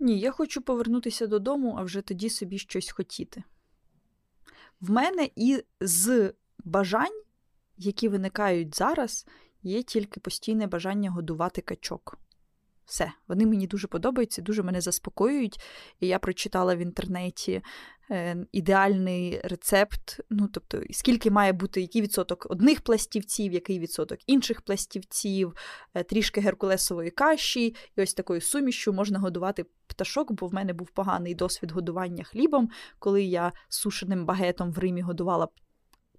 Ні, 0.03 0.19
я 0.19 0.31
хочу 0.31 0.63
повернутися 0.63 1.27
додому, 1.27 1.77
а 1.79 1.83
вже 1.83 2.01
тоді 2.01 2.31
собі 2.31 2.59
щось 2.59 2.91
хотіти. 2.91 3.43
В 4.81 4.91
мене 4.91 5.29
і 5.37 5.65
з 5.81 6.33
бажань, 6.65 7.23
які 7.77 8.09
виникають 8.09 8.77
зараз, 8.77 9.27
є 9.63 9.83
тільки 9.83 10.21
постійне 10.21 10.67
бажання 10.67 11.11
годувати 11.11 11.61
качок. 11.61 12.19
Все, 12.87 13.13
вони 13.29 13.47
мені 13.47 13.67
дуже 13.67 13.89
подобаються, 13.89 14.43
дуже 14.43 14.63
мене 14.63 14.81
заспокоюють. 14.81 15.61
І 16.01 16.07
я 16.07 16.19
прочитала 16.19 16.75
в 16.75 16.79
інтернеті 16.79 17.63
е, 18.11 18.47
ідеальний 18.53 19.41
рецепт. 19.45 20.21
Ну, 20.31 20.49
тобто, 20.49 20.83
скільки 20.91 21.31
має 21.31 21.53
бути, 21.53 21.81
який 21.81 22.03
відсоток 22.03 22.47
одних 22.51 22.81
пластівців, 22.81 23.53
який 23.53 23.79
відсоток 23.79 24.19
інших 24.27 24.61
пластівців, 24.61 25.55
е, 25.95 26.03
трішки 26.03 26.41
геркулесової 26.41 27.11
каші, 27.11 27.75
і 27.97 28.03
ось 28.03 28.15
такою 28.15 28.41
сумішю 28.41 28.93
можна 28.93 29.19
годувати 29.19 29.65
пташок, 29.87 30.33
бо 30.33 30.47
в 30.47 30.55
мене 30.55 30.73
був 30.73 30.91
поганий 30.91 31.35
досвід 31.35 31.73
годування 31.73 32.25
хлібом, 32.25 32.71
коли 32.99 33.23
я 33.23 33.53
сушеним 33.69 34.27
багетом 34.27 34.73
в 34.73 34.79
Римі 34.79 35.03
годувала 35.03 35.49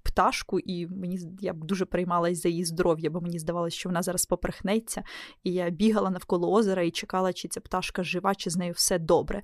пташку, 0.04 0.60
і 0.60 0.88
мені 0.88 1.20
я 1.39 1.54
б 1.54 1.64
дуже 1.64 1.86
приймалась 1.86 2.41
за 2.41 2.49
її 2.49 2.66
здоров'я, 2.66 3.10
бо 3.10 3.22
мені 3.22 3.39
здавалося, 3.39 3.78
що 3.78 3.89
вона 3.89 4.01
зараз 4.01 4.26
поперхнеться. 4.26 5.04
І 5.43 5.54
я 5.54 5.70
бігала 5.70 6.10
навколо 6.10 6.51
озера 6.51 6.84
і 6.84 6.91
чекала, 6.91 7.34
чи 7.34 7.47
ця 7.47 7.62
пташка 7.62 8.04
жива, 8.04 8.36
чи 8.36 8.49
з 8.49 8.56
нею 8.56 8.74
все 8.74 8.99
добре. 8.99 9.41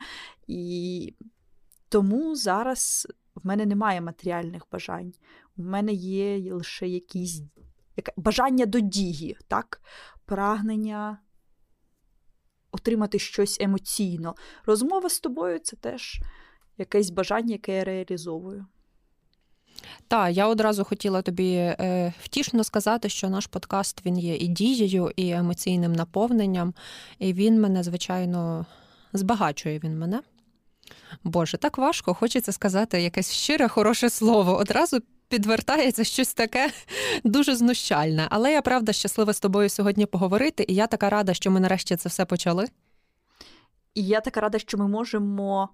І 0.48 1.14
тому 1.90 2.36
зараз 2.36 3.08
в 3.36 3.48
мене 3.48 3.66
немає 3.66 4.02
матеріальних 4.02 4.64
бажань. 4.72 5.14
У 5.58 5.64
мене 5.64 5.94
є 5.94 6.54
лише 6.54 6.88
якісь 6.88 7.42
бажання 8.18 8.66
до 8.66 8.80
дії, 8.80 9.38
так? 9.48 9.82
прагнення. 10.26 11.20
Отримати 12.72 13.20
щось 13.20 13.58
емоційно. 13.60 14.36
Розмова 14.66 15.10
з 15.10 15.20
тобою 15.20 15.60
це 15.60 15.76
теж 15.76 16.22
якесь 16.78 17.10
бажання, 17.10 17.52
яке 17.52 17.76
я 17.76 17.84
реалізовую. 17.84 18.66
Так, 20.08 20.38
я 20.38 20.48
одразу 20.48 20.84
хотіла 20.84 21.22
тобі 21.22 21.54
е, 21.54 22.14
втішно 22.24 22.64
сказати, 22.64 23.10
що 23.10 23.30
наш 23.30 23.48
подкаст 23.48 24.06
він 24.06 24.20
є 24.20 24.36
і 24.36 24.48
дією, 24.48 25.12
і 25.16 25.30
емоційним 25.30 25.94
наповненням, 25.94 26.74
і 27.20 27.34
він 27.34 27.62
мене, 27.62 27.84
звичайно, 27.84 28.66
збагачує 29.14 29.80
він 29.80 30.00
мене. 30.00 30.22
Боже, 31.24 31.58
так 31.58 31.78
важко, 31.78 32.14
хочеться 32.14 32.52
сказати 32.52 33.02
якесь 33.02 33.32
щире, 33.32 33.68
хороше 33.68 34.10
слово. 34.10 34.58
Одразу 34.58 35.00
підвертається 35.28 36.04
щось 36.04 36.34
таке 36.34 36.72
дуже 37.24 37.56
знущальне. 37.56 38.28
Але 38.30 38.52
я 38.52 38.62
правда 38.62 38.94
щаслива 38.94 39.34
з 39.34 39.40
тобою 39.40 39.70
сьогодні 39.70 40.06
поговорити, 40.06 40.66
і 40.68 40.76
я 40.76 40.88
така 40.88 41.10
рада, 41.10 41.34
що 41.34 41.52
ми 41.52 41.60
нарешті 41.60 41.96
це 41.96 42.10
все 42.10 42.26
почали. 42.26 42.66
І 43.96 44.04
я 44.04 44.22
така 44.22 44.42
рада, 44.42 44.60
що 44.60 44.78
ми 44.78 44.88
можемо 44.88 45.70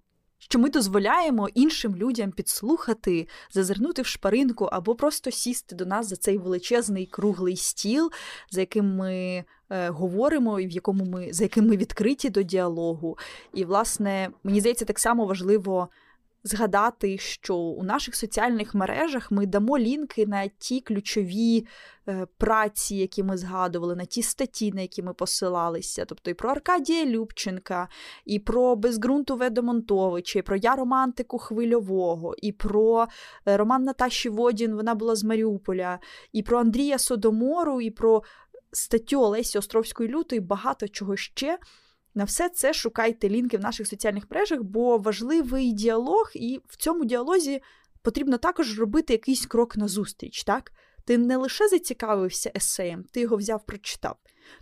що 0.49 0.59
ми 0.59 0.69
дозволяємо 0.69 1.49
іншим 1.53 1.95
людям 1.95 2.31
підслухати, 2.31 3.27
зазирнути 3.51 4.01
в 4.01 4.05
шпаринку 4.05 4.65
або 4.65 4.95
просто 4.95 5.31
сісти 5.31 5.75
до 5.75 5.85
нас 5.85 6.07
за 6.07 6.15
цей 6.15 6.37
величезний 6.37 7.05
круглий 7.05 7.55
стіл, 7.55 8.11
за 8.51 8.59
яким 8.59 8.95
ми 8.95 9.43
е, 9.69 9.89
говоримо, 9.89 10.59
і 10.59 10.67
в 10.67 10.71
якому 10.71 11.05
ми 11.05 11.33
за 11.33 11.43
яким 11.43 11.67
ми 11.67 11.77
відкриті 11.77 12.29
до 12.29 12.41
діалогу. 12.41 13.17
І, 13.53 13.65
власне, 13.65 14.29
мені 14.43 14.59
здається, 14.59 14.85
так 14.85 14.99
само 14.99 15.25
важливо 15.25 15.89
згадати, 16.45 17.17
що 17.17 17.55
у 17.55 17.83
наших 17.83 18.15
соціальних 18.15 18.75
мережах 18.75 19.31
ми 19.31 19.45
дамо 19.45 19.77
лінки 19.77 20.25
на 20.25 20.47
ті 20.47 20.81
ключові 20.81 21.67
е, 22.07 22.27
праці, 22.37 22.95
які 22.95 23.23
ми 23.23 23.37
згадували, 23.37 23.95
на 23.95 24.05
ті 24.05 24.21
статті, 24.21 24.71
на 24.71 24.81
які 24.81 25.03
ми 25.03 25.13
посилалися. 25.13 26.05
Тобто 26.05 26.31
і 26.31 26.33
про 26.33 26.49
Аркадія 26.49 27.05
Любченка, 27.05 27.89
і 28.25 28.39
про 28.39 28.75
безґрунту 28.75 29.35
Ведомонтовича, 29.35 30.39
і 30.39 30.41
про 30.41 30.55
я 30.55 30.75
романтику 30.75 31.37
хвильового, 31.37 32.35
і 32.37 32.51
про 32.51 33.07
е, 33.47 33.57
роман 33.57 33.83
Наташі 33.83 34.29
Водін, 34.29 34.75
вона 34.75 34.95
була 34.95 35.15
з 35.15 35.23
Маріуполя, 35.23 35.99
і 36.33 36.43
про 36.43 36.59
Андрія 36.59 36.97
Содомору, 36.97 37.81
і 37.81 37.89
про 37.91 38.23
статтю 38.71 39.21
Олесі 39.21 39.57
Островської 39.57 40.09
Лютої, 40.09 40.41
багато 40.41 40.87
чого 40.87 41.15
ще. 41.15 41.57
На 42.15 42.23
все 42.23 42.49
це 42.49 42.73
шукайте 42.73 43.29
лінки 43.29 43.57
в 43.57 43.61
наших 43.61 43.87
соціальних 43.87 44.31
мережах, 44.31 44.61
бо 44.61 44.97
важливий 44.97 45.71
діалог, 45.71 46.31
і 46.33 46.61
в 46.67 46.77
цьому 46.77 47.05
діалозі 47.05 47.61
потрібно 48.01 48.37
також 48.37 48.79
робити 48.79 49.13
якийсь 49.13 49.45
крок 49.45 49.77
назустріч. 49.77 50.43
так? 50.43 50.71
Ти 51.05 51.17
не 51.17 51.37
лише 51.37 51.67
зацікавився 51.67 52.51
есеєм, 52.55 53.03
ти 53.03 53.19
його 53.19 53.37
взяв, 53.37 53.65
прочитав. 53.65 54.15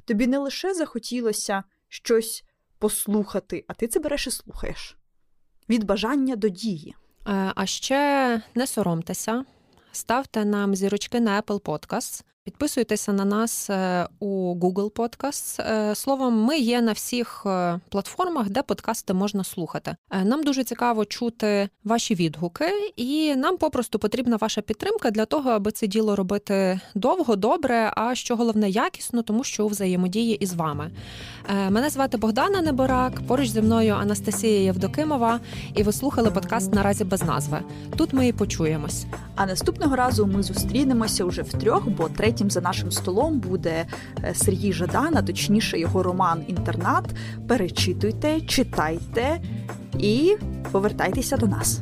Тобі 0.05 0.27
не 0.27 0.37
лише 0.37 0.73
захотілося 0.73 1.63
щось 1.89 2.43
послухати, 2.79 3.65
а 3.67 3.73
ти 3.73 3.87
це 3.87 3.99
береш 3.99 4.27
і 4.27 4.31
слухаєш. 4.31 4.97
Від 5.69 5.83
бажання 5.83 6.35
до 6.35 6.49
дії. 6.49 6.95
Е, 7.27 7.51
а 7.55 7.65
ще 7.65 8.41
не 8.55 8.67
соромтеся, 8.67 9.45
ставте 9.91 10.45
нам 10.45 10.75
зірочки 10.75 11.19
на 11.19 11.41
Apple 11.41 11.59
Podcasts. 11.61 12.23
Підписуйтеся 12.45 13.13
на 13.13 13.25
нас 13.25 13.69
е, 13.69 14.07
у 14.19 14.55
Google 14.55 14.91
Podcasts. 14.91 15.61
Е, 15.61 15.95
словом, 15.95 16.43
ми 16.43 16.57
є 16.57 16.81
на 16.81 16.91
всіх 16.91 17.43
е, 17.45 17.79
платформах, 17.89 18.49
де 18.49 18.61
подкасти 18.61 19.13
можна 19.13 19.43
слухати. 19.43 19.95
Нам 20.23 20.43
дуже 20.43 20.63
цікаво 20.63 21.05
чути 21.05 21.69
ваші 21.83 22.15
відгуки, 22.15 22.65
і 22.95 23.35
нам 23.35 23.57
попросту 23.57 23.99
потрібна 23.99 24.37
ваша 24.37 24.61
підтримка 24.61 25.11
для 25.11 25.25
того, 25.25 25.49
аби 25.49 25.71
це 25.71 25.87
діло 25.87 26.15
робити 26.15 26.79
довго, 26.95 27.35
добре, 27.35 27.93
а 27.95 28.15
що 28.15 28.35
головне 28.35 28.69
якісно, 28.69 29.21
тому 29.21 29.43
що 29.43 29.65
у 29.65 29.67
взаємодії 29.67 30.35
із 30.35 30.53
вами. 30.53 30.91
Мене 31.69 31.89
звати 31.89 32.17
Богдана 32.17 32.61
Неборак, 32.61 33.21
поруч 33.27 33.49
зі 33.49 33.61
мною 33.61 33.93
Анастасія 33.93 34.59
Євдокимова, 34.59 35.39
і 35.75 35.83
ви 35.83 35.93
слухали 35.93 36.31
подкаст 36.31 36.73
наразі 36.73 37.03
без 37.03 37.23
назви. 37.23 37.59
Тут 37.97 38.13
ми 38.13 38.27
і 38.27 38.33
почуємось. 38.33 39.05
А 39.35 39.45
наступного 39.45 39.95
разу 39.95 40.25
ми 40.25 40.43
зустрінемося 40.43 41.25
уже 41.25 41.41
втрьох, 41.41 41.87
бо 41.87 42.09
третій 42.09 42.32
Третім 42.33 42.51
за 42.51 42.61
нашим 42.61 42.91
столом 42.91 43.39
буде 43.39 43.85
е, 44.23 44.33
Сергій 44.35 44.73
Жадана, 44.73 45.21
точніше, 45.21 45.79
його 45.79 46.03
роман 46.03 46.43
Інтернат. 46.47 47.05
Перечитуйте, 47.47 48.41
читайте 48.41 49.41
і 49.99 50.35
повертайтеся 50.71 51.37
до 51.37 51.47
нас. 51.47 51.81